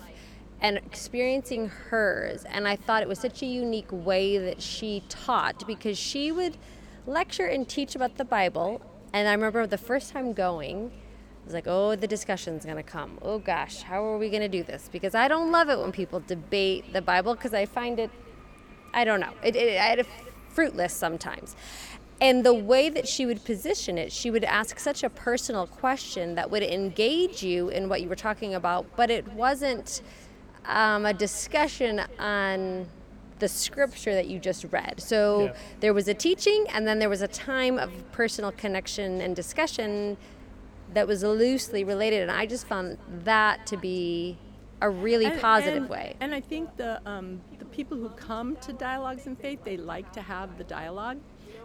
and 0.60 0.76
experiencing 0.76 1.68
hers, 1.68 2.44
and 2.44 2.68
I 2.68 2.76
thought 2.76 3.02
it 3.02 3.08
was 3.08 3.18
such 3.18 3.42
a 3.42 3.46
unique 3.46 3.90
way 3.90 4.38
that 4.38 4.62
she 4.62 5.02
taught 5.08 5.66
because 5.66 5.98
she 5.98 6.30
would 6.30 6.56
lecture 7.08 7.46
and 7.46 7.68
teach 7.68 7.96
about 7.96 8.16
the 8.16 8.24
Bible. 8.24 8.80
And 9.12 9.26
I 9.26 9.32
remember 9.32 9.66
the 9.66 9.78
first 9.78 10.12
time 10.12 10.32
going, 10.32 10.92
was 11.48 11.54
like, 11.54 11.66
oh, 11.66 11.96
the 11.96 12.06
discussion's 12.06 12.64
gonna 12.66 12.82
come. 12.82 13.18
Oh 13.22 13.38
gosh, 13.38 13.82
how 13.82 14.04
are 14.04 14.18
we 14.18 14.28
gonna 14.28 14.48
do 14.50 14.62
this? 14.62 14.88
Because 14.92 15.14
I 15.14 15.28
don't 15.28 15.50
love 15.50 15.70
it 15.70 15.78
when 15.78 15.92
people 15.92 16.20
debate 16.20 16.92
the 16.92 17.00
Bible 17.00 17.34
because 17.34 17.54
I 17.54 17.64
find 17.64 17.98
it 17.98 18.10
I 18.92 19.04
don't 19.04 19.20
know. 19.20 19.32
It, 19.42 19.54
it, 19.54 19.78
I 19.78 19.84
had 19.84 19.98
a 20.00 20.06
fruitless 20.50 20.92
sometimes. 20.94 21.54
And 22.20 22.44
the 22.44 22.54
way 22.54 22.88
that 22.88 23.06
she 23.06 23.26
would 23.26 23.44
position 23.44 23.96
it, 23.96 24.12
she 24.12 24.30
would 24.30 24.44
ask 24.44 24.78
such 24.78 25.04
a 25.04 25.10
personal 25.10 25.66
question 25.66 26.34
that 26.34 26.50
would 26.50 26.62
engage 26.62 27.42
you 27.42 27.68
in 27.68 27.88
what 27.88 28.02
you 28.02 28.08
were 28.08 28.16
talking 28.16 28.54
about, 28.54 28.86
but 28.96 29.10
it 29.10 29.28
wasn't 29.34 30.02
um, 30.64 31.06
a 31.06 31.12
discussion 31.12 32.02
on 32.18 32.86
the 33.38 33.48
scripture 33.48 34.14
that 34.14 34.26
you 34.26 34.38
just 34.40 34.64
read. 34.72 35.00
So 35.00 35.44
Yeah. 35.44 35.52
there 35.80 35.94
was 35.94 36.08
a 36.08 36.14
teaching, 36.14 36.64
and 36.72 36.88
then 36.88 36.98
there 36.98 37.08
was 37.10 37.22
a 37.22 37.28
time 37.28 37.78
of 37.78 37.90
personal 38.10 38.52
connection 38.52 39.20
and 39.20 39.36
discussion 39.36 40.16
that 40.94 41.06
was 41.06 41.22
loosely 41.22 41.84
related. 41.84 42.22
And 42.22 42.30
I 42.30 42.46
just 42.46 42.66
found 42.66 42.98
that 43.24 43.66
to 43.66 43.76
be 43.76 44.38
a 44.80 44.88
really 44.88 45.26
And- 45.26 45.40
positive 45.40 45.82
and- 45.82 45.88
way. 45.88 46.16
And 46.20 46.34
I 46.34 46.40
think 46.40 46.76
the 46.76 47.00
um, 47.08 47.40
the 47.58 47.64
people 47.64 47.96
who 47.98 48.08
come 48.10 48.56
to 48.56 48.72
dialogues 48.72 49.26
in 49.26 49.36
faith, 49.36 49.64
they 49.64 49.76
like 49.76 50.12
to 50.12 50.20
have 50.22 50.56
the 50.56 50.64
dialogue, 50.64 51.18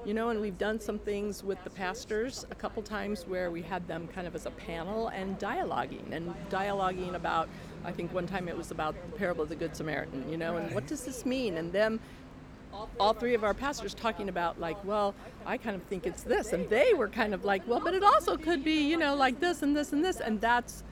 you 0.05 0.13
know. 0.15 0.29
And 0.29 0.41
we've 0.41 0.57
done 0.57 0.79
some 0.79 0.97
things 0.97 1.43
with 1.43 1.63
the 1.63 1.69
pastors 1.69 2.45
a 2.49 2.55
couple 2.55 2.81
times 2.81 3.25
where 3.27 3.51
we 3.51 3.61
had 3.61 3.87
them 3.87 4.07
kind 4.07 4.25
of 4.25 4.33
as 4.35 4.45
a 4.47 4.51
panel 4.51 5.09
and 5.09 5.37
dialoguing 5.39 6.11
and 6.11 6.33
dialoguing 6.49 7.13
about. 7.13 7.49
I 7.85 7.91
think 7.91 8.13
one 8.13 8.25
time 8.25 8.47
it 8.47 8.57
was 8.57 8.71
about 8.71 8.95
the 9.11 9.17
parable 9.17 9.43
of 9.43 9.49
the 9.49 9.55
Good 9.55 9.75
Samaritan, 9.75 10.29
you 10.31 10.37
know, 10.37 10.57
and 10.57 10.73
what 10.73 10.87
does 10.87 11.03
this 11.05 11.25
mean? 11.25 11.57
And 11.57 11.71
them 11.71 11.99
all 12.99 13.13
three 13.13 13.33
of 13.33 13.43
our 13.43 13.53
pastors 13.53 13.93
talking 13.93 14.29
about 14.29 14.59
like 14.59 14.83
well 14.85 15.13
i 15.45 15.57
kind 15.57 15.75
of 15.75 15.83
think 15.83 16.05
it's 16.05 16.23
this 16.23 16.53
and 16.53 16.69
they 16.69 16.93
were 16.93 17.07
kind 17.07 17.33
of 17.33 17.45
like 17.45 17.65
well 17.67 17.79
but 17.79 17.93
it 17.93 18.03
also 18.03 18.37
could 18.37 18.63
be 18.63 18.87
you 18.89 18.97
know 18.97 19.15
like 19.15 19.39
this 19.39 19.61
and 19.61 19.75
this 19.75 19.93
and 19.93 20.03
this 20.03 20.19
and 20.19 20.39
that's 20.41 20.83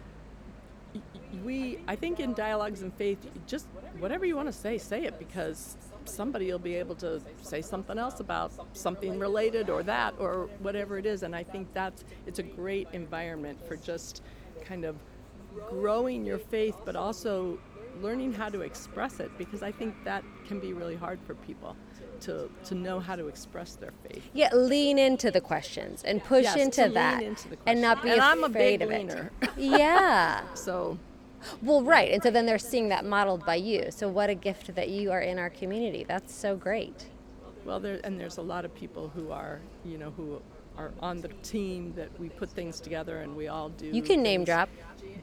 we 1.43 1.79
i 1.87 1.95
think 1.95 2.19
in 2.19 2.33
dialogues 2.33 2.81
in 2.81 2.91
faith 2.91 3.19
just 3.47 3.67
whatever 3.99 4.25
you 4.25 4.35
want 4.35 4.47
to 4.47 4.53
say 4.53 4.77
say 4.77 5.05
it 5.05 5.17
because 5.17 5.77
somebody 6.05 6.51
will 6.51 6.59
be 6.59 6.75
able 6.75 6.95
to 6.95 7.21
say 7.41 7.61
something 7.61 7.97
else 7.97 8.19
about 8.19 8.51
something 8.73 9.19
related 9.19 9.69
or 9.69 9.83
that 9.83 10.13
or 10.19 10.49
whatever 10.59 10.97
it 10.97 11.05
is 11.05 11.23
and 11.23 11.35
i 11.35 11.43
think 11.43 11.71
that's 11.73 12.03
it's 12.25 12.39
a 12.39 12.43
great 12.43 12.87
environment 12.93 13.57
for 13.67 13.75
just 13.75 14.21
kind 14.63 14.83
of 14.83 14.95
growing 15.69 16.25
your 16.25 16.39
faith 16.39 16.75
but 16.85 16.95
also 16.95 17.57
learning 18.01 18.33
how 18.33 18.49
to 18.49 18.61
express 18.61 19.19
it 19.19 19.31
because 19.37 19.61
i 19.63 19.71
think 19.71 19.93
that 20.03 20.23
can 20.47 20.59
be 20.59 20.73
really 20.73 20.95
hard 20.95 21.19
for 21.25 21.35
people 21.35 21.75
to 22.19 22.49
to 22.63 22.75
know 22.75 22.99
how 22.99 23.15
to 23.15 23.27
express 23.27 23.75
their 23.75 23.93
faith 24.07 24.23
Yeah, 24.33 24.53
lean 24.53 24.97
into 24.99 25.31
the 25.31 25.41
questions 25.41 26.03
and 26.03 26.23
push 26.23 26.43
Yes, 26.43 26.57
into 26.57 26.89
that 26.93 27.23
into 27.23 27.49
and 27.65 27.81
not 27.81 28.03
be. 28.03 28.09
And 28.09 28.21
I'm 28.21 28.43
a 28.43 28.49
big 28.49 28.81
of 28.81 28.89
leaner. 28.89 29.31
it. 29.41 29.49
yeah. 29.57 30.41
so 30.53 30.97
Well, 31.63 31.81
right. 31.83 32.11
And 32.11 32.21
so 32.21 32.29
then 32.29 32.45
they're 32.45 32.59
seeing 32.59 32.89
that 32.89 33.03
modeled 33.05 33.45
by 33.45 33.55
you. 33.55 33.87
So 33.89 34.07
what 34.07 34.29
a 34.29 34.35
gift 34.35 34.75
that 34.75 34.89
you 34.89 35.11
are 35.11 35.21
in 35.21 35.39
our 35.39 35.49
community. 35.49 36.05
That's 36.07 36.33
so 36.33 36.55
great. 36.55 37.07
Well, 37.65 37.79
there 37.79 37.99
and 38.03 38.19
there's 38.19 38.37
a 38.37 38.41
lot 38.43 38.65
of 38.65 38.73
people 38.75 39.09
who 39.09 39.31
are, 39.31 39.59
you 39.83 39.97
know, 39.97 40.11
who 40.11 40.41
are 40.77 40.91
on 40.99 41.21
the 41.21 41.29
team 41.43 41.93
that 41.95 42.09
we 42.19 42.29
put 42.29 42.49
things 42.49 42.79
together 42.79 43.17
and 43.21 43.35
we 43.35 43.47
all 43.47 43.69
do. 43.69 43.87
You 43.87 44.01
can 44.01 44.21
name 44.21 44.43
drop. 44.43 44.69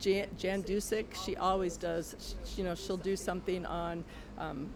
Jan, 0.01 0.29
Jan 0.39 0.63
Dusick, 0.63 1.07
she 1.25 1.37
always 1.37 1.77
does. 1.77 2.37
You 2.57 2.65
know, 2.65 2.75
she'll 2.75 2.97
do 2.97 3.17
something 3.17 3.67
on 3.67 4.05
um, 4.39 4.69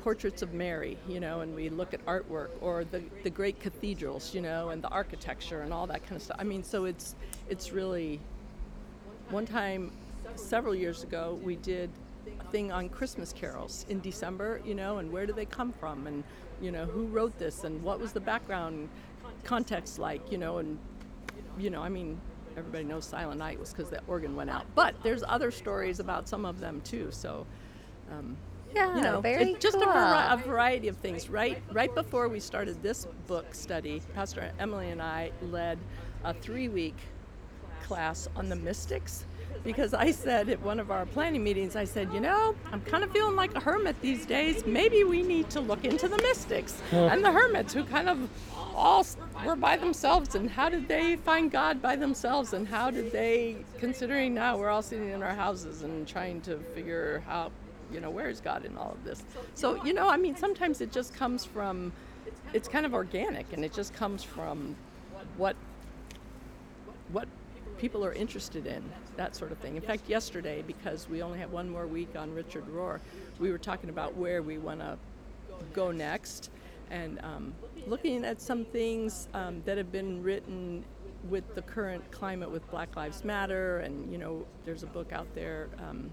portraits 0.00 0.42
of 0.42 0.52
Mary, 0.52 0.98
you 1.08 1.20
know, 1.20 1.40
and 1.40 1.54
we 1.54 1.68
look 1.68 1.94
at 1.94 2.04
artwork 2.06 2.50
or 2.60 2.84
the 2.84 3.02
the 3.22 3.30
great 3.30 3.60
cathedrals, 3.60 4.34
you 4.34 4.40
know, 4.40 4.70
and 4.70 4.82
the 4.82 4.88
architecture 4.88 5.62
and 5.62 5.72
all 5.72 5.86
that 5.86 6.02
kind 6.02 6.16
of 6.16 6.22
stuff. 6.22 6.36
I 6.40 6.44
mean, 6.44 6.62
so 6.62 6.84
it's 6.84 7.14
it's 7.48 7.72
really. 7.72 8.20
One 9.30 9.46
time, 9.46 9.92
several 10.36 10.74
years 10.74 11.04
ago, 11.04 11.38
we 11.42 11.56
did 11.56 11.88
a 12.38 12.44
thing 12.50 12.70
on 12.70 12.90
Christmas 12.90 13.32
carols 13.32 13.86
in 13.88 14.00
December, 14.00 14.60
you 14.62 14.74
know, 14.74 14.98
and 14.98 15.10
where 15.10 15.24
do 15.24 15.32
they 15.32 15.46
come 15.46 15.72
from, 15.72 16.06
and 16.06 16.22
you 16.60 16.70
know 16.70 16.84
who 16.84 17.06
wrote 17.06 17.38
this, 17.38 17.64
and 17.64 17.82
what 17.82 17.98
was 17.98 18.12
the 18.12 18.20
background 18.20 18.90
context 19.44 19.98
like, 19.98 20.30
you 20.30 20.36
know, 20.36 20.58
and 20.58 20.78
you 21.58 21.70
know, 21.70 21.82
I 21.82 21.88
mean, 21.88 22.20
everybody 22.56 22.84
knows 22.84 23.04
Silent 23.04 23.38
Night 23.38 23.58
was 23.58 23.70
because 23.72 23.90
the 23.90 24.00
organ 24.06 24.36
went 24.36 24.50
out, 24.50 24.66
but 24.74 24.94
there's 25.02 25.22
other 25.26 25.50
stories 25.50 26.00
about 26.00 26.28
some 26.28 26.44
of 26.44 26.60
them 26.60 26.80
too. 26.82 27.08
So, 27.10 27.46
um, 28.10 28.36
Yeah, 28.74 28.94
you 28.96 29.02
know, 29.02 29.20
very 29.20 29.52
it's 29.52 29.62
just 29.62 29.74
cool. 29.78 29.88
a, 29.88 29.92
vari- 29.92 30.32
a 30.32 30.36
variety 30.46 30.88
of 30.88 30.96
things. 30.98 31.28
Right, 31.28 31.62
right 31.72 31.94
before 31.94 32.28
we 32.28 32.40
started 32.40 32.82
this 32.82 33.06
book 33.26 33.54
study, 33.54 34.02
Pastor 34.14 34.50
Emily 34.58 34.90
and 34.90 35.02
I 35.02 35.30
led 35.42 35.78
a 36.24 36.32
three-week 36.34 36.96
class 37.82 38.28
on 38.36 38.48
the 38.48 38.56
mystics. 38.56 39.24
Because 39.64 39.94
I 39.94 40.10
said 40.10 40.48
at 40.48 40.60
one 40.62 40.80
of 40.80 40.90
our 40.90 41.06
planning 41.06 41.44
meetings, 41.44 41.76
I 41.76 41.84
said, 41.84 42.12
you 42.12 42.18
know, 42.18 42.56
I'm 42.72 42.80
kind 42.80 43.04
of 43.04 43.12
feeling 43.12 43.36
like 43.36 43.54
a 43.54 43.60
hermit 43.60 43.94
these 44.00 44.26
days. 44.26 44.66
Maybe 44.66 45.04
we 45.04 45.22
need 45.22 45.50
to 45.50 45.60
look 45.60 45.84
into 45.84 46.08
the 46.08 46.16
mystics 46.16 46.82
and 46.90 47.24
the 47.24 47.30
hermits 47.30 47.72
who 47.72 47.84
kind 47.84 48.08
of 48.08 48.28
all 48.74 49.06
were 49.44 49.56
by 49.56 49.76
themselves. 49.76 50.34
And 50.34 50.50
how 50.50 50.68
did 50.68 50.88
they 50.88 51.16
find 51.16 51.50
God 51.50 51.82
by 51.82 51.96
themselves? 51.96 52.52
And 52.52 52.66
how 52.66 52.90
did 52.90 53.12
they, 53.12 53.56
considering 53.78 54.34
now 54.34 54.56
we're 54.56 54.68
all 54.68 54.82
sitting 54.82 55.10
in 55.10 55.22
our 55.22 55.34
houses 55.34 55.82
and 55.82 56.06
trying 56.06 56.40
to 56.42 56.58
figure 56.74 57.22
out, 57.28 57.52
you 57.92 58.00
know, 58.00 58.10
where 58.10 58.28
is 58.28 58.40
God 58.40 58.64
in 58.64 58.76
all 58.76 58.92
of 58.92 59.04
this? 59.04 59.22
So, 59.54 59.82
you 59.84 59.92
know, 59.92 60.08
I 60.08 60.16
mean, 60.16 60.36
sometimes 60.36 60.80
it 60.80 60.92
just 60.92 61.14
comes 61.14 61.44
from, 61.44 61.92
it's 62.52 62.68
kind 62.68 62.86
of 62.86 62.94
organic 62.94 63.52
and 63.52 63.64
it 63.64 63.72
just 63.72 63.94
comes 63.94 64.22
from 64.22 64.76
what 65.36 65.56
what 67.12 67.28
people 67.78 68.04
are 68.04 68.12
interested 68.12 68.66
in 68.66 68.82
that 69.16 69.36
sort 69.36 69.52
of 69.52 69.58
thing. 69.58 69.76
In 69.76 69.82
fact, 69.82 70.08
yesterday, 70.08 70.62
because 70.66 71.08
we 71.08 71.22
only 71.22 71.38
have 71.38 71.52
one 71.52 71.68
more 71.68 71.86
week 71.86 72.16
on 72.16 72.34
Richard 72.34 72.64
Rohr, 72.68 73.00
we 73.38 73.50
were 73.50 73.58
talking 73.58 73.90
about 73.90 74.16
where 74.16 74.40
we 74.40 74.56
want 74.56 74.80
to 74.80 74.96
go 75.74 75.90
next 75.90 76.50
and 76.90 77.18
um, 77.22 77.52
looking 77.86 78.24
at 78.24 78.40
some 78.40 78.64
things 78.64 79.28
um, 79.34 79.62
that 79.64 79.78
have 79.78 79.92
been 79.92 80.22
written 80.22 80.84
with 81.28 81.54
the 81.54 81.62
current 81.62 82.10
climate 82.10 82.50
with 82.50 82.68
Black 82.70 82.96
Lives 82.96 83.24
Matter, 83.24 83.78
and 83.78 84.10
you 84.10 84.18
know, 84.18 84.44
there's 84.64 84.82
a 84.82 84.86
book 84.86 85.12
out 85.12 85.32
there. 85.34 85.68
Um, 85.78 86.10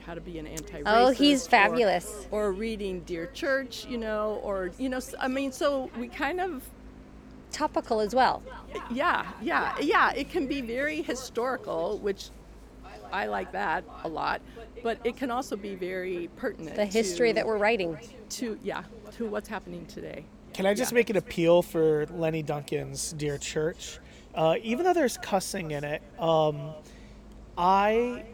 how 0.00 0.14
to 0.14 0.20
be 0.22 0.38
an 0.38 0.46
anti-racist. 0.46 0.84
Oh, 0.86 1.10
he's 1.10 1.46
or- 1.46 1.50
fabulous. 1.50 2.26
Or, 2.30 2.50
reading 2.52 3.00
Dear 3.00 3.26
Church, 3.26 3.84
you 3.84 3.98
know, 3.98 4.40
or 4.42 4.70
you 4.78 4.88
know, 4.88 5.00
I 5.20 5.28
mean, 5.28 5.52
so 5.52 5.90
we 5.98 6.08
kind 6.08 6.40
of 6.40 6.62
Topical 7.50 8.00
as 8.00 8.14
well. 8.14 8.42
yeah, 8.90 9.26
yeah, 9.40 9.74
yeah. 9.80 10.12
It 10.12 10.30
can 10.30 10.46
be 10.46 10.60
very 10.60 11.02
historical, 11.02 11.98
which 11.98 12.30
I 13.12 13.26
like 13.26 13.52
that 13.52 13.84
a 14.04 14.08
lot, 14.08 14.42
but 14.82 14.98
it 15.04 15.16
can 15.16 15.30
also 15.30 15.56
be 15.56 15.74
very 15.74 16.28
pertinent. 16.36 16.76
The 16.76 16.84
history 16.84 17.30
to, 17.30 17.34
that 17.34 17.46
we're 17.46 17.58
writing. 17.58 17.98
to 18.30 18.58
yeah 18.62 18.82
to 19.12 19.26
what's 19.26 19.48
happening 19.48 19.86
today. 19.86 20.24
Can 20.58 20.66
I 20.66 20.74
just 20.74 20.90
Yeah. 20.90 20.96
make 20.96 21.08
an 21.08 21.16
appeal 21.16 21.62
for 21.62 22.06
Lenny 22.06 22.42
Duncan's 22.42 23.12
Dear 23.12 23.38
Church? 23.38 24.00
Uh, 24.34 24.56
even 24.64 24.84
though 24.84 24.92
there's 24.92 25.16
cussing 25.16 25.70
in 25.70 25.84
it, 25.84 26.02
um, 26.18 26.72
I 27.56 28.24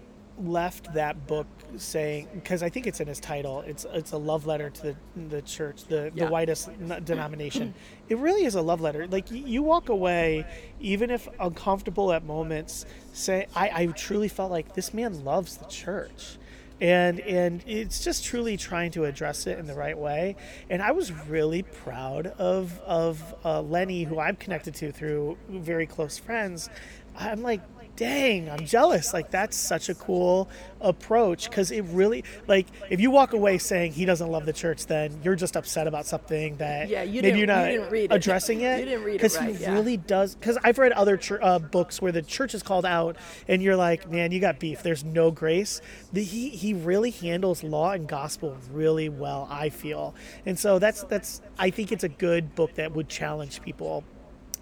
left 0.43 0.95
that 0.95 1.27
book 1.27 1.47
saying 1.77 2.29
because 2.33 2.63
I 2.63 2.71
think 2.71 2.87
it's 2.87 2.99
in 3.01 3.09
his 3.09 3.21
title. 3.21 3.61
It's 3.67 3.85
it's 3.93 4.13
a 4.13 4.17
love 4.17 4.47
letter 4.47 4.71
to 4.71 4.83
the 4.83 4.97
the 5.29 5.43
church, 5.43 5.85
the 5.85 6.11
Yeah. 6.15 6.25
the 6.25 6.31
whitest 6.31 6.71
denomination. 7.05 7.75
it 8.09 8.17
really 8.17 8.47
is 8.47 8.55
a 8.55 8.63
love 8.63 8.81
letter. 8.81 9.07
Like 9.07 9.31
y- 9.31 9.43
you 9.45 9.63
walk 9.63 9.91
away, 9.91 10.47
even 10.81 11.11
if 11.11 11.29
uncomfortable 11.39 12.11
at 12.11 12.25
moments, 12.25 12.87
say 13.13 13.49
I, 13.55 13.83
I 13.83 13.87
truly 13.89 14.29
felt 14.29 14.51
like 14.51 14.73
this 14.75 14.95
man 14.95 15.27
loves 15.27 15.59
the 15.59 15.67
church 15.67 16.39
and 16.81 17.21
and 17.21 17.63
it's 17.67 18.03
just 18.03 18.25
truly 18.25 18.57
trying 18.57 18.91
to 18.93 19.05
address 19.05 19.47
it 19.47 19.59
in 19.59 19.67
the 19.67 19.75
right 19.75 19.97
way. 19.97 20.37
And 20.71 20.83
i 20.83 20.93
was 20.93 21.13
really 21.29 21.63
proud 21.63 22.27
of 22.27 22.79
of 22.81 23.35
uh, 23.45 23.63
lenny 23.63 24.05
who 24.05 24.19
i'm 24.19 24.37
connected 24.37 24.75
to 24.77 24.93
through 24.93 25.37
very 25.49 25.87
close 25.87 26.19
friends. 26.19 26.69
I'm 27.17 27.43
like 27.43 27.61
dang 27.97 28.51
i'm 28.51 28.65
jealous 28.67 29.13
like 29.15 29.31
that's 29.31 29.57
such 29.57 29.89
a 29.89 29.95
cool 29.95 30.49
approach 30.81 31.49
because 31.49 31.71
it 31.71 31.83
really 31.91 32.25
like 32.49 32.67
if 32.91 33.01
you 33.01 33.11
walk 33.11 33.33
away 33.33 33.57
saying 33.57 33.93
he 33.93 34.05
doesn't 34.05 34.31
love 34.31 34.45
the 34.47 34.53
church 34.53 34.87
then 34.87 35.19
you're 35.23 35.37
just 35.37 35.57
upset 35.57 35.87
about 35.87 36.05
something 36.05 36.57
that 36.57 36.89
Yeah, 36.89 37.03
you 37.05 37.23
maybe 37.23 37.39
you're 37.39 37.47
not 37.47 37.73
you 37.73 37.85
read 37.89 38.11
it. 38.11 38.15
addressing 38.15 38.61
it 38.63 38.79
You 38.81 38.85
didn't 38.87 39.05
read 39.05 39.15
it 39.15 39.19
because 39.19 39.39
right, 39.39 39.55
he 39.55 39.63
yeah. 39.63 39.73
really 39.73 39.97
does 39.97 40.35
because 40.35 40.59
I've 40.65 40.79
read 40.79 40.93
other 40.93 41.17
chur 41.17 41.39
uh, 41.41 41.59
books 41.59 42.03
where 42.03 42.13
the 42.13 42.23
church 42.23 42.55
is 42.55 42.63
called 42.63 42.85
out, 42.85 43.17
and 43.49 43.63
you're 43.63 43.77
like, 43.77 44.11
man, 44.11 44.33
you 44.33 44.41
got 44.41 44.59
beef. 44.59 44.83
There's 44.83 45.05
no 45.05 45.31
grace. 45.31 45.81
The, 46.13 46.23
he 46.23 46.51
he 46.51 46.75
really 46.75 47.11
handles 47.11 47.63
law 47.63 47.93
and 47.93 48.07
gospel 48.09 48.57
really 48.73 49.09
well. 49.09 49.47
I 49.51 49.71
feel, 49.71 50.15
and 50.45 50.59
so 50.59 50.79
that's 50.79 51.05
that's 51.05 51.41
I 51.59 51.71
think 51.71 51.93
it's 51.93 52.05
a 52.05 52.09
good 52.09 52.55
book 52.55 52.75
that 52.75 52.93
would 52.93 53.09
challenge 53.09 53.63
people, 53.63 54.05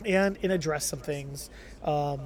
and 0.04 0.38
and 0.42 0.52
address 0.52 0.84
some 0.86 1.00
things. 1.00 1.50
Um, 1.82 2.20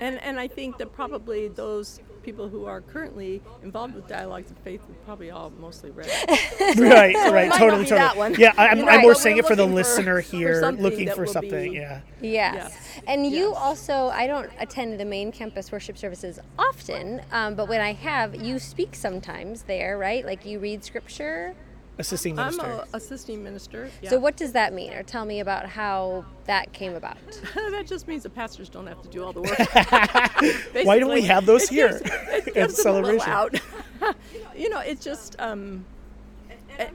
And 0.00 0.20
and 0.22 0.38
I 0.38 0.48
think 0.48 0.78
that 0.78 0.92
probably 0.92 1.48
those 1.48 2.00
people 2.22 2.48
who 2.48 2.64
are 2.64 2.80
currently 2.80 3.40
involved 3.62 3.94
with 3.94 4.08
dialogues 4.08 4.50
of 4.50 4.58
faith 4.58 4.80
have 4.88 5.04
probably 5.04 5.30
all 5.30 5.50
mostly 5.60 5.92
read 5.92 6.08
right, 6.76 7.14
right, 7.14 7.14
might 7.32 7.48
not 7.50 7.58
totally, 7.58 7.84
be 7.84 7.90
that 7.90 8.14
totally. 8.14 8.18
one. 8.18 8.34
Yeah, 8.40 8.52
I- 8.58 8.68
I'm, 8.68 8.78
You 8.78 8.88
I'm 8.88 9.00
more 9.02 9.12
but 9.12 9.18
saying 9.20 9.38
it 9.38 9.46
for 9.46 9.54
the 9.54 9.64
listener 9.64 10.20
for 10.22 10.36
here, 10.36 10.60
something 10.60 10.82
looking 10.82 11.08
for 11.10 11.24
something. 11.24 11.70
be- 11.72 11.78
yeah. 11.78 12.00
Yes. 12.20 12.54
Yes. 12.56 12.78
And 13.06 13.24
you 13.28 13.54
also, 13.54 14.08
I 14.08 14.26
don't 14.26 14.50
attend 14.58 14.98
the 14.98 15.04
main 15.04 15.30
campus 15.30 15.70
worship 15.70 15.96
services 15.96 16.40
often, 16.58 17.22
um, 17.30 17.54
but 17.54 17.68
when 17.68 17.80
I 17.80 17.92
have, 17.92 18.34
you 18.34 18.58
speak 18.58 18.96
sometimes 18.96 19.62
there, 19.62 19.96
right? 19.96 20.26
Like 20.26 20.44
you 20.44 20.58
read 20.58 20.82
scripture. 20.82 21.54
Assisting 21.98 22.34
minister. 22.34 22.62
I'm 22.62 22.68
minister. 22.68 22.88
a 22.92 22.96
assisting 22.96 23.42
minister. 23.42 23.90
Yeah. 24.02 24.10
So, 24.10 24.18
what 24.18 24.36
does 24.36 24.52
that 24.52 24.74
mean? 24.74 24.92
Or 24.92 25.02
tell 25.02 25.24
me 25.24 25.40
about 25.40 25.66
how 25.66 26.26
that 26.44 26.72
came 26.72 26.94
about. 26.94 27.16
that 27.54 27.86
just 27.86 28.06
means 28.06 28.22
the 28.22 28.30
pastors 28.30 28.68
don't 28.68 28.86
have 28.86 29.00
to 29.02 29.08
do 29.08 29.24
all 29.24 29.32
the 29.32 29.40
work. 29.40 29.58
Why 30.86 30.98
don't 30.98 31.12
we 31.14 31.22
have 31.22 31.46
those 31.46 31.64
it 31.64 31.70
here 31.70 31.88
gives- 31.88 32.02
it 32.02 32.48
at 32.48 32.54
gives 32.54 32.82
them 32.82 32.94
a 32.96 33.00
little 33.00 33.20
celebration? 33.20 33.62
out. 34.02 34.16
you 34.54 34.68
know, 34.68 34.80
it 34.80 35.00
just, 35.00 35.36
um, 35.38 35.84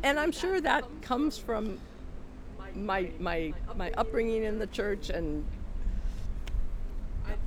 and 0.04 0.20
I'm 0.20 0.32
sure 0.32 0.62
that 0.62 0.86
comes 1.02 1.38
from 1.38 1.80
my 2.76 3.12
my 3.20 3.54
my 3.76 3.92
upbringing 3.98 4.44
in 4.44 4.60
the 4.60 4.68
church, 4.68 5.10
and 5.10 5.44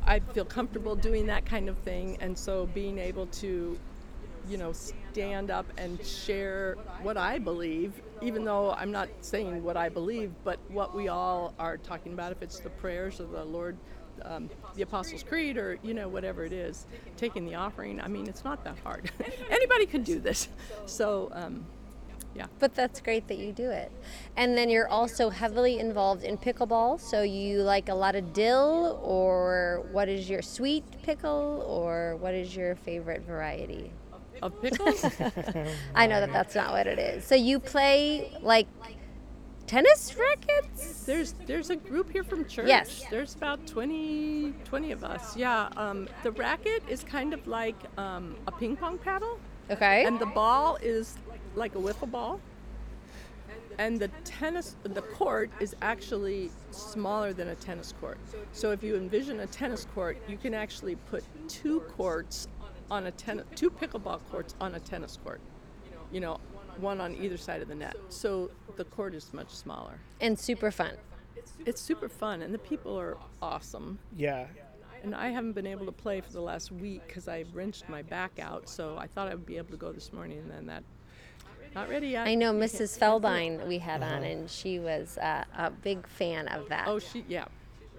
I 0.06 0.18
feel 0.18 0.44
comfortable 0.44 0.96
doing 0.96 1.26
that 1.26 1.46
kind 1.46 1.68
of 1.68 1.78
thing, 1.78 2.18
and 2.20 2.36
so 2.36 2.66
being 2.74 2.98
able 2.98 3.26
to, 3.26 3.78
you 4.48 4.56
know, 4.56 4.72
stand 4.72 5.50
up 5.50 5.66
and 5.76 6.04
share 6.04 6.76
what 7.02 7.16
I 7.16 7.38
believe, 7.38 7.92
even 8.20 8.44
though 8.44 8.72
I'm 8.72 8.92
not 8.92 9.08
saying 9.20 9.62
what 9.62 9.76
I 9.76 9.88
believe, 9.88 10.32
but 10.44 10.58
what 10.68 10.94
we 10.94 11.08
all 11.08 11.54
are 11.58 11.76
talking 11.76 12.12
about, 12.12 12.32
if 12.32 12.42
it's 12.42 12.60
the 12.60 12.70
prayers 12.70 13.20
of 13.20 13.30
the 13.30 13.44
Lord, 13.44 13.76
um, 14.22 14.50
the 14.74 14.82
Apostles' 14.82 15.22
Creed, 15.22 15.56
or 15.56 15.78
you 15.82 15.94
know 15.94 16.08
whatever 16.08 16.44
it 16.44 16.52
is, 16.52 16.86
taking 17.16 17.46
the 17.46 17.54
offering. 17.54 18.00
I 18.00 18.08
mean, 18.08 18.26
it's 18.28 18.44
not 18.44 18.64
that 18.64 18.78
hard. 18.78 19.10
Anybody 19.50 19.86
can 19.86 20.02
do 20.02 20.20
this. 20.20 20.48
So, 20.86 21.30
um, 21.32 21.66
yeah. 22.34 22.46
But 22.58 22.74
that's 22.74 23.00
great 23.00 23.28
that 23.28 23.38
you 23.38 23.52
do 23.52 23.70
it. 23.70 23.92
And 24.36 24.56
then 24.56 24.68
you're 24.68 24.88
also 24.88 25.30
heavily 25.30 25.78
involved 25.78 26.24
in 26.24 26.36
pickleball. 26.36 27.00
So 27.00 27.22
you 27.22 27.62
like 27.62 27.88
a 27.88 27.94
lot 27.94 28.16
of 28.16 28.32
dill, 28.32 29.00
or 29.02 29.86
what 29.92 30.08
is 30.08 30.28
your 30.28 30.42
sweet 30.42 30.84
pickle, 31.02 31.64
or 31.66 32.16
what 32.16 32.34
is 32.34 32.56
your 32.56 32.74
favorite 32.74 33.22
variety? 33.22 33.92
Of 34.44 34.60
pickles? 34.60 35.02
I 35.94 36.06
know 36.06 36.20
that 36.20 36.30
that's 36.30 36.54
not 36.54 36.72
what 36.72 36.86
it 36.86 36.98
is. 36.98 37.24
So 37.24 37.34
you 37.34 37.58
play 37.58 38.30
like 38.42 38.66
tennis 39.66 40.14
rackets? 40.18 41.04
There's 41.04 41.32
there's 41.46 41.70
a 41.70 41.76
group 41.76 42.12
here 42.12 42.24
from 42.24 42.44
church. 42.44 42.68
Yes. 42.68 43.04
There's 43.10 43.34
about 43.34 43.66
20, 43.66 44.52
20 44.64 44.92
of 44.92 45.02
us. 45.02 45.34
Yeah. 45.34 45.70
Um, 45.78 46.08
the 46.22 46.32
racket 46.32 46.82
is 46.88 47.02
kind 47.04 47.32
of 47.32 47.46
like 47.46 47.76
um, 47.96 48.36
a 48.46 48.52
ping 48.52 48.76
pong 48.76 48.98
paddle, 48.98 49.40
Okay. 49.70 50.04
and 50.04 50.18
the 50.18 50.26
ball 50.26 50.76
is 50.82 51.16
like 51.54 51.74
a 51.74 51.78
wiffle 51.78 52.10
ball. 52.10 52.38
And 53.78 53.98
the 53.98 54.08
tennis, 54.24 54.76
the 54.84 55.02
court 55.02 55.50
is 55.58 55.74
actually 55.82 56.50
smaller 56.70 57.32
than 57.32 57.48
a 57.48 57.56
tennis 57.56 57.92
court. 58.00 58.18
So 58.52 58.70
if 58.70 58.84
you 58.84 58.94
envision 58.94 59.40
a 59.40 59.48
tennis 59.48 59.86
court, 59.94 60.16
you 60.28 60.36
can 60.36 60.54
actually 60.54 60.94
put 60.94 61.24
two 61.48 61.80
courts 61.96 62.46
on 62.90 63.06
a 63.06 63.10
tennis, 63.10 63.44
two 63.54 63.70
pickleball 63.70 64.20
courts 64.30 64.54
on 64.60 64.74
a 64.74 64.80
tennis 64.80 65.18
court. 65.22 65.40
You 66.12 66.20
know, 66.20 66.38
one 66.78 67.00
on 67.00 67.14
either 67.14 67.36
side 67.36 67.62
of 67.62 67.68
the 67.68 67.74
net. 67.74 67.96
So 68.08 68.50
the 68.76 68.84
court 68.84 69.14
is 69.14 69.32
much 69.32 69.50
smaller. 69.50 69.98
and 70.20 70.38
super 70.38 70.70
fun. 70.70 70.94
It's 71.66 71.80
super 71.80 72.08
fun, 72.08 72.42
and 72.42 72.52
the 72.52 72.58
people 72.58 72.98
are 72.98 73.16
awesome. 73.42 73.98
Yeah. 74.16 74.46
And 75.02 75.14
I 75.14 75.28
haven't 75.28 75.52
been 75.52 75.66
able 75.66 75.84
to 75.86 75.92
play 75.92 76.20
for 76.20 76.32
the 76.32 76.40
last 76.40 76.72
week 76.72 77.02
because 77.06 77.28
I 77.28 77.44
wrenched 77.52 77.88
my 77.88 78.02
back 78.02 78.38
out. 78.40 78.68
So 78.68 78.96
I 78.98 79.06
thought 79.06 79.28
I 79.28 79.34
would 79.34 79.44
be 79.46 79.58
able 79.58 79.70
to 79.70 79.76
go 79.76 79.92
this 79.92 80.12
morning, 80.12 80.38
and 80.38 80.50
then 80.50 80.66
that. 80.66 80.82
Not 81.74 81.88
ready 81.88 82.08
yet. 82.08 82.26
I 82.26 82.34
know 82.36 82.52
Mrs. 82.52 82.58
can't 82.70 82.78
do 82.78 82.84
it. 82.84 82.90
Feldine 82.90 83.68
we 83.68 83.78
had 83.78 84.02
on, 84.02 84.22
and 84.22 84.48
she 84.48 84.78
was 84.78 85.18
uh, 85.18 85.44
a 85.58 85.70
big 85.70 86.06
fan 86.06 86.48
of 86.48 86.68
that. 86.68 86.86
Oh, 86.86 86.98
she 86.98 87.24
yeah, 87.28 87.46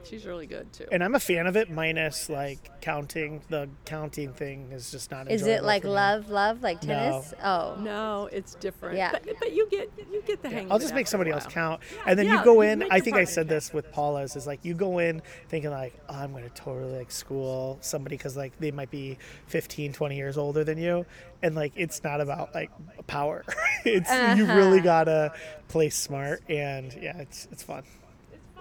she's 0.06 0.26
really 0.26 0.47
good 0.47 0.72
too. 0.72 0.86
And 0.91 1.03
I'm 1.03 1.16
a 1.16 1.20
fan 1.20 1.47
of 1.47 1.56
it, 1.56 1.70
minus 1.70 2.30
like 2.30 2.82
counting. 2.82 3.41
The 3.49 3.70
counting 3.86 4.34
thing 4.34 4.72
is 4.72 4.91
just 4.91 5.12
not. 5.12 5.30
is 5.30 5.45
it 5.45 5.64
like 5.64 5.84
love, 5.84 6.30
love, 6.30 6.62
like 6.62 6.84
No. 6.84 6.93
tennis? 6.93 7.34
Oh, 7.43 7.76
no, 7.80 8.30
it's 8.32 8.56
different. 8.56 8.97
Yeah. 8.97 9.12
But, 9.12 9.26
but 9.39 9.53
you 9.53 9.68
get 9.70 9.91
you 10.12 10.22
get 10.26 10.41
the 10.41 10.49
hang. 10.49 10.58
Of 10.58 10.66
it. 10.66 10.72
I'll 10.72 10.76
of 10.78 10.82
it 10.82 10.86
just 10.86 10.95
make 10.95 11.08
somebody 11.08 11.32
else 11.32 11.45
while. 11.45 11.51
count, 11.51 11.82
and 12.06 12.18
then 12.18 12.26
Yeah, 12.28 12.39
you 12.39 12.45
go 12.45 12.62
in. 12.62 12.80
make 12.80 12.91
I 12.91 12.99
think 12.99 13.18
I 13.18 13.24
said 13.26 13.49
this 13.49 13.74
with 13.74 13.91
Paula's. 13.91 14.36
Is 14.36 14.47
like 14.47 14.64
you 14.64 14.74
go 14.74 14.99
in 14.99 15.22
thinking 15.49 15.72
like, 15.72 15.93
oh, 16.10 16.16
I'm 16.16 16.32
going 16.32 16.43
to 16.43 16.49
totally 16.49 16.97
like 16.97 17.12
school 17.12 17.78
somebody 17.82 18.18
because 18.18 18.38
like 18.38 18.58
they 18.60 18.72
might 18.72 18.91
be 18.91 19.18
15, 19.47 19.93
20 19.93 20.16
years 20.16 20.38
older 20.38 20.64
than 20.64 20.78
you, 20.78 21.06
and 21.41 21.56
like 21.56 21.74
it's 21.76 22.03
not 22.03 22.22
about 22.22 22.53
like 22.53 22.72
power. 23.08 23.43
it's 23.86 24.12
you 24.38 24.45
really 24.45 24.80
uh-huh. 24.80 24.84
gotta 24.84 25.34
play 25.68 25.89
smart, 25.89 26.41
and 26.49 26.93
yeah, 27.01 27.18
it's 27.18 27.47
it's 27.51 27.64
fun. 27.64 27.84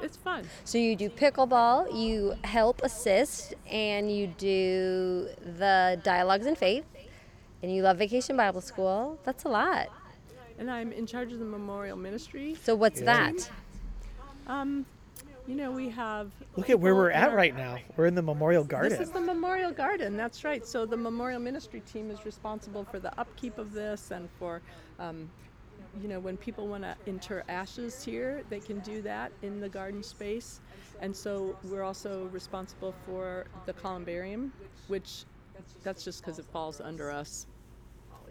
It's 0.05 0.16
fun. 0.18 0.44
so 0.64 0.76
you 0.76 0.96
do 0.96 1.09
pickleball, 1.09 1.98
you 1.98 2.34
help 2.44 2.82
assist, 2.82 3.55
and 3.70 4.14
you 4.14 4.26
do 4.26 5.28
the 5.59 5.98
dialogues 6.05 6.44
in 6.46 6.55
faith, 6.55 6.84
and 7.62 7.74
you 7.74 7.82
love 7.82 7.96
Vacation 7.96 8.36
Bible 8.36 8.61
School. 8.61 9.18
That's 9.24 9.44
a 9.44 9.48
lot. 9.48 9.88
And 10.59 10.70
I'm 10.70 10.92
in 10.92 11.07
charge 11.07 11.32
of 11.32 11.38
the 11.38 11.44
memorial 11.44 11.96
ministry. 11.96 12.55
So 12.62 12.74
what's 12.74 13.00
Yeah. 13.00 13.32
that? 13.32 13.50
Um, 14.46 14.84
you 15.46 15.55
know, 15.55 15.72
we 15.72 15.88
have. 15.88 16.30
Look 16.57 16.68
at 16.70 16.78
where 16.78 16.94
we're 16.94 17.11
at 17.11 17.30
our- 17.30 17.36
right 17.36 17.57
now. 17.57 17.78
We're 17.96 18.07
in 18.07 18.14
the 18.14 18.22
Memorial 18.22 18.62
Garden. 18.62 18.90
This 18.90 19.00
is 19.09 19.11
the 19.11 19.20
Memorial 19.20 19.72
Garden. 19.72 20.16
That's 20.16 20.44
right. 20.44 20.66
So 20.66 20.86
the 20.86 20.96
Memorial 20.96 21.40
Ministry 21.40 21.80
team 21.80 22.11
is 22.11 22.24
responsible 22.24 22.84
for 22.84 22.98
the 23.00 23.18
upkeep 23.18 23.59
of 23.59 23.72
this 23.72 24.11
and 24.11 24.28
for 24.38 24.61
um, 24.98 25.30
you 26.01 26.09
know, 26.09 26.20
when 26.20 26.36
people 26.36 26.66
want 26.66 26.82
to 26.82 26.97
inter 27.07 27.42
ashes 27.49 28.05
here, 28.05 28.42
they 28.51 28.61
can 28.61 28.80
do 28.80 29.03
that 29.03 29.32
in 29.42 29.61
the 29.61 29.68
garden 29.68 30.03
space. 30.03 30.61
And 31.01 31.14
so 31.14 31.57
we're 31.64 31.82
also 31.82 32.28
responsible 32.32 32.95
for 33.07 33.47
the 33.66 33.72
columbarium, 33.72 34.53
which 34.88 35.24
that's 35.82 36.05
just 36.05 36.20
because 36.20 36.38
it 36.38 36.47
falls 36.47 36.80
under 36.80 37.11
us. 37.11 37.47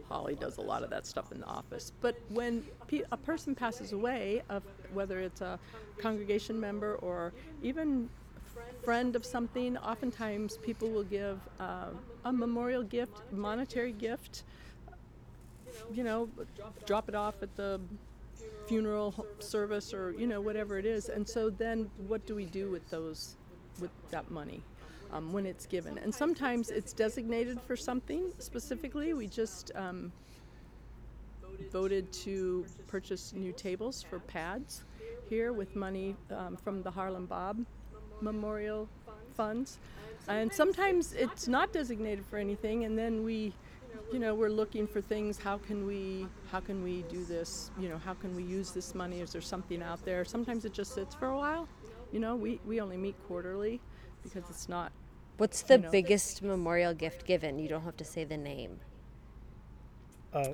Holly 0.09 0.36
does 0.36 0.57
a 0.57 0.61
lot 0.61 0.84
of 0.84 0.89
that 0.89 1.07
stuff 1.07 1.32
in 1.32 1.39
the 1.39 1.45
office. 1.45 1.91
But 2.01 2.16
when 2.30 2.64
a 3.11 3.18
person 3.18 3.55
passes 3.55 3.93
away, 3.93 4.43
of 4.49 4.64
whether 4.93 5.20
it's 5.20 5.41
a 5.41 5.59
congregation 5.97 6.59
member 6.59 6.95
or 6.95 7.34
even 7.61 8.09
friend 8.84 9.16
of 9.16 9.26
something, 9.26 9.78
oftentimes 9.78 10.57
people 10.57 10.89
will 10.89 11.03
give 11.03 11.39
uh, 11.59 11.88
a 12.26 12.34
memorial 12.34 12.84
gift, 12.84 13.22
monetary 13.32 13.93
gift. 13.93 14.43
You 15.93 16.03
know, 16.03 16.30
drop 16.86 17.09
it 17.09 17.15
off 17.15 17.41
at 17.41 17.55
the 17.55 17.80
funeral 18.67 19.26
service 19.39 19.93
or 19.93 20.11
you 20.11 20.28
know 20.28 20.41
whatever 20.41 20.78
it 20.78 20.86
is. 20.86 21.09
And 21.09 21.28
so 21.28 21.49
then, 21.49 21.89
what 22.07 22.26
do 22.26 22.36
we 22.36 22.45
do 22.45 22.69
with 22.71 22.89
those, 22.89 23.36
with 23.80 23.91
that 24.11 24.30
money? 24.32 24.61
um, 25.13 25.32
when 25.32 25.45
it's 25.45 25.65
given. 25.65 25.97
And 25.99 26.13
sometimes 26.13 26.69
it's 26.69 26.91
designated 26.91 27.61
for 27.61 27.78
something 27.78 28.34
specifically. 28.39 29.13
We 29.13 29.28
just 29.28 29.71
um, 29.76 30.11
voted 31.71 32.11
to 32.13 32.65
purchase 32.88 33.32
new 33.34 33.53
tables 33.53 34.01
for 34.01 34.19
pads 34.19 34.84
here 35.30 35.53
with 35.53 35.76
money 35.76 36.15
um, 36.32 36.57
from 36.57 36.82
the 36.82 36.91
Harlan 36.91 37.28
Bob 37.28 37.63
Memorial 38.21 38.89
Funds. 39.36 39.78
And 40.28 40.51
sometimes 40.51 41.13
it's 41.13 41.47
not 41.47 41.71
designated 41.74 42.26
for 42.26 42.38
anything, 42.38 42.86
and 42.86 42.97
then 42.97 43.24
we 43.24 43.53
you 44.14 44.20
know 44.20 44.36
we're 44.36 44.49
looking 44.49 44.86
for 44.88 45.01
things 45.01 45.39
how 45.39 45.57
can 45.57 45.88
we 45.88 46.28
how 46.51 46.59
can 46.59 46.84
we 46.84 47.01
do 47.03 47.26
this 47.26 47.72
you 47.80 47.89
know 47.89 47.97
how 47.97 48.14
can 48.14 48.36
we 48.36 48.43
use 48.43 48.72
this 48.72 48.93
money 48.93 49.22
is 49.22 49.32
there 49.34 49.41
something 49.41 49.82
out 49.82 50.03
there 50.05 50.24
sometimes 50.24 50.66
it 50.66 50.72
just 50.74 50.93
sits 50.93 51.16
for 51.16 51.30
a 51.30 51.38
while 51.38 51.68
you 52.11 52.20
know 52.20 52.36
we, 52.36 52.59
we 52.68 52.80
only 52.80 52.95
meet 52.97 53.16
quarterly 53.28 53.82
because 54.24 54.43
it's 54.49 54.70
not 54.70 54.91
What's 55.38 55.64
the 55.64 55.76
you 55.78 55.82
know. 55.82 55.89
biggest 55.89 56.43
memorial 56.43 56.93
gift 56.93 57.26
given? 57.26 57.57
You 57.57 57.68
don't 57.68 57.82
have 57.82 57.97
to 57.97 58.05
say 58.05 58.24
the 58.24 58.38
name. 58.38 58.80
Uh, 60.32 60.49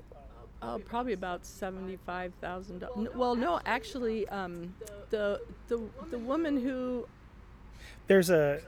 Oh, 0.62 0.80
probably 0.86 1.14
about 1.14 1.46
seventy-five 1.46 2.34
thousand. 2.42 2.80
dollars. 2.80 3.10
Well, 3.16 3.36
no, 3.36 3.62
actually, 3.66 4.28
um, 4.30 4.74
the 5.10 5.42
the 5.70 5.82
the 6.12 6.18
woman 6.18 6.60
who 6.62 7.08
there's 8.08 8.30
a 8.30 8.60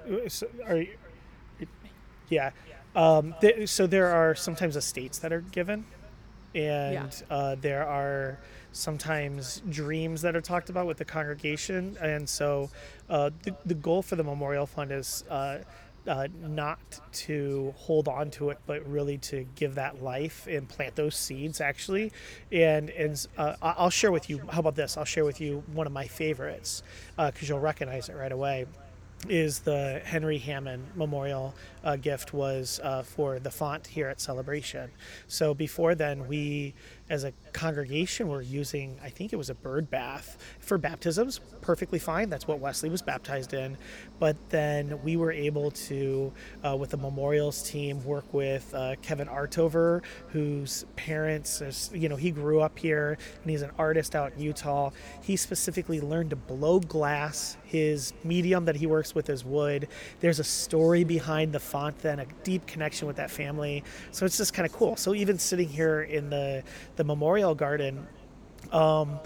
are 0.66 0.78
you, 0.78 0.96
yeah 2.30 2.52
um, 2.96 3.34
th- 3.42 3.70
so 3.70 3.88
there 3.88 4.08
are 4.08 4.36
sometimes 4.36 4.76
estates 4.76 5.20
that 5.20 5.32
are 5.32 5.42
given 5.42 5.86
and 6.54 6.96
uh, 7.30 7.56
there 7.62 7.88
are 7.88 8.38
sometimes 8.74 9.62
dreams 9.70 10.22
that 10.22 10.36
are 10.36 10.42
talked 10.42 10.70
about 10.70 10.86
with 10.86 10.98
the 10.98 11.06
congregation 11.06 11.98
and 12.02 12.28
so 12.28 12.70
uh, 13.10 13.30
the, 13.44 13.56
the 13.66 13.74
goal 13.74 14.02
for 14.02 14.16
the 14.16 14.24
memorial 14.24 14.66
fund 14.66 14.92
is 14.92 15.24
uh, 15.30 15.60
uh, 16.08 16.28
not 16.42 16.80
to 17.12 17.74
hold 17.78 18.08
on 18.08 18.32
to 18.32 18.50
it, 18.50 18.58
but 18.66 18.84
really 18.88 19.20
to 19.20 19.46
give 19.56 19.76
that 19.76 20.02
life 20.02 20.48
and 20.48 20.68
plant 20.68 20.96
those 20.96 21.16
seeds 21.16 21.62
actually. 21.62 22.12
And 22.52 22.90
and 22.90 23.28
uh, 23.38 23.56
I'll 23.62 23.92
share 23.92 24.12
with 24.12 24.28
you. 24.30 24.42
How 24.50 24.60
about 24.62 24.76
this? 24.76 24.98
I'll 24.98 25.06
share 25.06 25.26
with 25.26 25.40
you 25.40 25.64
one 25.74 25.86
of 25.86 25.94
my 25.94 26.08
favorites 26.08 26.82
because 27.18 27.48
you'll 27.48 27.60
recognize 27.60 28.10
it 28.10 28.16
right 28.16 28.32
away. 28.32 28.66
Is 29.30 29.60
the 29.60 30.02
Henry 30.04 30.40
Hammond 30.40 30.88
Memorial 30.96 31.54
uh, 31.84 31.96
gift 31.96 32.34
was 32.34 32.80
uh, 32.84 33.04
for 33.04 33.40
the 33.40 33.52
font 33.52 33.88
here 33.88 34.08
at 34.08 34.20
Celebration. 34.20 34.90
So 35.28 35.54
before 35.54 35.94
then, 35.96 36.28
we 36.28 36.74
as 37.10 37.24
a 37.24 37.34
congregation 37.54 38.30
were 38.30 38.42
using, 38.42 38.98
I 39.04 39.10
think 39.10 39.34
it 39.34 39.36
was 39.36 39.50
a 39.50 39.54
bird 39.54 39.90
bath 39.90 40.38
for 40.60 40.78
baptisms, 40.78 41.40
perfectly 41.62 42.00
fine. 42.00 42.30
That's 42.30 42.48
what 42.48 42.60
Wesley 42.60 42.90
was 42.90 43.02
baptized 43.02 43.54
in. 43.54 43.78
But 44.22 44.38
then 44.50 45.02
we 45.02 45.18
were 45.18 45.32
able 45.32 45.72
to, 45.72 46.32
uh, 46.64 46.78
with 46.78 46.92
the 46.92 46.98
memorials 46.98 47.64
team, 47.64 48.06
work 48.06 48.32
with 48.32 48.72
uh, 48.76 48.94
Kevin 49.02 49.28
Artover, 49.28 50.04
whose 50.28 50.86
parents, 50.96 51.60
is, 51.60 51.90
you 51.92 52.08
know, 52.08 52.16
he 52.16 52.30
grew 52.30 52.62
up 52.62 52.78
here 52.78 53.18
and 53.42 53.50
he's 53.50 53.64
an 53.64 53.72
artist 53.80 54.16
out 54.16 54.34
in 54.34 54.40
Utah. 54.44 54.92
He 55.24 55.36
specifically 55.36 56.00
learned 56.00 56.30
to 56.30 56.36
blow 56.36 56.80
glass. 56.80 57.58
His 57.64 58.14
medium 58.24 58.64
that 58.66 58.76
he 58.76 58.86
works 58.86 59.16
with 59.16 59.28
is 59.28 59.44
wood. 59.44 59.88
There's 60.20 60.38
a 60.38 60.44
story 60.44 61.04
behind 61.04 61.52
the 61.52 61.60
font, 61.60 61.98
then 61.98 62.20
a 62.20 62.28
deep 62.44 62.68
connection 62.68 63.08
with 63.08 63.16
that 63.16 63.32
family. 63.32 63.84
So 64.12 64.28
it's 64.28 64.38
just 64.38 64.54
kind 64.54 64.68
of 64.68 64.72
cool. 64.72 64.98
So 64.98 65.16
even 65.16 65.40
sitting 65.40 65.68
here 65.68 66.04
in 66.04 66.30
the 66.30 66.62
the 66.96 67.04
memorial 67.04 67.56
garden, 67.56 68.06
um, 68.72 69.20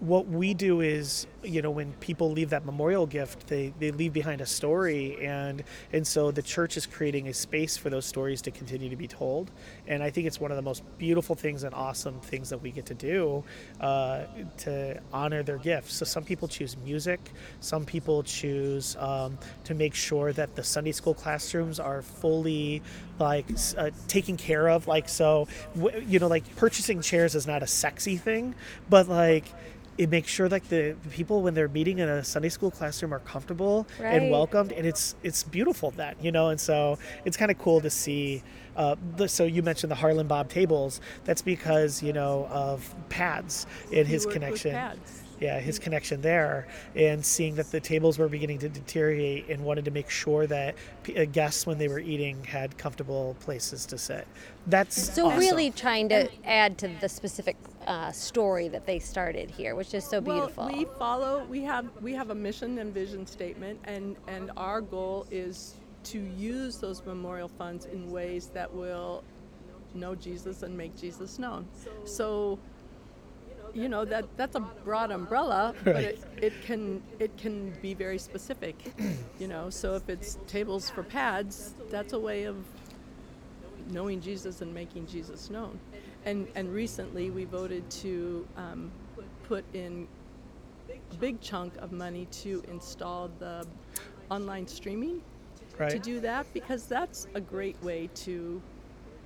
what 0.00 0.28
we 0.28 0.54
do 0.54 0.80
is, 0.80 1.26
you 1.42 1.60
know, 1.60 1.70
when 1.70 1.92
people 1.94 2.30
leave 2.30 2.50
that 2.50 2.64
memorial 2.64 3.06
gift, 3.06 3.46
they, 3.48 3.72
they 3.78 3.90
leave 3.90 4.12
behind 4.12 4.40
a 4.40 4.46
story, 4.46 5.18
and 5.24 5.64
and 5.92 6.06
so 6.06 6.30
the 6.30 6.42
church 6.42 6.76
is 6.76 6.86
creating 6.86 7.28
a 7.28 7.34
space 7.34 7.76
for 7.76 7.90
those 7.90 8.06
stories 8.06 8.40
to 8.42 8.50
continue 8.50 8.88
to 8.88 8.96
be 8.96 9.08
told. 9.08 9.50
And 9.86 10.02
I 10.02 10.10
think 10.10 10.26
it's 10.26 10.40
one 10.40 10.50
of 10.50 10.56
the 10.56 10.62
most 10.62 10.82
beautiful 10.98 11.34
things 11.34 11.64
and 11.64 11.74
awesome 11.74 12.20
things 12.20 12.48
that 12.50 12.62
we 12.62 12.70
get 12.70 12.86
to 12.86 12.94
do 12.94 13.44
uh, 13.80 14.24
to 14.58 15.00
honor 15.12 15.42
their 15.42 15.58
gifts. 15.58 15.94
So 15.94 16.04
some 16.04 16.24
people 16.24 16.48
choose 16.48 16.76
music, 16.84 17.20
some 17.60 17.84
people 17.84 18.22
choose 18.22 18.96
um, 18.98 19.38
to 19.64 19.74
make 19.74 19.94
sure 19.94 20.32
that 20.32 20.54
the 20.54 20.62
Sunday 20.62 20.92
school 20.92 21.14
classrooms 21.14 21.80
are 21.80 22.02
fully 22.02 22.82
like 23.18 23.46
uh, 23.76 23.90
taken 24.08 24.36
care 24.36 24.68
of. 24.68 24.86
Like 24.86 25.08
so, 25.08 25.48
w- 25.76 26.04
you 26.06 26.18
know, 26.18 26.28
like 26.28 26.44
purchasing 26.56 27.00
chairs 27.00 27.34
is 27.34 27.46
not 27.46 27.62
a 27.62 27.66
sexy 27.66 28.16
thing, 28.16 28.54
but 28.88 29.08
like 29.08 29.44
it 29.96 30.10
makes 30.10 30.28
sure 30.28 30.48
like 30.48 30.68
the 30.70 30.96
people 31.12 31.40
when 31.42 31.54
they're 31.54 31.68
meeting 31.68 31.98
in 32.00 32.08
a 32.08 32.24
Sunday 32.24 32.48
school 32.48 32.70
classroom 32.70 33.14
are 33.14 33.20
comfortable 33.20 33.86
Right. 34.00 34.14
and 34.20 34.30
welcomed, 34.30 34.72
and 34.72 34.86
it's 34.86 35.14
it's 35.22 35.44
beautiful 35.44 35.92
that 35.92 36.16
you 36.22 36.32
know, 36.32 36.48
and 36.48 36.60
so 36.60 36.98
it's 37.24 37.36
kind 37.36 37.50
of 37.50 37.58
cool 37.58 37.80
to 37.80 37.90
see. 37.90 38.42
Uh, 38.76 38.96
the, 39.16 39.28
so 39.28 39.44
you 39.44 39.62
mentioned 39.62 39.88
the 39.92 39.94
Harlan 39.94 40.26
Bob 40.26 40.48
tables. 40.48 41.00
That's 41.24 41.42
because 41.42 42.02
you 42.02 42.12
know 42.12 42.48
of 42.50 42.92
pads 43.08 43.66
and 43.92 44.04
his 44.08 44.26
connection. 44.26 44.72
Yeah 45.40 45.58
his 45.60 45.78
connection 45.78 46.20
there 46.20 46.66
and 46.94 47.24
seeing 47.24 47.54
that 47.56 47.70
the 47.70 47.80
tables 47.80 48.18
were 48.18 48.28
beginning 48.28 48.58
to 48.58 48.68
deteriorate 48.68 49.48
and 49.48 49.64
wanted 49.64 49.84
to 49.84 49.90
make 49.90 50.08
sure 50.10 50.46
that 50.46 50.74
p- 51.02 51.16
uh, 51.16 51.24
guests 51.26 51.66
when 51.66 51.78
they 51.78 51.88
were 51.88 51.98
eating 51.98 52.42
had 52.44 52.76
comfortable 52.78 53.36
places 53.40 53.86
to 53.86 53.98
sit 53.98 54.26
that's 54.66 55.12
So 55.14 55.26
awesome. 55.26 55.38
really 55.38 55.70
trying 55.70 56.08
to 56.08 56.28
add 56.44 56.78
to 56.78 56.88
the 57.00 57.08
specific 57.08 57.56
uh, 57.86 58.10
story 58.12 58.68
that 58.68 58.86
they 58.86 58.98
started 58.98 59.50
here, 59.50 59.74
which 59.74 59.92
is 59.92 60.04
so 60.04 60.20
beautiful. 60.20 60.64
Well, 60.66 60.76
we 60.76 60.86
follow. 60.98 61.44
We 61.44 61.62
have 61.64 61.86
we 62.00 62.12
have 62.14 62.30
a 62.30 62.34
mission 62.34 62.78
and 62.78 62.92
vision 62.94 63.26
statement, 63.26 63.78
and 63.84 64.16
and 64.26 64.50
our 64.56 64.80
goal 64.80 65.26
is 65.30 65.74
to 66.04 66.18
use 66.18 66.78
those 66.78 67.04
memorial 67.04 67.48
funds 67.48 67.84
in 67.86 68.10
ways 68.10 68.46
that 68.54 68.72
will 68.72 69.22
know 69.94 70.14
Jesus 70.14 70.62
and 70.62 70.76
make 70.76 70.96
Jesus 70.96 71.38
known. 71.38 71.66
So. 72.04 72.58
You 73.74 73.88
know 73.88 74.04
that 74.04 74.24
that's 74.36 74.54
a 74.56 74.60
broad 74.60 75.10
umbrella, 75.10 75.74
but 75.84 75.94
Right. 75.94 76.04
it, 76.04 76.18
it 76.40 76.52
can 76.62 77.02
it 77.18 77.36
can 77.36 77.70
be 77.82 77.94
very 77.94 78.18
specific. 78.18 78.76
You 79.40 79.48
know, 79.48 79.68
so 79.68 79.96
if 79.96 80.08
it's 80.08 80.38
tables 80.46 80.88
for 80.90 81.02
pads, 81.02 81.74
that's 81.90 82.12
a 82.12 82.18
way 82.18 82.44
of 82.44 82.54
knowing 83.90 84.20
Jesus 84.20 84.60
and 84.62 84.72
making 84.72 85.06
Jesus 85.08 85.50
known. 85.50 85.78
And 86.24 86.46
and 86.54 86.72
recently 86.72 87.30
we 87.30 87.44
voted 87.44 87.90
to 88.02 88.46
um, 88.56 88.92
put 89.48 89.64
in 89.74 90.06
a 90.88 91.14
big 91.16 91.40
chunk 91.40 91.76
of 91.78 91.90
money 91.90 92.26
to 92.42 92.62
install 92.68 93.28
the 93.40 93.66
online 94.30 94.68
streaming 94.68 95.20
to 95.90 95.98
do 95.98 96.20
that 96.20 96.46
because 96.54 96.86
that's 96.86 97.26
a 97.34 97.40
great 97.40 97.76
way 97.82 98.08
to 98.14 98.62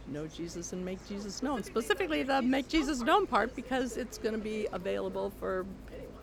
know 0.09 0.27
Jesus 0.27 0.73
and 0.73 0.85
make 0.85 0.99
Jesus 1.09 1.43
known. 1.43 1.63
Specifically 1.63 2.23
the 2.23 2.43
make 2.43 2.69
Jesus 2.69 3.01
known 3.01 3.27
part 3.27 3.55
because 3.55 3.97
it's 3.97 4.19
going 4.19 4.35
to 4.35 4.41
be 4.41 4.67
available 4.73 5.31
for 5.39 5.67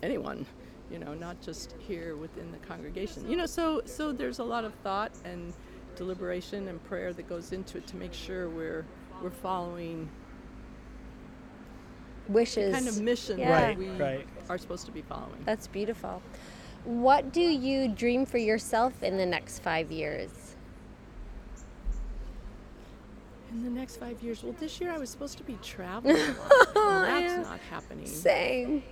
anyone, 0.04 0.46
you 0.92 1.00
know, 1.00 1.14
not 1.14 1.42
just 1.42 1.76
here 1.80 2.16
within 2.16 2.52
the 2.52 2.58
congregation. 2.60 3.30
You 3.30 3.38
know, 3.38 3.46
so 3.46 3.82
so 3.86 4.12
there's 4.12 4.40
a 4.40 4.44
lot 4.44 4.66
of 4.66 4.74
thought 4.76 5.12
and 5.24 5.54
deliberation 5.96 6.68
and 6.68 6.84
prayer 6.86 7.14
that 7.14 7.28
goes 7.30 7.52
into 7.54 7.78
it 7.78 7.88
to 7.88 7.96
make 7.96 8.14
sure 8.14 8.50
we're 8.50 8.86
we're 9.22 9.30
following 9.32 10.10
Wishes. 12.28 12.74
kind 12.74 12.88
of 12.88 13.00
mission 13.02 13.38
Yeah. 13.40 13.50
that 13.52 13.68
Right, 13.68 13.78
we 13.78 13.90
right. 13.92 14.28
are 14.50 14.58
supposed 14.58 14.86
to 14.88 14.92
be 14.92 15.02
following. 15.04 15.42
That's 15.46 15.68
beautiful. 15.68 16.22
What 16.84 17.32
do 17.32 17.42
you 17.42 17.88
dream 17.88 18.26
for 18.26 18.38
yourself 18.40 19.04
in 19.04 19.18
the 19.18 19.26
next 19.26 19.60
five 19.60 19.92
years? 19.92 20.45
In 23.56 23.64
the 23.64 23.70
next 23.70 24.02
five 24.02 24.22
years, 24.22 24.44
well, 24.44 24.54
this 24.60 24.82
year 24.82 24.92
I 24.92 24.98
was 24.98 25.10
supposed 25.10 25.38
to 25.38 25.44
be 25.46 25.58
traveling. 25.64 26.18
lot, 26.18 26.28
and 26.28 26.38
oh, 26.76 27.02
that's 27.06 27.48
not 27.48 27.60
happening. 27.72 28.06
Same. 28.06 28.84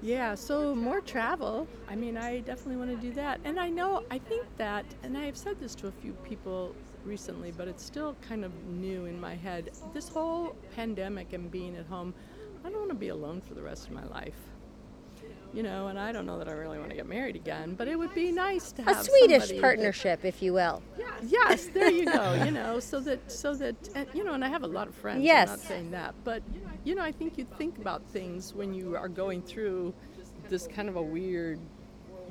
Yeah, 0.00 0.34
so 0.34 0.74
more 0.74 1.02
travel. 1.02 1.66
I 1.86 1.94
mean, 1.94 2.16
I 2.16 2.40
definitely 2.40 2.76
want 2.76 2.90
to 2.90 2.96
do 2.96 3.12
that. 3.12 3.38
And 3.44 3.60
I 3.60 3.68
know, 3.68 4.02
I 4.10 4.16
think 4.16 4.46
that, 4.56 4.86
and 5.02 5.18
I've 5.18 5.36
said 5.36 5.60
this 5.60 5.74
to 5.74 5.88
a 5.88 5.92
few 5.92 6.12
people 6.24 6.74
recently, 7.04 7.52
but 7.52 7.68
it's 7.68 7.84
still 7.84 8.16
kind 8.26 8.46
of 8.46 8.52
new 8.64 9.04
in 9.04 9.20
my 9.20 9.34
head. 9.34 9.70
This 9.92 10.08
whole 10.08 10.56
pandemic 10.74 11.34
and 11.34 11.50
being 11.50 11.76
at 11.76 11.84
home, 11.84 12.14
I 12.64 12.70
don't 12.70 12.78
want 12.78 12.90
to 12.92 12.96
be 12.96 13.08
alone 13.08 13.42
for 13.42 13.52
the 13.52 13.62
rest 13.62 13.88
of 13.88 13.92
my 13.92 14.06
life. 14.06 14.40
You 15.56 15.62
know, 15.62 15.86
and 15.88 15.98
I 15.98 16.12
don't 16.12 16.26
know 16.26 16.38
that 16.38 16.48
I 16.48 16.52
really 16.52 16.76
want 16.78 16.90
to 16.90 16.96
get 16.96 17.06
married 17.08 17.34
again, 17.34 17.74
but 17.76 17.88
it 17.88 17.96
would 17.98 18.12
be 18.14 18.30
nice 18.30 18.72
to 18.72 18.82
have 18.82 19.00
A 19.00 19.04
Swedish 19.04 19.30
somebody 19.44 19.54
that- 19.54 19.60
partnership, 19.62 20.22
if 20.26 20.42
you 20.42 20.52
will. 20.52 20.82
yes, 21.22 21.66
there 21.72 21.90
you 21.90 22.04
go. 22.04 22.34
You 22.44 22.50
know, 22.50 22.78
so 22.78 23.00
that 23.00 23.32
so 23.32 23.54
that 23.54 23.74
and, 23.94 24.06
you 24.12 24.22
know, 24.22 24.34
and 24.34 24.44
I 24.44 24.48
have 24.48 24.64
a 24.64 24.66
lot 24.66 24.86
of 24.86 24.94
friends. 24.94 25.22
Yes. 25.24 25.48
I'm 25.48 25.56
not 25.56 25.66
saying 25.66 25.90
that, 25.92 26.14
but 26.24 26.42
you 26.84 26.94
know, 26.94 27.02
I 27.02 27.10
think 27.10 27.38
you 27.38 27.46
think 27.56 27.78
about 27.78 28.02
things 28.12 28.52
when 28.52 28.74
you 28.74 28.96
are 28.96 29.08
going 29.08 29.40
through 29.40 29.94
this 30.50 30.66
kind 30.66 30.90
of 30.90 30.96
a 30.96 31.02
weird 31.02 31.58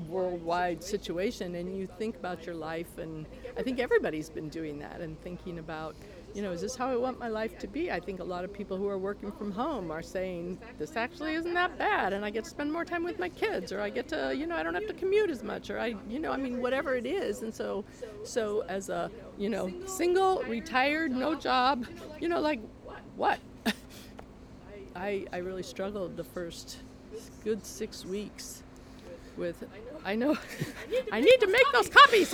worldwide 0.07 0.83
situation, 0.83 1.55
and 1.55 1.75
you 1.75 1.87
think 1.97 2.15
about 2.17 2.45
your 2.45 2.53
life, 2.55 2.97
and 2.99 3.25
I 3.57 3.63
think 3.63 3.79
everybody's 3.79 4.29
been 4.29 4.49
doing 4.49 4.77
that 4.79 5.01
and 5.01 5.19
thinking 5.23 5.57
about. 5.57 5.95
You 6.35 6.41
know, 6.41 6.51
is 6.51 6.59
this 6.59 6.75
how 6.75 6.89
I 6.89 6.97
want 6.97 7.17
my 7.17 7.29
life 7.29 7.57
to 7.59 7.67
be? 7.67 7.89
I 7.89 8.01
think 8.01 8.19
a 8.19 8.23
lot 8.23 8.43
of 8.43 8.51
people 8.51 8.75
who 8.75 8.89
are 8.89 8.97
working 8.97 9.31
from 9.31 9.53
home 9.53 9.89
are 9.89 10.01
saying 10.01 10.57
this 10.77 10.97
actually 10.97 11.33
isn't 11.35 11.53
that 11.53 11.77
bad, 11.77 12.11
and 12.11 12.25
I 12.25 12.29
get 12.29 12.43
to 12.43 12.49
spend 12.49 12.73
more 12.73 12.83
time 12.83 13.05
with 13.05 13.17
my 13.19 13.29
kids, 13.29 13.71
or 13.71 13.79
I 13.79 13.89
get 13.89 14.09
to, 14.09 14.35
you 14.35 14.45
know, 14.45 14.57
I 14.57 14.61
don't 14.61 14.73
have 14.73 14.85
to 14.87 14.93
commute 14.93 15.29
as 15.29 15.43
much, 15.43 15.69
or 15.69 15.79
I, 15.79 15.95
you 16.09 16.19
know, 16.19 16.33
I 16.33 16.37
mean, 16.37 16.61
whatever 16.61 16.93
it 16.95 17.05
is. 17.05 17.41
And 17.41 17.55
so, 17.55 17.85
so 18.25 18.65
as 18.67 18.89
a, 18.89 19.09
you 19.37 19.49
know, 19.49 19.71
single, 19.85 20.43
retired, 20.43 21.13
no 21.13 21.35
job, 21.35 21.85
you 22.19 22.27
know, 22.27 22.41
like, 22.41 22.59
what? 23.15 23.39
I 24.93 25.25
I 25.31 25.37
really 25.37 25.63
struggled 25.63 26.17
the 26.17 26.25
first 26.25 26.79
good 27.45 27.65
six 27.65 28.03
weeks 28.05 28.61
with. 29.37 29.63
I 30.05 30.15
know. 30.15 30.37
I 31.11 31.19
need 31.19 31.39
to 31.39 31.47
make 31.47 31.71
those 31.73 31.89
copies. 31.89 32.33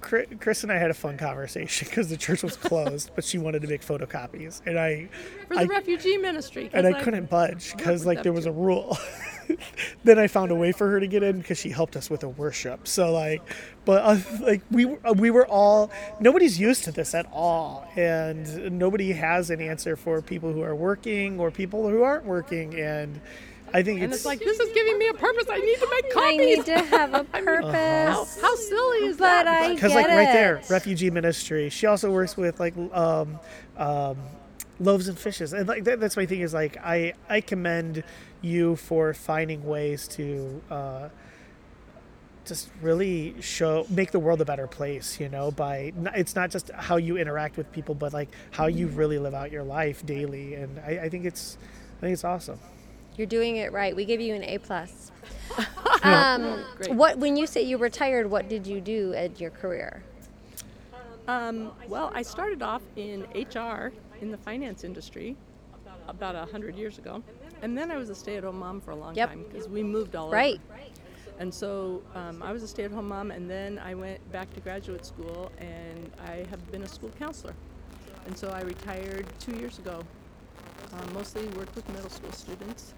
Chri- 0.00 0.40
Chris 0.40 0.64
and 0.64 0.72
I 0.72 0.76
had 0.76 0.90
a 0.90 0.94
fun 0.94 1.16
conversation 1.16 1.86
because 1.88 2.08
the 2.08 2.16
church 2.16 2.42
was 2.42 2.56
closed, 2.56 3.12
but 3.14 3.24
she 3.24 3.38
wanted 3.38 3.62
to 3.62 3.68
make 3.68 3.82
photocopies, 3.82 4.60
and 4.66 4.76
I, 4.76 5.08
for 5.46 5.54
the 5.54 5.60
I 5.60 5.64
refugee 5.64 6.16
ministry. 6.16 6.68
and 6.72 6.84
I 6.84 7.00
couldn't 7.00 7.30
budge 7.30 7.76
because 7.76 8.04
like 8.04 8.24
there 8.24 8.32
was 8.32 8.44
too. 8.44 8.50
a 8.50 8.54
rule. 8.54 8.98
then 10.04 10.18
I 10.18 10.26
found 10.26 10.50
a 10.50 10.54
way 10.56 10.72
for 10.72 10.90
her 10.90 10.98
to 10.98 11.06
get 11.06 11.22
in 11.22 11.38
because 11.38 11.58
she 11.58 11.70
helped 11.70 11.94
us 11.94 12.10
with 12.10 12.24
a 12.24 12.28
worship. 12.28 12.88
So 12.88 13.12
like, 13.12 13.40
but 13.84 14.02
uh, 14.02 14.18
like 14.40 14.62
we 14.72 14.96
uh, 15.04 15.12
we 15.12 15.30
were 15.30 15.46
all 15.46 15.92
nobody's 16.18 16.58
used 16.58 16.82
to 16.84 16.92
this 16.92 17.14
at 17.14 17.26
all, 17.32 17.88
and 17.94 18.76
nobody 18.78 19.12
has 19.12 19.50
an 19.50 19.60
answer 19.60 19.94
for 19.94 20.20
people 20.22 20.52
who 20.52 20.62
are 20.62 20.74
working 20.74 21.38
or 21.38 21.52
people 21.52 21.88
who 21.88 22.02
aren't 22.02 22.24
working, 22.24 22.74
and 22.74 23.20
I 23.72 23.82
think 23.82 24.00
And 24.00 24.12
it's, 24.12 24.20
it's 24.20 24.26
like 24.26 24.38
this 24.38 24.58
is 24.58 24.72
giving 24.72 24.98
me 24.98 25.08
a 25.08 25.14
purpose. 25.14 25.44
I 25.50 25.58
need 25.58 25.76
to 25.76 25.88
make 25.90 26.12
copies. 26.12 26.28
I 26.28 26.32
copies. 26.32 26.56
need 26.56 26.66
to 26.66 26.78
have 26.96 27.14
a 27.14 27.26
I 27.32 27.36
mean, 27.40 27.44
purpose. 27.44 28.40
How, 28.40 28.48
how 28.48 28.56
silly 28.56 28.98
is 29.06 29.16
But 29.16 29.44
that? 29.44 29.46
I 29.48 29.74
because 29.74 29.94
like 29.94 30.06
get 30.06 30.16
right 30.16 30.32
there, 30.32 30.62
refugee 30.70 31.10
ministry. 31.10 31.68
She 31.68 31.86
also 31.86 32.10
works 32.10 32.36
with 32.36 32.58
like 32.60 32.74
um, 32.92 33.38
um, 33.76 34.16
loaves 34.80 35.08
and 35.08 35.18
fishes, 35.18 35.52
and 35.52 35.68
like 35.68 35.84
that, 35.84 36.00
that's 36.00 36.16
my 36.16 36.26
thing 36.26 36.40
is 36.40 36.54
like 36.54 36.76
I 36.78 37.14
I 37.28 37.40
commend 37.40 38.04
you 38.40 38.76
for 38.76 39.14
finding 39.14 39.64
ways 39.64 40.08
to. 40.08 40.62
Uh, 40.70 41.08
just 42.44 42.70
really 42.80 43.34
show 43.42 43.84
make 43.90 44.10
the 44.10 44.18
world 44.18 44.40
a 44.40 44.44
better 44.46 44.66
place 44.66 45.20
you 45.20 45.28
know 45.28 45.50
by 45.50 45.92
it's 46.14 46.34
not 46.34 46.50
just 46.50 46.70
how 46.70 46.96
you 46.96 47.18
interact 47.18 47.58
with 47.58 47.70
people 47.72 47.94
but 47.94 48.14
like 48.14 48.30
how 48.52 48.64
you 48.66 48.86
really 48.86 49.18
live 49.18 49.34
out 49.34 49.52
your 49.52 49.62
life 49.62 50.06
daily 50.06 50.54
and 50.54 50.78
i, 50.80 50.92
I 50.98 51.08
think 51.10 51.26
it's 51.26 51.58
i 51.98 52.00
think 52.00 52.14
it's 52.14 52.24
awesome 52.24 52.58
You're 53.18 53.26
doing 53.26 53.56
it 53.56 53.72
right. 53.72 53.94
We 53.94 54.04
give 54.04 54.20
you 54.20 54.34
an 54.34 54.44
A 54.44 54.58
plus. 54.58 55.10
Um, 56.04 56.64
what 56.90 57.18
when 57.18 57.36
you 57.36 57.48
say 57.48 57.62
you 57.62 57.76
retired, 57.76 58.30
what 58.30 58.48
did 58.48 58.68
you 58.68 58.80
do 58.80 59.14
at 59.14 59.40
your 59.40 59.50
career? 59.50 60.00
Um, 61.26 61.72
well, 61.88 62.12
I 62.14 62.22
started 62.22 62.62
off 62.62 62.82
in 62.94 63.26
HR 63.34 63.90
in 64.20 64.30
the 64.30 64.36
finance 64.38 64.84
industry 64.84 65.34
about 66.06 66.36
a 66.36 66.46
hundred 66.46 66.76
years 66.76 66.98
ago, 66.98 67.20
and 67.62 67.76
then 67.76 67.90
I 67.90 67.96
was 67.96 68.10
a 68.10 68.14
stay-at-home 68.14 68.60
mom 68.60 68.80
for 68.80 68.92
a 68.92 68.96
long 68.96 69.16
Yep. 69.16 69.28
time 69.28 69.44
because 69.50 69.68
we 69.68 69.82
moved 69.82 70.14
all 70.14 70.30
Right. 70.30 70.54
over. 70.54 70.74
Right. 70.80 70.92
And 71.40 71.52
so 71.52 72.00
um, 72.14 72.40
I 72.44 72.52
was 72.52 72.62
a 72.62 72.68
stay-at-home 72.68 73.08
mom, 73.08 73.32
and 73.32 73.50
then 73.50 73.80
I 73.84 73.94
went 73.94 74.20
back 74.30 74.54
to 74.54 74.60
graduate 74.60 75.04
school, 75.04 75.50
and 75.58 76.12
I 76.28 76.46
have 76.48 76.70
been 76.70 76.84
a 76.84 76.88
school 76.88 77.10
counselor. 77.18 77.54
And 78.26 78.38
so 78.38 78.50
I 78.50 78.60
retired 78.60 79.26
two 79.40 79.56
years 79.56 79.78
ago. 79.80 80.04
Um, 80.92 81.12
mostly 81.12 81.44
worked 81.48 81.74
with 81.74 81.88
middle 81.88 82.08
school 82.10 82.30
students, 82.32 82.94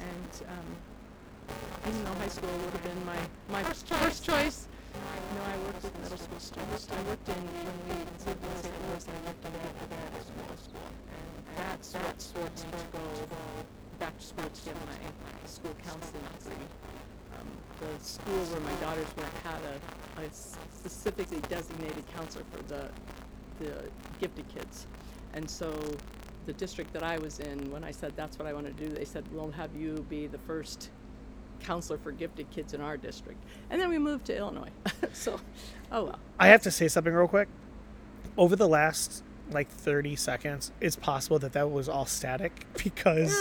and 0.00 0.32
um, 0.48 0.68
even 1.88 2.04
though 2.04 2.14
high 2.14 2.28
school 2.28 2.50
would 2.50 2.72
have 2.72 2.84
been 2.84 3.04
my, 3.06 3.18
my 3.50 3.62
first 3.64 3.86
choice, 3.86 4.20
choice 4.20 4.68
no, 5.34 5.42
I 5.44 5.56
worked 5.58 5.82
with 5.82 5.98
middle 6.02 6.18
school 6.18 6.40
students. 6.40 6.88
I 6.90 7.02
worked 7.02 7.28
in 7.28 7.34
when 7.34 7.76
we 7.84 7.94
lived 7.94 8.10
in 8.10 8.18
St. 8.18 8.74
Louis. 8.88 9.04
I 9.06 9.18
worked 9.28 9.44
in 9.44 9.52
middle 9.52 10.24
school 10.24 10.56
school, 10.56 10.88
and 11.12 11.30
that's 11.56 11.92
what 11.94 12.20
spurred 12.20 12.56
me 12.56 12.70
to 12.72 12.86
go 12.96 13.04
back 13.98 14.16
to 14.18 14.24
school 14.24 14.48
to 14.48 14.60
get 14.64 14.76
my 14.86 14.98
school 15.46 15.74
counseling 15.84 16.24
degree. 16.38 16.68
Um, 17.36 17.48
the 17.80 18.04
school 18.04 18.42
where 18.50 18.60
my 18.60 18.74
daughters 18.80 19.10
went 19.16 19.32
had 19.44 19.60
a, 19.62 19.76
a 20.22 20.30
specifically 20.32 21.40
designated 21.48 22.04
counselor 22.16 22.44
for 22.50 22.62
the 22.68 22.88
the 23.60 23.90
gifted 24.20 24.48
kids, 24.48 24.86
and 25.34 25.48
so 25.48 25.74
the 26.48 26.54
district 26.54 26.94
that 26.94 27.02
I 27.02 27.18
was 27.18 27.40
in, 27.40 27.70
when 27.70 27.84
I 27.84 27.90
said 27.90 28.14
that's 28.16 28.38
what 28.38 28.48
I 28.48 28.54
want 28.54 28.66
to 28.66 28.72
do, 28.72 28.88
they 28.88 29.04
said 29.04 29.22
we'll 29.30 29.50
have 29.50 29.76
you 29.76 30.06
be 30.08 30.26
the 30.26 30.38
first 30.38 30.88
counselor 31.60 31.98
for 31.98 32.10
gifted 32.10 32.50
kids 32.50 32.72
in 32.72 32.80
our 32.80 32.96
district. 32.96 33.38
And 33.68 33.78
then 33.78 33.90
we 33.90 33.98
moved 33.98 34.24
to 34.26 34.36
Illinois. 34.36 34.70
so, 35.12 35.38
oh 35.92 36.04
well. 36.04 36.18
I 36.40 36.48
have 36.48 36.62
to 36.62 36.70
say 36.70 36.88
something 36.88 37.12
real 37.12 37.28
quick. 37.28 37.48
Over 38.38 38.56
the 38.56 38.66
last 38.66 39.22
like 39.50 39.68
30 39.68 40.16
seconds, 40.16 40.72
it's 40.80 40.96
possible 40.96 41.38
that 41.40 41.52
that 41.52 41.70
was 41.70 41.86
all 41.86 42.06
static 42.06 42.66
because 42.82 43.36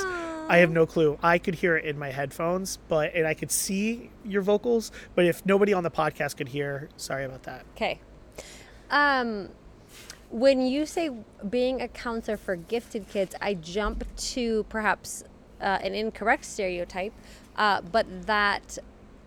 I 0.49 0.57
have 0.57 0.71
no 0.71 0.85
clue. 0.85 1.17
I 1.23 1.37
could 1.37 1.55
hear 1.55 1.77
it 1.77 1.85
in 1.85 1.97
my 1.97 2.09
headphones, 2.09 2.77
but 2.89 3.15
and 3.15 3.25
I 3.25 3.35
could 3.35 3.51
see 3.51 4.09
your 4.25 4.41
vocals, 4.41 4.91
but 5.15 5.23
if 5.23 5.45
nobody 5.45 5.71
on 5.71 5.83
the 5.83 5.91
podcast 5.91 6.35
could 6.35 6.49
hear, 6.49 6.89
sorry 6.97 7.23
about 7.23 7.43
that. 7.43 7.65
Okay. 7.77 8.01
Um, 8.91 9.47
when 10.29 10.61
you 10.61 10.85
say 10.85 11.09
being 11.49 11.81
a 11.81 11.87
counselor 11.87 12.37
for 12.37 12.55
gifted 12.55 13.07
kids, 13.07 13.35
I 13.41 13.53
jump 13.53 14.03
to 14.33 14.65
perhaps 14.69 15.23
uh, 15.61 15.79
an 15.81 15.95
incorrect 15.95 16.45
stereotype, 16.45 17.13
uh, 17.55 17.81
but 17.81 18.05
that 18.27 18.77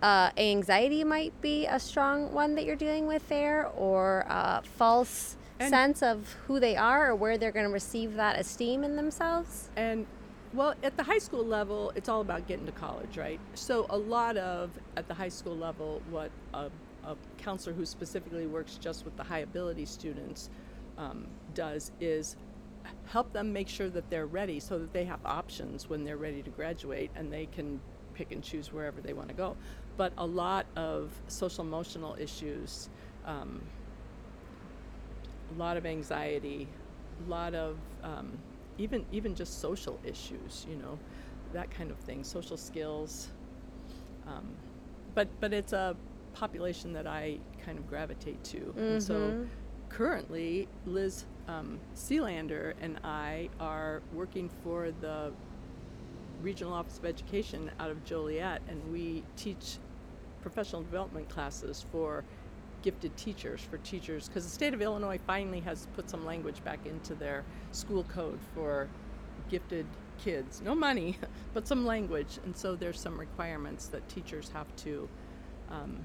uh, 0.01 0.31
anxiety 0.37 1.03
might 1.03 1.39
be 1.41 1.65
a 1.65 1.79
strong 1.79 2.31
one 2.33 2.55
that 2.55 2.65
you're 2.65 2.75
dealing 2.75 3.07
with 3.07 3.27
there, 3.29 3.67
or 3.75 4.25
a 4.29 4.61
false 4.77 5.37
And- 5.59 5.69
sense 5.69 6.01
of 6.03 6.35
who 6.47 6.59
they 6.59 6.75
are 6.75 7.11
or 7.11 7.15
where 7.15 7.37
they're 7.37 7.51
going 7.51 7.67
to 7.67 7.71
receive 7.73 8.15
that 8.15 8.39
esteem 8.39 8.83
in 8.83 8.95
themselves. 8.95 9.69
And 9.75 10.05
well, 10.53 10.73
at 10.83 10.97
the 10.97 11.03
high 11.03 11.19
school 11.19 11.45
level, 11.45 11.93
it's 11.95 12.09
all 12.09 12.21
about 12.21 12.45
getting 12.47 12.65
to 12.65 12.73
college, 12.73 13.17
right? 13.17 13.39
So 13.53 13.85
a 13.89 13.97
lot 13.97 14.35
of 14.37 14.71
at 14.97 15.07
the 15.07 15.13
high 15.13 15.29
school 15.29 15.55
level, 15.55 16.01
what 16.09 16.29
a, 16.53 16.69
a 17.05 17.15
counselor 17.37 17.73
who 17.73 17.85
specifically 17.85 18.47
works 18.47 18.77
just 18.81 19.05
with 19.05 19.15
the 19.15 19.23
high 19.23 19.39
ability 19.39 19.85
students 19.85 20.49
um, 21.01 21.27
does 21.53 21.91
is 21.99 22.35
help 23.05 23.31
them 23.33 23.51
make 23.53 23.67
sure 23.67 23.89
that 23.89 24.09
they're 24.09 24.25
ready, 24.25 24.59
so 24.59 24.79
that 24.79 24.91
they 24.93 25.05
have 25.05 25.19
options 25.25 25.89
when 25.89 26.03
they're 26.05 26.17
ready 26.27 26.41
to 26.43 26.49
graduate, 26.49 27.11
and 27.15 27.31
they 27.31 27.45
can 27.55 27.79
pick 28.13 28.31
and 28.31 28.43
choose 28.43 28.71
wherever 28.73 29.01
they 29.01 29.13
want 29.13 29.29
to 29.29 29.35
go. 29.35 29.55
But 29.97 30.13
a 30.17 30.25
lot 30.25 30.65
of 30.75 31.11
social 31.27 31.63
emotional 31.63 32.15
issues. 32.19 32.89
Um, 33.25 33.61
a 35.55 35.59
lot 35.59 35.75
of 35.77 35.85
anxiety, 35.85 36.67
a 37.25 37.29
lot 37.29 37.53
of 37.53 37.75
um, 38.03 38.37
even 38.77 39.05
even 39.11 39.35
just 39.35 39.59
social 39.59 39.99
issues, 40.03 40.65
you 40.69 40.77
know, 40.77 40.97
that 41.53 41.69
kind 41.69 41.91
of 41.91 41.97
thing, 41.97 42.23
social 42.23 42.57
skills. 42.57 43.29
Um, 44.27 44.47
but 45.13 45.27
but 45.41 45.51
it's 45.53 45.73
a 45.73 45.95
population 46.33 46.93
that 46.93 47.05
I 47.05 47.39
kind 47.65 47.77
of 47.77 47.87
gravitate 47.89 48.41
to, 48.45 48.73
and 48.93 49.03
so 49.03 49.13
currently 49.91 50.67
Liz 50.85 51.25
um, 51.47 51.79
Sealander 51.95 52.73
and 52.81 52.99
I 53.03 53.49
are 53.59 54.01
working 54.13 54.49
for 54.63 54.91
the 55.01 55.31
Regional 56.41 56.73
Office 56.73 56.97
of 56.97 57.05
Education 57.05 57.69
out 57.79 57.91
of 57.91 58.03
Joliet, 58.03 58.61
and 58.67 58.81
we 58.91 59.23
teach 59.35 59.77
professional 60.41 60.81
development 60.81 61.29
classes 61.29 61.85
for 61.91 62.23
gifted 62.81 63.15
teachers, 63.15 63.61
for 63.61 63.77
teachers, 63.79 64.27
because 64.27 64.43
the 64.43 64.49
state 64.49 64.73
of 64.73 64.81
Illinois 64.81 65.19
finally 65.27 65.59
has 65.59 65.87
put 65.93 66.09
some 66.09 66.25
language 66.25 66.63
back 66.63 66.85
into 66.85 67.13
their 67.13 67.43
school 67.71 68.03
code 68.05 68.39
for 68.55 68.87
gifted 69.49 69.85
kids. 70.23 70.61
No 70.61 70.73
money, 70.73 71.17
but 71.53 71.67
some 71.67 71.85
language, 71.85 72.39
and 72.43 72.55
so 72.55 72.75
there's 72.75 72.99
some 72.99 73.19
requirements 73.19 73.87
that 73.87 74.07
teachers 74.09 74.49
have 74.49 74.73
to. 74.77 75.07
Um, 75.69 75.99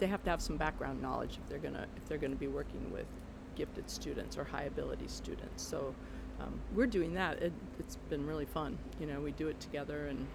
they 0.00 0.06
have 0.06 0.24
to 0.24 0.30
have 0.30 0.40
some 0.40 0.56
background 0.56 1.00
knowledge 1.00 1.38
if 1.42 1.48
they're 1.48 1.58
gonna 1.58 1.86
if 1.96 2.08
they're 2.08 2.18
gonna 2.18 2.34
be 2.34 2.48
working 2.48 2.90
with 2.90 3.06
gifted 3.54 3.88
students 3.88 4.36
or 4.36 4.44
high 4.44 4.64
ability 4.64 5.06
students. 5.06 5.62
So 5.62 5.94
um, 6.40 6.58
we're 6.74 6.86
doing 6.86 7.14
that. 7.14 7.42
It, 7.42 7.52
it's 7.78 7.96
been 8.08 8.26
really 8.26 8.46
fun. 8.46 8.78
You 8.98 9.06
know, 9.06 9.20
we 9.20 9.32
do 9.32 9.48
it 9.48 9.60
together 9.60 10.06
and 10.06 10.26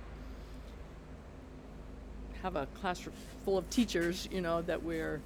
have 2.44 2.56
a 2.56 2.68
classroom 2.80 3.16
full 3.44 3.58
of 3.58 3.70
teachers. 3.70 4.30
You 4.32 4.42
know 4.42 4.62
that 4.62 4.82
we're 4.82 5.20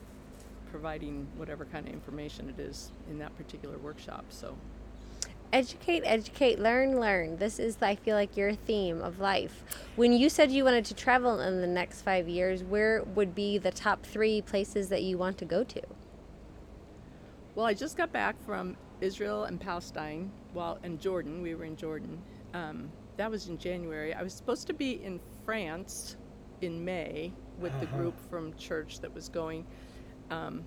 providing 0.72 1.28
whatever 1.36 1.66
kind 1.66 1.88
of 1.88 1.94
information 1.94 2.50
it 2.50 2.60
is 2.60 2.92
in 3.10 3.18
that 3.20 3.36
particular 3.38 3.78
workshop. 3.78 4.26
So 4.30 4.56
educate, 5.52 6.04
educate, 6.06 6.60
learn, 6.60 7.00
learn. 7.00 7.38
This 7.38 7.60
is, 7.60 7.78
I 7.82 7.96
feel 7.96 8.16
like, 8.16 8.38
your 8.38 8.54
theme 8.54 9.02
of 9.02 9.20
life. 9.20 9.64
When 9.96 10.14
you 10.14 10.30
said 10.30 10.52
you 10.52 10.64
wanted 10.64 10.86
to 10.86 10.94
travel 10.94 11.40
in 11.40 11.62
the 11.62 11.68
next 11.68 12.02
five 12.02 12.28
years, 12.28 12.64
where 12.64 13.04
would 13.04 13.36
be 13.36 13.58
the 13.58 13.72
top 13.72 14.06
three 14.06 14.42
places 14.42 14.90
that 14.90 15.04
you 15.04 15.18
want 15.18 15.38
to 15.40 15.46
go 15.46 15.64
to? 15.64 15.82
Well, 17.56 17.66
I 17.66 17.74
just 17.74 17.98
got 17.98 18.12
back 18.12 18.36
from 18.46 18.78
Israel 19.02 19.46
and 19.46 19.60
Palestine, 19.60 20.32
well, 20.54 20.80
and 20.84 21.00
Jordan. 21.00 21.42
We 21.42 21.56
were 21.56 21.66
in 21.66 21.76
Jordan. 21.76 22.22
Um, 22.54 22.92
that 23.18 23.30
was 23.30 23.48
in 23.50 23.58
January. 23.58 24.14
I 24.14 24.24
was 24.24 24.34
supposed 24.34 24.68
to 24.68 24.74
be 24.74 25.04
in 25.04 25.20
France 25.46 26.16
in 26.62 26.84
May 26.84 27.34
with 27.60 27.78
the 27.80 27.86
group 27.88 28.16
from 28.30 28.54
church 28.56 29.00
that 29.02 29.14
was 29.14 29.30
going. 29.30 29.66
Um, 30.30 30.64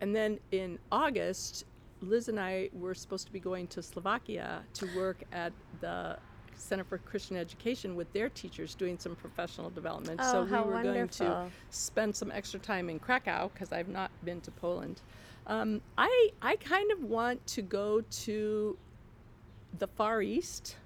and 0.00 0.14
then 0.14 0.38
in 0.52 0.78
August, 0.92 1.64
Liz 2.00 2.28
and 2.28 2.38
I 2.38 2.70
were 2.72 2.94
supposed 2.94 3.26
to 3.26 3.32
be 3.32 3.40
going 3.40 3.66
to 3.68 3.82
Slovakia 3.82 4.62
to 4.74 4.88
work 4.96 5.22
at 5.32 5.52
the 5.80 6.18
Center 6.54 6.84
for 6.84 6.98
Christian 6.98 7.36
Education 7.36 7.96
with 7.96 8.10
their 8.12 8.28
teachers 8.28 8.74
doing 8.74 8.98
some 8.98 9.14
professional 9.14 9.70
development. 9.70 10.20
Oh, 10.22 10.32
so 10.32 10.44
we 10.44 10.70
were 10.70 10.82
going 10.82 11.08
to 11.08 11.50
spend 11.70 12.16
some 12.16 12.30
extra 12.32 12.58
time 12.58 12.88
in 12.88 12.98
Krakow 12.98 13.50
because 13.52 13.72
I've 13.72 13.88
not 13.88 14.10
been 14.24 14.40
to 14.42 14.50
Poland. 14.50 15.02
Um, 15.46 15.80
I 15.96 16.30
I 16.42 16.56
kind 16.56 16.90
of 16.92 17.04
want 17.04 17.46
to 17.48 17.62
go 17.62 18.00
to 18.00 18.76
the 19.78 19.86
Far 19.86 20.22
East, 20.22 20.76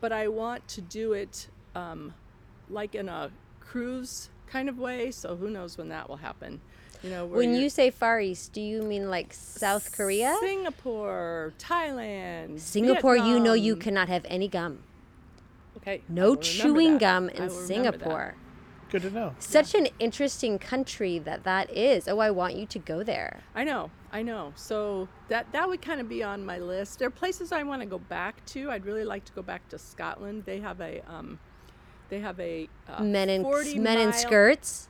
but 0.00 0.12
I 0.12 0.28
want 0.28 0.66
to 0.68 0.80
do 0.80 1.12
it 1.12 1.48
um, 1.74 2.12
like 2.68 2.94
in 2.94 3.08
a 3.08 3.30
cruise 3.60 4.30
kind 4.46 4.68
of 4.68 4.78
way. 4.78 5.10
So 5.10 5.36
who 5.36 5.50
knows 5.50 5.78
when 5.78 5.88
that 5.88 6.08
will 6.08 6.16
happen? 6.16 6.60
You 7.02 7.10
know, 7.10 7.26
where 7.26 7.38
When 7.38 7.54
you're- 7.54 7.68
say 7.68 7.90
Far 7.90 8.20
East, 8.20 8.52
do 8.52 8.60
you 8.60 8.82
mean 8.82 9.10
like 9.10 9.32
South 9.32 9.92
Korea? 9.92 10.36
Singapore, 10.40 11.52
Thailand, 11.58 12.60
Singapore, 12.60 13.16
you 13.16 13.40
know 13.40 13.54
you 13.54 13.74
cannot 13.76 14.08
have 14.08 14.24
any 14.28 14.46
gum. 14.48 14.84
Okay. 15.78 16.02
No 16.08 16.36
chewing 16.36 16.92
that. 16.92 17.00
gum 17.00 17.28
in 17.28 17.46
will 17.46 17.48
remember 17.48 17.58
that. 17.58 17.66
Singapore. 17.66 18.34
Good 18.90 19.02
to 19.02 19.10
know. 19.10 19.34
Such 19.38 19.74
an 19.74 19.88
interesting 19.98 20.58
country 20.58 21.18
that 21.18 21.44
that 21.44 21.70
is. 21.70 22.06
Oh, 22.06 22.18
I 22.18 22.30
want 22.30 22.56
you 22.56 22.66
to 22.66 22.78
go 22.78 23.02
there. 23.02 23.40
I 23.54 23.64
know, 23.64 23.90
I 24.12 24.22
know. 24.22 24.52
So 24.54 25.08
that 25.28 25.50
that 25.52 25.66
would 25.66 25.80
kind 25.80 26.00
of 26.00 26.08
be 26.10 26.22
on 26.22 26.44
my 26.44 26.58
list. 26.58 26.98
There 26.98 27.08
are 27.08 27.10
places 27.10 27.52
I 27.52 27.62
want 27.62 27.80
to 27.80 27.86
go 27.86 27.98
back 27.98 28.44
to. 28.46 28.70
I'd 28.70 28.84
really 28.84 29.04
like 29.04 29.24
to 29.24 29.32
go 29.32 29.42
back 29.42 29.66
to 29.70 29.78
Scotland. 29.78 30.44
They 30.44 30.60
have 30.60 30.80
a 30.80 31.00
um, 31.08 31.38
they 32.10 32.20
have 32.20 32.38
a 32.38 32.68
uh, 32.86 33.02
Men 33.02 33.30
in 33.30 33.42
40 33.42 33.78
men 33.78 33.98
in 33.98 34.12
skirts. 34.12 34.88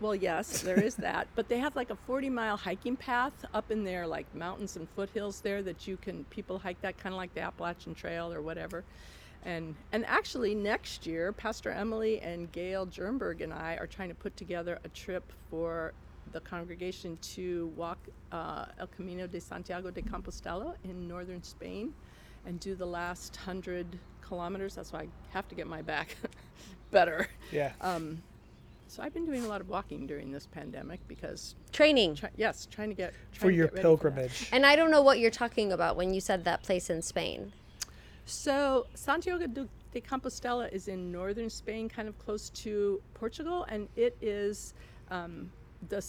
Well, 0.00 0.14
yes, 0.14 0.62
there 0.62 0.80
is 0.80 0.94
that, 0.96 1.28
but 1.34 1.48
they 1.48 1.58
have 1.58 1.76
like 1.76 1.90
a 1.90 1.96
40 1.96 2.30
mile 2.30 2.56
hiking 2.56 2.96
path 2.96 3.44
up 3.52 3.70
in 3.70 3.84
there, 3.84 4.06
like 4.06 4.32
mountains 4.34 4.76
and 4.76 4.88
foothills 4.96 5.40
there 5.42 5.62
that 5.62 5.86
you 5.86 5.98
can 5.98 6.24
people 6.24 6.58
hike 6.58 6.80
that 6.80 6.96
kind 6.96 7.14
of 7.14 7.18
like 7.18 7.34
the 7.34 7.42
Appalachian 7.42 7.94
Trail 7.94 8.32
or 8.32 8.40
whatever. 8.40 8.82
And 9.44 9.74
and 9.92 10.06
actually 10.06 10.54
next 10.54 11.06
year, 11.06 11.32
Pastor 11.32 11.70
Emily 11.70 12.20
and 12.20 12.50
Gail 12.52 12.86
Jernberg 12.86 13.42
and 13.42 13.52
I 13.52 13.76
are 13.76 13.86
trying 13.86 14.08
to 14.08 14.14
put 14.14 14.36
together 14.38 14.78
a 14.84 14.88
trip 14.88 15.30
for 15.50 15.92
the 16.32 16.40
congregation 16.40 17.18
to 17.20 17.70
walk 17.76 17.98
uh, 18.32 18.66
El 18.78 18.86
Camino 18.86 19.26
de 19.26 19.40
Santiago 19.40 19.90
de 19.90 20.00
Compostela 20.00 20.74
in 20.84 21.06
northern 21.08 21.42
Spain 21.42 21.92
and 22.46 22.58
do 22.58 22.74
the 22.74 22.86
last 22.86 23.36
hundred 23.36 23.98
kilometers. 24.26 24.76
That's 24.76 24.92
why 24.92 25.00
I 25.00 25.08
have 25.32 25.48
to 25.48 25.54
get 25.54 25.66
my 25.66 25.82
back 25.82 26.16
better. 26.90 27.28
Yeah. 27.52 27.72
Um, 27.80 28.22
so 28.90 29.04
I've 29.04 29.14
been 29.14 29.24
doing 29.24 29.44
a 29.44 29.48
lot 29.48 29.60
of 29.60 29.68
walking 29.68 30.04
during 30.04 30.32
this 30.32 30.46
pandemic 30.46 30.98
because, 31.06 31.54
Training. 31.70 32.16
try, 32.16 32.28
yes, 32.36 32.66
trying 32.68 32.88
to 32.88 32.94
get 32.96 33.14
trying 33.32 33.40
for 33.40 33.50
to 33.50 33.56
your 33.56 33.66
get 33.66 33.74
ready 33.74 33.82
for 33.82 33.88
pilgrimage. 33.88 34.48
And 34.50 34.66
I 34.66 34.74
don't 34.74 34.90
know 34.90 35.00
what 35.00 35.20
you're 35.20 35.30
talking 35.30 35.70
about 35.70 35.94
when 35.94 36.12
you 36.12 36.20
said 36.20 36.44
that 36.44 36.64
place 36.64 36.90
in 36.90 37.00
Spain. 37.00 37.52
So 38.26 38.88
Santiago 38.94 39.46
de, 39.46 39.68
de 39.92 40.00
Compostela 40.00 40.72
is 40.72 40.88
in 40.88 41.12
northern 41.12 41.48
Spain, 41.48 41.88
kind 41.88 42.08
of 42.08 42.18
close 42.18 42.50
to 42.50 43.00
Portugal, 43.14 43.64
and 43.68 43.88
it 43.94 44.16
is 44.20 44.74
um, 45.12 45.52
the 45.88 46.04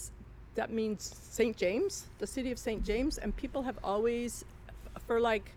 that 0.56 0.72
means 0.72 1.16
Saint 1.22 1.56
James, 1.56 2.08
the 2.18 2.28
city 2.28 2.52
of 2.52 2.58
Saint 2.58 2.84
James, 2.84 3.20
and 3.20 3.36
people 3.38 3.62
have 3.62 3.78
always, 3.84 4.44
for 5.06 5.20
like 5.20 5.52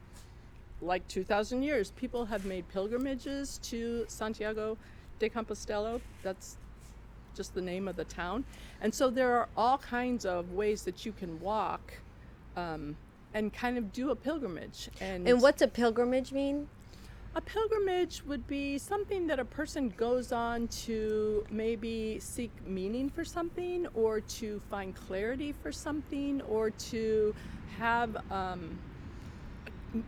like 0.83 1.09
2,000 1.09 1.63
years, 1.63 1.91
people 1.93 2.27
have 2.27 2.45
made 2.45 2.69
pilgrimages 2.69 3.59
to 3.63 4.05
Santiago 4.09 4.77
de 5.19 5.31
Compostela. 5.31 5.99
That's 6.23 6.59
just 7.35 7.55
the 7.55 7.61
name 7.61 7.89
of 7.89 7.97
the 7.97 8.05
town. 8.05 8.45
And 8.81 8.95
so 8.95 9.11
there 9.11 9.37
are 9.37 9.49
all 9.57 9.79
kinds 9.79 10.25
of 10.25 10.53
ways 10.53 10.83
that 10.83 11.05
you 11.05 11.13
can 11.13 11.41
walk 11.41 11.93
um, 12.57 12.97
and 13.35 13.53
kind 13.53 13.77
of 13.79 13.93
do 13.93 14.11
a 14.11 14.17
pilgrimage. 14.17 14.89
And, 15.01 15.29
And 15.29 15.43
what's 15.43 15.63
a 15.63 15.69
pilgrimage 15.69 16.33
mean? 16.33 16.69
a 17.37 17.41
pilgrimage 17.41 18.23
would 18.27 18.47
be 18.47 18.79
something 18.79 19.27
that 19.27 19.41
a 19.41 19.45
person 19.45 19.93
goes 19.97 20.31
on 20.31 20.69
to 20.69 21.45
maybe 21.51 22.19
seek 22.21 22.53
meaning 22.65 23.11
for 23.11 23.25
something 23.25 23.89
or 23.95 24.21
to 24.21 24.61
find 24.71 24.95
clarity 24.95 25.53
for 25.53 25.73
something 25.73 26.41
or 26.43 26.71
to 26.71 27.35
have 27.77 28.17
um, 28.31 28.79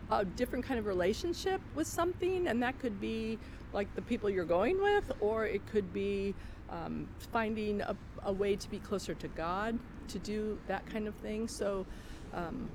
a 0.09 0.23
different 0.23 0.63
kind 0.63 0.79
of 0.79 0.85
relationship 0.85 1.59
with 1.75 1.85
something 1.85 2.47
and 2.47 2.63
that 2.63 2.79
could 2.79 2.99
be 3.01 3.37
like 3.73 3.93
the 3.95 4.01
people 4.01 4.29
you're 4.29 4.45
going 4.45 4.81
with 4.81 5.11
or 5.19 5.45
it 5.45 5.61
could 5.67 5.91
be 5.93 6.33
um, 6.69 7.07
finding 7.31 7.81
a, 7.81 7.95
a 8.23 8.31
way 8.31 8.55
to 8.55 8.69
be 8.69 8.79
closer 8.79 9.13
to 9.13 9.27
god 9.29 9.77
to 10.07 10.19
do 10.19 10.57
that 10.67 10.85
kind 10.85 11.07
of 11.07 11.15
thing. 11.15 11.47
So 11.47 11.85
um, 12.33 12.69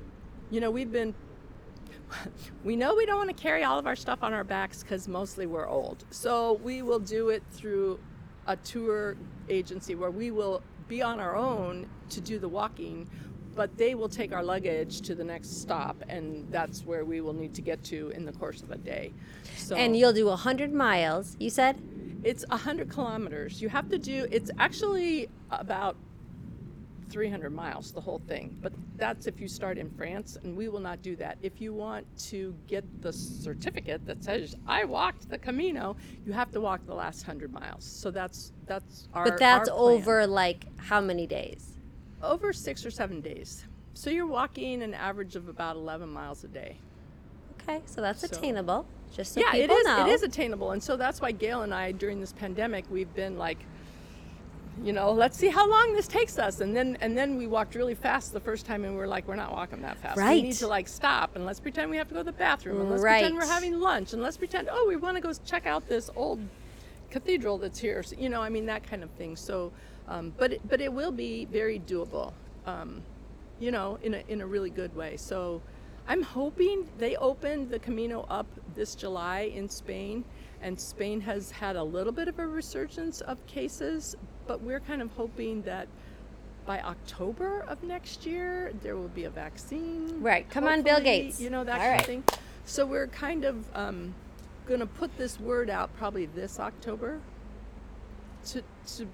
you 0.51 0.61
know 0.61 0.71
we've 0.71 0.93
been 0.93 1.15
we 2.65 2.77
know 2.77 2.95
we 2.95 3.07
don't 3.07 3.19
want 3.19 3.35
to 3.35 3.43
carry 3.43 3.65
all 3.65 3.79
of 3.79 3.87
our 3.87 3.97
stuff 3.97 4.23
on 4.23 4.33
our 4.33 4.45
backs 4.45 4.83
because 4.83 5.09
mostly 5.09 5.47
we're 5.47 5.69
old. 5.69 6.05
So 6.11 6.55
we 6.63 6.83
will 6.83 7.01
do 7.01 7.31
it 7.31 7.43
through 7.51 7.99
a 8.47 8.57
tour 8.57 9.17
agency 9.49 9.95
where 9.95 10.11
we 10.11 10.31
will 10.31 10.63
be 10.89 11.03
on 11.03 11.21
our 11.21 11.37
own 11.37 11.87
to 12.11 12.21
do 12.21 12.39
the 12.39 12.49
walking 12.49 13.09
but 13.55 13.77
they 13.77 13.95
will 13.95 14.09
take 14.09 14.33
our 14.33 14.43
luggage 14.43 15.01
to 15.03 15.15
the 15.15 15.25
next 15.25 15.61
stop 15.61 16.03
and 16.09 16.47
that's 16.51 16.85
where 16.85 17.05
we 17.05 17.21
will 17.21 17.33
need 17.33 17.55
to 17.55 17.63
get 17.63 17.83
to 17.85 18.11
in 18.11 18.25
the 18.25 18.33
course 18.33 18.63
of 18.63 18.71
a 18.71 18.79
day. 18.79 19.13
So 19.57 19.77
And 19.77 19.97
you'll 19.97 20.13
do 20.13 20.27
100 20.27 20.73
miles, 20.73 21.37
you 21.39 21.51
said? 21.51 21.81
it's 22.25 22.45
100 22.49 22.89
kilometers. 22.89 23.61
You 23.61 23.69
have 23.69 23.89
to 23.91 23.99
do 23.99 24.27
it's 24.31 24.51
actually 24.59 25.29
about 25.51 25.97
300 27.11 27.51
miles 27.51 27.93
the 27.93 28.01
whole 28.01 28.23
thing. 28.27 28.57
But 28.63 28.73
that's 28.97 29.27
if 29.27 29.41
you 29.41 29.49
start 29.49 29.77
in 29.77 29.91
france 29.91 30.39
and 30.43 30.57
we 30.57 30.69
will 30.69 30.81
not 30.81 31.03
do 31.03 31.17
that. 31.17 31.37
If 31.43 31.61
you 31.61 31.75
want 31.75 32.07
to 32.31 32.55
get 32.67 32.85
the 33.03 33.13
certificate 33.13 34.07
that 34.07 34.23
says 34.25 34.55
i 34.67 34.85
walked 34.85 35.29
the 35.29 35.39
camino 35.39 35.97
you 36.25 36.33
have 36.33 36.51
to 36.53 36.61
walk 36.61 36.87
the 36.87 36.95
last 36.95 37.27
100 37.27 37.53
miles. 37.53 37.85
So 37.85 38.11
that's 38.11 38.53
that's 38.67 39.09
our 39.13 39.25
But 39.25 39.39
that's 39.39 39.69
our 39.69 39.77
over 39.77 40.27
like 40.27 40.67
how 40.79 41.01
many 41.01 41.27
days? 41.27 41.72
Over 42.23 42.53
six 42.53 42.85
or 42.87 42.91
seven 42.91 43.21
days 43.21 43.67
so 43.95 44.09
you're 44.11 44.27
walking 44.27 44.83
an 44.83 44.95
average 44.95 45.37
of 45.37 45.49
about 45.49 45.77
11 45.77 46.09
miles 46.09 46.45
a 46.45 46.49
day 46.49 46.77
Okay, 47.69 47.81
so 47.87 48.01
that's 48.01 48.21
So- 48.21 48.27
attainable. 48.37 48.87
Just 49.15 49.35
so 49.35 49.41
yeah, 49.41 49.55
it 49.55 49.61
people 49.69 49.77
is. 49.77 49.85
know. 49.85 50.07
It 50.07 50.11
is 50.11 50.23
attainable, 50.23 50.71
and 50.71 50.83
so 50.83 50.97
that's 50.97 51.21
why 51.21 51.33
Gail 51.33 51.63
and 51.63 51.75
I, 51.75 51.93
during 51.93 52.19
this 52.19 52.33
pandemic, 52.33 52.87
we've 52.91 53.13
been 53.15 53.37
like, 53.37 53.59
you 54.83 54.95
know, 54.95 55.13
let's 55.13 55.37
see 55.37 55.49
how 55.49 55.69
long 55.69 55.93
this 55.93 56.09
takes 56.09 56.39
us, 56.39 56.61
and 56.63 56.75
then 56.75 56.97
and 57.03 57.17
then 57.17 57.37
we 57.37 57.47
walked 57.47 57.75
really 57.75 57.95
fast 57.95 58.33
the 58.33 58.41
first 58.41 58.65
time, 58.65 58.85
and 58.85 58.97
we 58.97 59.03
are 59.03 59.07
like, 59.07 59.29
we're 59.29 59.37
not 59.37 59.53
walking 59.53 59.83
that 59.83 59.99
fast. 59.99 60.17
We 60.17 60.41
need 60.43 60.55
to 60.55 60.67
like 60.67 60.89
stop, 60.89 61.37
and 61.37 61.45
let's 61.45 61.61
pretend 61.61 61.91
we 61.91 61.99
have 61.99 62.09
to 62.09 62.15
go 62.15 62.21
to 62.21 62.25
the 62.25 62.33
bathroom, 62.33 62.81
and 62.81 62.91
let's 62.91 63.03
pretend 63.03 63.35
we're 63.37 63.45
having 63.47 63.79
lunch, 63.79 64.15
and 64.15 64.23
let's 64.23 64.39
pretend 64.39 64.69
oh 64.73 64.87
we 64.89 64.97
want 64.97 65.17
to 65.19 65.21
go 65.21 65.31
check 65.45 65.67
out 65.67 65.87
this 65.89 66.09
old 66.17 66.41
cathedral 67.11 67.59
that's 67.59 67.79
here. 67.79 68.03
So, 68.03 68.17
you 68.19 68.31
know, 68.31 68.41
I 68.43 68.49
mean 68.49 68.65
that 68.67 68.83
kind 68.83 69.03
of 69.03 69.11
thing. 69.11 69.37
So, 69.37 69.73
um, 70.13 70.33
but 70.37 70.53
it, 70.55 70.69
but 70.69 70.81
it 70.81 70.93
will 70.93 71.13
be 71.13 71.47
very 71.47 71.79
doable. 71.81 72.33
Um, 72.67 73.03
you 73.59 73.71
know, 73.71 73.99
in 74.03 74.15
a 74.15 74.23
in 74.29 74.41
a 74.41 74.47
really 74.47 74.71
good 74.71 74.95
way. 74.95 75.17
So. 75.17 75.63
I'm 76.09 76.23
hoping 76.23 76.89
they 76.99 77.15
opened 77.15 77.71
the 77.71 77.79
Camino 77.79 78.27
up 78.29 78.47
this 78.75 78.97
July 78.97 79.53
in 79.55 79.69
Spain, 79.69 80.25
and 80.61 80.79
Spain 80.79 81.21
has 81.21 81.53
had 81.53 81.77
a 81.77 81.83
little 81.83 82.13
bit 82.13 82.27
of 82.27 82.41
a 82.41 82.47
resurgence 82.47 83.21
of 83.21 83.39
cases, 83.47 84.17
but 84.49 84.61
we're 84.63 84.81
kind 84.81 85.01
of 85.01 85.13
hoping 85.13 85.63
that 85.63 85.87
by 86.67 86.81
October 86.81 87.65
of 87.69 87.83
next 87.83 88.27
year 88.27 88.73
there 88.83 88.97
will 88.97 89.09
be 89.09 89.25
a 89.25 89.31
vaccine. 89.31 90.21
Right. 90.21 90.49
Come 90.51 90.65
on, 90.65 90.83
Bill 90.83 91.01
Gates. 91.01 91.41
You 91.41 91.51
know 91.51 91.65
that 91.65 91.75
All 91.75 91.79
kind 91.79 91.91
right. 91.93 92.01
of 92.01 92.07
thing. 92.07 92.25
So 92.65 92.87
we're 92.87 93.09
kind 93.09 93.45
of 93.45 93.65
um, 93.75 94.15
going 94.67 94.81
to 94.81 94.87
put 94.87 95.17
this 95.17 95.39
word 95.41 95.71
out 95.71 95.95
probably 95.97 96.27
this 96.27 96.61
October 96.61 97.21
to, 98.47 98.63
to 98.97 99.07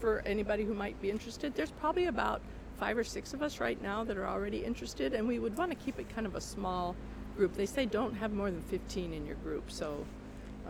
for 0.00 0.22
anybody 0.26 0.64
who 0.64 0.74
might 0.74 1.00
be 1.00 1.10
interested. 1.10 1.54
There's 1.54 1.70
probably 1.72 2.06
about 2.06 2.40
five 2.78 2.96
or 2.96 3.04
six 3.04 3.34
of 3.34 3.42
us 3.42 3.60
right 3.60 3.80
now 3.82 4.04
that 4.04 4.16
are 4.16 4.26
already 4.26 4.64
interested, 4.64 5.14
and 5.14 5.26
we 5.26 5.38
would 5.38 5.56
want 5.56 5.70
to 5.70 5.76
keep 5.76 5.98
it 5.98 6.08
kind 6.14 6.26
of 6.26 6.34
a 6.34 6.40
small 6.40 6.94
group. 7.36 7.54
They 7.54 7.66
say 7.66 7.86
don't 7.86 8.14
have 8.14 8.32
more 8.32 8.50
than 8.50 8.62
15 8.62 9.12
in 9.12 9.26
your 9.26 9.36
group, 9.36 9.70
so 9.70 10.04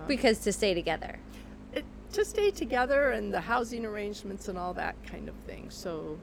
because 0.06 0.38
to 0.40 0.52
stay 0.52 0.74
together. 0.74 1.18
it, 1.72 1.84
to 2.12 2.24
stay 2.24 2.50
together 2.50 3.10
and 3.10 3.32
the 3.32 3.40
housing 3.40 3.84
arrangements 3.84 4.48
and 4.48 4.56
all 4.58 4.72
that 4.74 4.96
kind 5.04 5.28
of 5.28 5.34
thing. 5.46 5.66
So, 5.70 6.18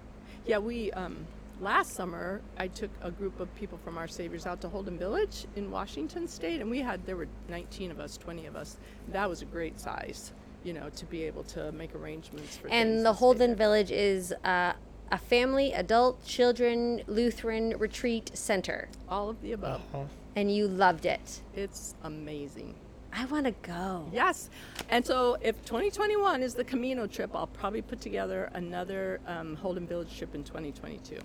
yeah, 0.46 0.58
we 0.58 0.92
um, 0.94 1.28
last 1.62 1.94
summer, 1.94 2.42
I 2.58 2.68
took 2.68 2.90
a 3.02 3.12
group 3.12 3.40
of 3.40 3.54
people 3.56 3.78
from 3.84 3.98
Our 3.98 4.08
Saviors 4.08 4.46
out 4.46 4.62
to 4.62 4.70
Holden 4.70 4.98
Village 4.98 5.46
in 5.56 5.72
Washington 5.72 6.28
State, 6.28 6.62
and 6.62 6.70
we 6.70 6.80
had 6.80 7.06
there 7.06 7.16
were 7.16 7.28
19 7.50 7.92
of 7.92 8.00
us, 8.00 8.18
20 8.18 8.46
of 8.48 8.56
us. 8.56 8.78
That 9.10 9.30
was 9.30 9.42
a 9.42 9.46
great 9.46 9.80
size, 9.80 10.32
you 10.66 10.74
know, 10.74 10.90
to 10.90 11.06
be 11.06 11.24
able 11.24 11.44
to 11.44 11.72
make 11.72 11.96
arrangements 11.96 12.58
for. 12.58 12.68
things 12.68 12.74
And 12.74 13.06
the 13.06 13.14
Holden. 13.14 13.56
Village 13.56 13.92
is 13.92 14.34
uh, 14.44 14.74
a 15.12 15.18
family, 15.18 15.72
adult, 15.74 16.26
children, 16.26 17.04
Lutheran 17.08 17.78
retreat 17.78 18.32
center. 18.34 18.90
all 19.08 19.30
of 19.30 19.42
the 19.42 19.54
above. 19.54 19.82
Uh-huh. 19.94 20.04
And 20.36 20.54
you 20.54 20.68
loved 20.68 21.06
it. 21.06 21.42
It's 21.54 21.96
amazing. 22.04 22.76
I 23.14 23.24
want 23.26 23.46
to 23.46 23.52
go. 23.62 24.10
Yes. 24.12 24.50
And 24.90 25.06
so 25.06 25.38
if 25.40 25.64
2021 25.64 26.44
is 26.44 26.54
the 26.54 26.66
Camino 26.66 27.08
trip, 27.08 27.34
I'll 27.34 27.48
probably 27.48 27.82
put 27.82 28.02
together 28.02 28.50
another 28.54 29.22
um, 29.28 29.56
Holden 29.56 29.88
Village 29.88 30.18
trip 30.18 30.36
in 30.36 30.44
2022. 30.44 31.20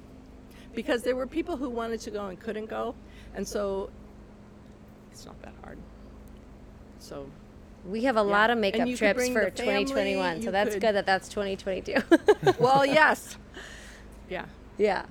Because 0.73 1.03
there 1.03 1.17
were 1.17 1.27
people 1.27 1.57
who 1.57 1.69
wanted 1.69 1.99
to 2.03 2.13
go 2.13 2.27
and 2.27 2.39
couldn't 2.39 2.67
go. 2.67 2.95
And 3.35 3.49
so 3.49 3.91
it's 5.11 5.27
not 5.27 5.41
that 5.43 5.55
hard. 5.65 5.79
So, 7.01 7.27
We 7.89 8.05
have 8.05 8.17
a 8.17 8.23
lot 8.23 8.51
of 8.51 8.59
makeup 8.59 8.87
you 8.87 8.95
could 8.95 8.99
trips 8.99 9.17
bring 9.17 9.33
for 9.33 9.45
the 9.45 9.51
family, 9.51 9.85
2021, 9.85 10.41
so 10.41 10.45
you 10.47 10.51
that's 10.51 10.75
could- 10.75 10.83
good 10.83 10.95
that 10.95 11.07
that's 11.07 11.29
2022. 11.29 11.95
well, 12.59 12.85
yes. 12.85 13.37
Yeah. 14.29 14.45
yeah. 14.79 15.07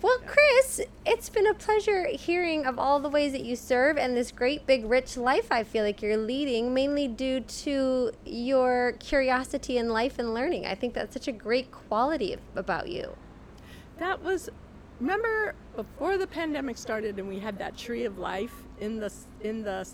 Well, 0.00 0.18
Chris, 0.26 0.80
it's 1.04 1.28
been 1.28 1.46
a 1.48 1.54
pleasure 1.54 2.06
hearing 2.06 2.66
of 2.66 2.78
all 2.78 3.00
the 3.00 3.08
ways 3.08 3.32
that 3.32 3.44
you 3.44 3.56
serve 3.56 3.98
and 3.98 4.16
this 4.16 4.30
great, 4.30 4.64
big, 4.64 4.84
rich 4.84 5.16
life 5.16 5.46
I 5.50 5.64
feel 5.64 5.84
like 5.84 6.02
you're 6.02 6.16
leading, 6.16 6.72
mainly 6.72 7.08
due 7.08 7.40
to 7.40 8.12
your 8.24 8.94
curiosity 9.00 9.78
in 9.78 9.88
life 9.88 10.18
and 10.20 10.34
learning. 10.34 10.66
I 10.66 10.74
think 10.76 10.94
that's 10.94 11.12
such 11.14 11.26
a 11.26 11.32
great 11.32 11.72
quality 11.72 12.36
about 12.54 12.88
you. 12.88 13.16
That 13.98 14.22
was, 14.22 14.48
remember 15.00 15.54
before 15.76 16.18
the 16.18 16.26
pandemic 16.26 16.78
started 16.78 17.18
and 17.18 17.28
we 17.28 17.38
had 17.40 17.58
that 17.58 17.76
tree 17.76 18.04
of 18.04 18.18
life 18.18 18.54
in 18.80 18.98
the 19.00 19.12
in 19.40 19.62
the 19.62 19.86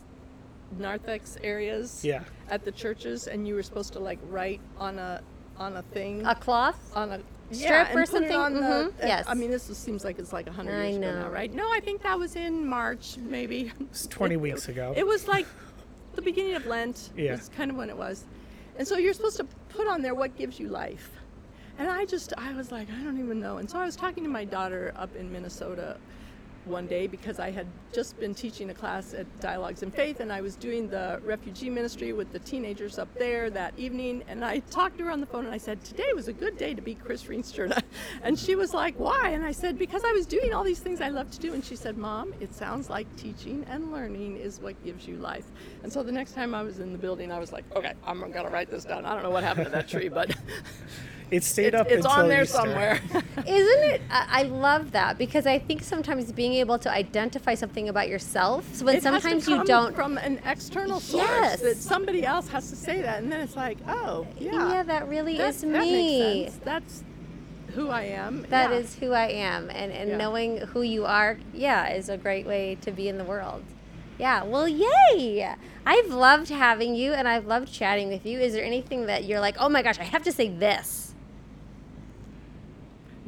narthex 0.77 1.37
areas 1.43 2.05
Yeah. 2.05 2.25
at 2.51 2.65
the 2.65 2.73
churches, 2.73 3.27
and 3.27 3.47
you 3.47 3.55
were 3.55 3.63
supposed 3.63 3.93
to 3.95 3.99
like 4.01 4.19
write 4.29 4.61
on 4.79 4.99
a 4.99 5.23
on 5.57 5.77
a 5.77 5.83
thing 5.83 6.25
A 6.25 6.35
cloth? 6.35 6.79
on 6.95 7.11
a 7.11 7.19
strip 7.51 7.71
yeah, 7.71 7.83
or 7.83 7.85
and 7.85 7.93
put 7.95 8.03
it 8.03 8.09
something? 8.09 8.37
on 8.37 8.55
the- 8.55 8.61
mm-hmm. 8.61 9.01
and- 9.01 9.09
yes. 9.09 9.25
I 9.27 9.35
mean, 9.35 9.51
this 9.51 9.69
was- 9.69 9.79
seems 9.79 10.05
like 10.05 10.19
it's 10.19 10.33
like 10.33 10.47
a 10.47 10.53
hundred 10.53 10.77
I 10.77 10.85
years 10.85 10.97
ago 10.99 11.21
now, 11.23 11.29
right? 11.31 11.53
No, 11.53 11.69
I 11.73 11.81
think 11.81 12.03
that 12.03 12.17
was 12.19 12.37
in 12.37 12.65
March, 12.67 13.17
maybe. 13.19 13.73
It's 13.81 14.07
20 14.07 14.35
It- 14.35 14.41
weeks 14.41 14.69
ago. 14.69 14.93
It 14.97 15.07
was 15.07 15.27
like 15.27 15.47
the 16.15 16.23
beginning 16.23 16.55
of 16.55 16.67
Lent. 16.67 17.11
Yeah. 17.17 17.35
It's 17.35 17.49
kind 17.49 17.71
of 17.71 17.77
when 17.77 17.91
it 17.91 17.97
was. 17.97 18.25
And 18.77 18.87
so 18.87 18.97
you're 18.99 19.15
supposed 19.15 19.39
to 19.39 19.45
put 19.71 19.89
on 19.89 20.03
there 20.03 20.15
what 20.15 20.37
gives 20.37 20.61
you 20.61 20.69
life. 20.69 21.11
And 21.79 21.89
I 21.91 22.05
just, 22.05 22.33
I 22.39 22.53
was 22.55 22.71
like, 22.71 22.89
I 22.91 23.03
don't 23.03 23.19
even 23.19 23.41
know. 23.41 23.57
And 23.59 23.69
so 23.69 23.79
I 23.79 23.85
was 23.85 23.97
talking 23.97 24.23
to 24.25 24.31
my 24.31 24.45
daughter 24.45 24.93
up 24.97 25.15
in 25.17 25.33
Minnesota 25.33 25.97
one 26.69 26.87
day 26.87 27.07
because 27.07 27.39
I 27.39 27.51
had 27.51 27.67
just 27.93 28.19
been 28.21 28.35
teaching 28.35 28.71
a 28.71 28.75
class 28.75 29.15
at 29.15 29.27
Dialogues 29.41 29.83
in 29.83 29.91
Faith 29.91 30.21
and 30.21 30.33
I 30.33 30.41
was 30.41 30.57
doing 30.57 30.89
the 30.89 31.21
refugee 31.25 31.71
ministry 31.71 32.13
with 32.13 32.33
the 32.33 32.39
teenagers 32.39 32.99
up 32.99 33.13
there 33.15 33.51
that 33.51 33.75
evening. 33.77 34.23
And 34.29 34.45
I 34.45 34.61
talked 34.61 34.99
to 34.99 35.05
her 35.05 35.11
on 35.11 35.21
the 35.21 35.27
phone 35.27 35.47
and 35.47 35.55
I 35.55 35.59
said, 35.59 35.83
Today 35.85 36.13
was 36.15 36.29
a 36.29 36.33
good 36.33 36.57
day 36.59 36.75
to 36.75 36.83
be 36.83 36.95
Chris 36.95 37.25
Reenster. 37.25 37.69
And 38.23 38.39
she 38.39 38.55
was 38.55 38.75
like, 38.75 38.95
Why? 38.99 39.31
And 39.31 39.45
I 39.45 39.53
said, 39.53 39.79
Because 39.79 40.03
I 40.05 40.13
was 40.13 40.27
doing 40.27 40.53
all 40.53 40.65
these 40.65 40.81
things 40.81 41.01
I 41.01 41.09
love 41.09 41.31
to 41.31 41.39
do. 41.39 41.55
And 41.55 41.65
she 41.65 41.77
said, 41.77 41.97
Mom, 41.97 42.35
it 42.41 42.55
sounds 42.55 42.91
like 42.91 43.07
teaching 43.17 43.65
and 43.69 43.93
learning 43.93 44.37
is 44.37 44.61
what 44.61 44.83
gives 44.85 45.07
you 45.07 45.17
life. 45.17 45.45
And 45.83 45.93
so 45.93 46.03
the 46.03 46.13
next 46.13 46.33
time 46.33 46.55
I 46.55 46.63
was 46.63 46.79
in 46.79 46.93
the 46.93 46.99
building, 46.99 47.33
I 47.33 47.39
was 47.39 47.53
like, 47.53 47.65
Okay, 47.75 47.95
I'm 48.05 48.21
going 48.21 48.33
to 48.33 48.51
write 48.51 48.71
this 48.71 48.85
down. 48.85 49.05
I 49.05 49.15
don't 49.15 49.23
know 49.23 49.31
what 49.31 49.45
happened 49.45 49.67
to 49.67 49.73
that 49.73 49.89
tree, 49.89 50.09
but 50.09 50.35
It 51.31 51.45
stayed 51.45 51.67
it's, 51.69 51.77
up 51.77 51.87
it's 51.89 51.97
until 52.07 52.11
on 52.11 52.29
there 52.29 52.43
Easter. 52.43 52.57
somewhere. 52.59 53.01
Isn't 53.47 53.85
it? 53.93 54.01
I 54.11 54.41
I 54.41 54.43
love 54.45 54.93
that 54.93 55.19
because 55.19 55.47
I 55.47 55.59
think 55.59 55.83
sometimes 55.83 56.33
being 56.33 56.55
able 56.55 56.79
to 56.79 56.91
identify 56.91 57.55
something 57.55 57.89
about 57.89 58.09
yourself, 58.09 58.65
so 58.75 58.85
when 58.87 58.97
it 58.97 59.03
has 59.05 59.15
to 59.15 59.21
sometimes 59.21 59.49
you 59.49 59.65
don't. 59.65 59.95
from 59.95 60.17
an 60.19 60.41
external 60.47 61.01
source 61.01 61.23
Yes. 61.29 61.61
that 61.61 61.77
somebody 61.77 62.25
else 62.25 62.49
has 62.49 62.71
to 62.71 62.77
say 62.77 63.03
that 63.03 63.23
and 63.23 63.31
then 63.31 63.41
it's 63.41 63.57
like 63.57 63.79
oh 63.87 64.27
yeah 64.39 64.73
yeah, 64.73 64.83
that 64.85 65.09
really 65.09 65.37
that, 65.37 65.51
is 65.55 65.61
that 65.61 65.67
me. 65.69 65.93
makes 65.93 66.53
sense 66.55 66.65
that's 66.65 67.05
who 67.75 67.89
i 67.91 68.03
am 68.03 68.47
That 68.49 68.71
yeah. 68.71 68.77
is 68.79 68.95
who 68.97 69.13
I 69.13 69.27
am, 69.27 69.69
and 69.71 69.93
and 69.93 70.11
Yeah. 70.11 70.17
knowing 70.17 70.57
who 70.73 70.83
you 70.83 71.05
are, 71.05 71.37
yeah, 71.53 71.93
is 71.93 72.09
a 72.09 72.17
great 72.17 72.47
way 72.47 72.77
to 72.81 72.91
be 72.91 73.09
in 73.09 73.19
the 73.19 73.25
world. 73.25 73.63
Yeah, 74.19 74.43
well, 74.43 74.67
yay! 74.67 75.55
I've 75.87 76.09
loved 76.09 76.49
having 76.49 76.95
you, 76.97 77.13
and 77.13 77.29
I've 77.29 77.47
loved 77.47 77.71
chatting 77.73 78.09
with 78.09 78.25
you. 78.27 78.41
Is 78.41 78.53
there 78.55 78.65
anything 78.65 79.07
that 79.07 79.25
you're 79.25 79.39
like, 79.39 79.57
oh 79.61 79.69
my 79.69 79.83
gosh, 79.83 79.99
I 80.01 80.05
have 80.05 80.23
to 80.25 80.33
say 80.33 80.49
this? 80.49 81.08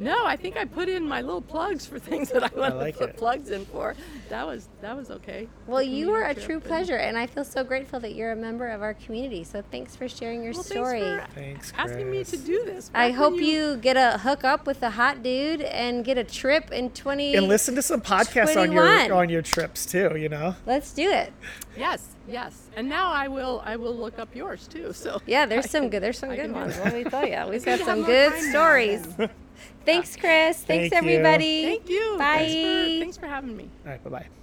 No 0.01 0.25
i 0.25 0.35
think 0.35 0.57
i 0.57 0.65
put 0.65 0.89
in 0.89 1.07
my 1.07 1.21
little 1.21 1.41
plugs 1.41 1.85
for 1.85 1.99
things 1.99 2.29
that 2.31 2.43
i 2.43 2.59
want 2.59 2.75
like 2.77 2.95
to 2.95 3.01
put 3.01 3.09
it. 3.11 3.17
plugs 3.17 3.49
in 3.51 3.65
for 3.65 3.95
that 4.29 4.45
was 4.45 4.67
that 4.81 4.95
was 4.97 5.11
okay 5.11 5.47
Well, 5.67 5.81
you 5.83 6.09
were 6.09 6.23
a 6.23 6.33
true 6.33 6.55
and- 6.55 6.63
pleasure, 6.63 6.95
and 6.95 7.17
I 7.17 7.27
feel 7.27 7.43
so 7.43 7.63
grateful 7.63 7.99
that 7.99 8.15
you're 8.15 8.31
a 8.31 8.35
member 8.35 8.67
of 8.69 8.81
our 8.81 8.93
community. 8.95 9.43
So 9.43 9.61
thanks 9.71 9.95
for 9.95 10.07
sharing 10.09 10.41
your 10.43 10.53
well, 10.53 10.63
story. 10.63 11.01
thanks 11.01 11.25
for 11.25 11.31
Thanks, 11.39 11.73
asking 11.77 12.09
me 12.09 12.23
to 12.23 12.37
do 12.37 12.63
this 12.65 12.89
I 12.93 13.11
hope 13.11 13.33
when 13.33 13.43
you, 13.43 13.75
get 13.77 13.95
a 13.97 14.17
hook 14.17 14.43
up 14.43 14.65
with 14.65 14.81
a 14.83 14.89
hot 14.89 15.21
dude 15.21 15.61
and 15.61 16.03
get 16.03 16.17
a 16.17 16.23
trip 16.23 16.71
in 16.71 16.89
20. 16.91 17.35
And 17.35 17.47
listen 17.47 17.75
to 17.75 17.81
some 17.81 18.01
podcasts 18.01 18.55
on 18.59 18.71
your 18.71 19.13
on 19.13 19.29
your 19.29 19.41
trips 19.43 19.85
too. 19.85 20.15
You 20.17 20.29
know. 20.29 20.55
Let's 20.65 20.91
do 20.93 21.09
it. 21.11 21.31
yes 21.77 22.15
yes 22.27 22.67
and 22.75 22.87
now 22.87 23.11
i 23.11 23.27
will 23.27 23.61
i 23.65 23.75
will 23.75 23.95
look 23.95 24.19
up 24.19 24.33
yours 24.35 24.67
too 24.67 24.93
so 24.93 25.19
Yeah, 25.25 25.45
there's 25.45 25.65
I 25.69 25.69
some 25.69 25.81
can- 25.83 25.89
good. 25.91 26.03
There's 26.03 26.17
some 26.19 26.29
I 26.31 26.35
good 26.37 26.51
ones. 26.53 26.75
that. 26.77 26.85
Let 26.85 26.93
me 26.93 27.03
tell 27.03 27.27
you, 27.33 27.49
we've 27.51 27.65
got 27.65 27.79
some 27.79 28.03
good 28.03 28.31
time 28.31 28.43
now, 28.45 28.49
stories. 28.51 29.07
Then. 29.85 29.85
Thanks, 29.85 30.15
Chris. 30.15 30.63
Thanks, 30.63 30.65
Thank 30.65 30.91
you. 30.91 30.97
everybody. 30.97 31.63
thank 31.63 31.89
you 31.89 32.15
Bye. 32.17 32.37
thanks 32.37 32.53
for, 32.53 32.99
thanks 32.99 33.17
for 33.17 33.27
having 33.27 33.55
me 33.57 33.69
All 33.85 33.91
right. 33.91 34.03
Bye 34.03 34.09
bye. 34.09 34.40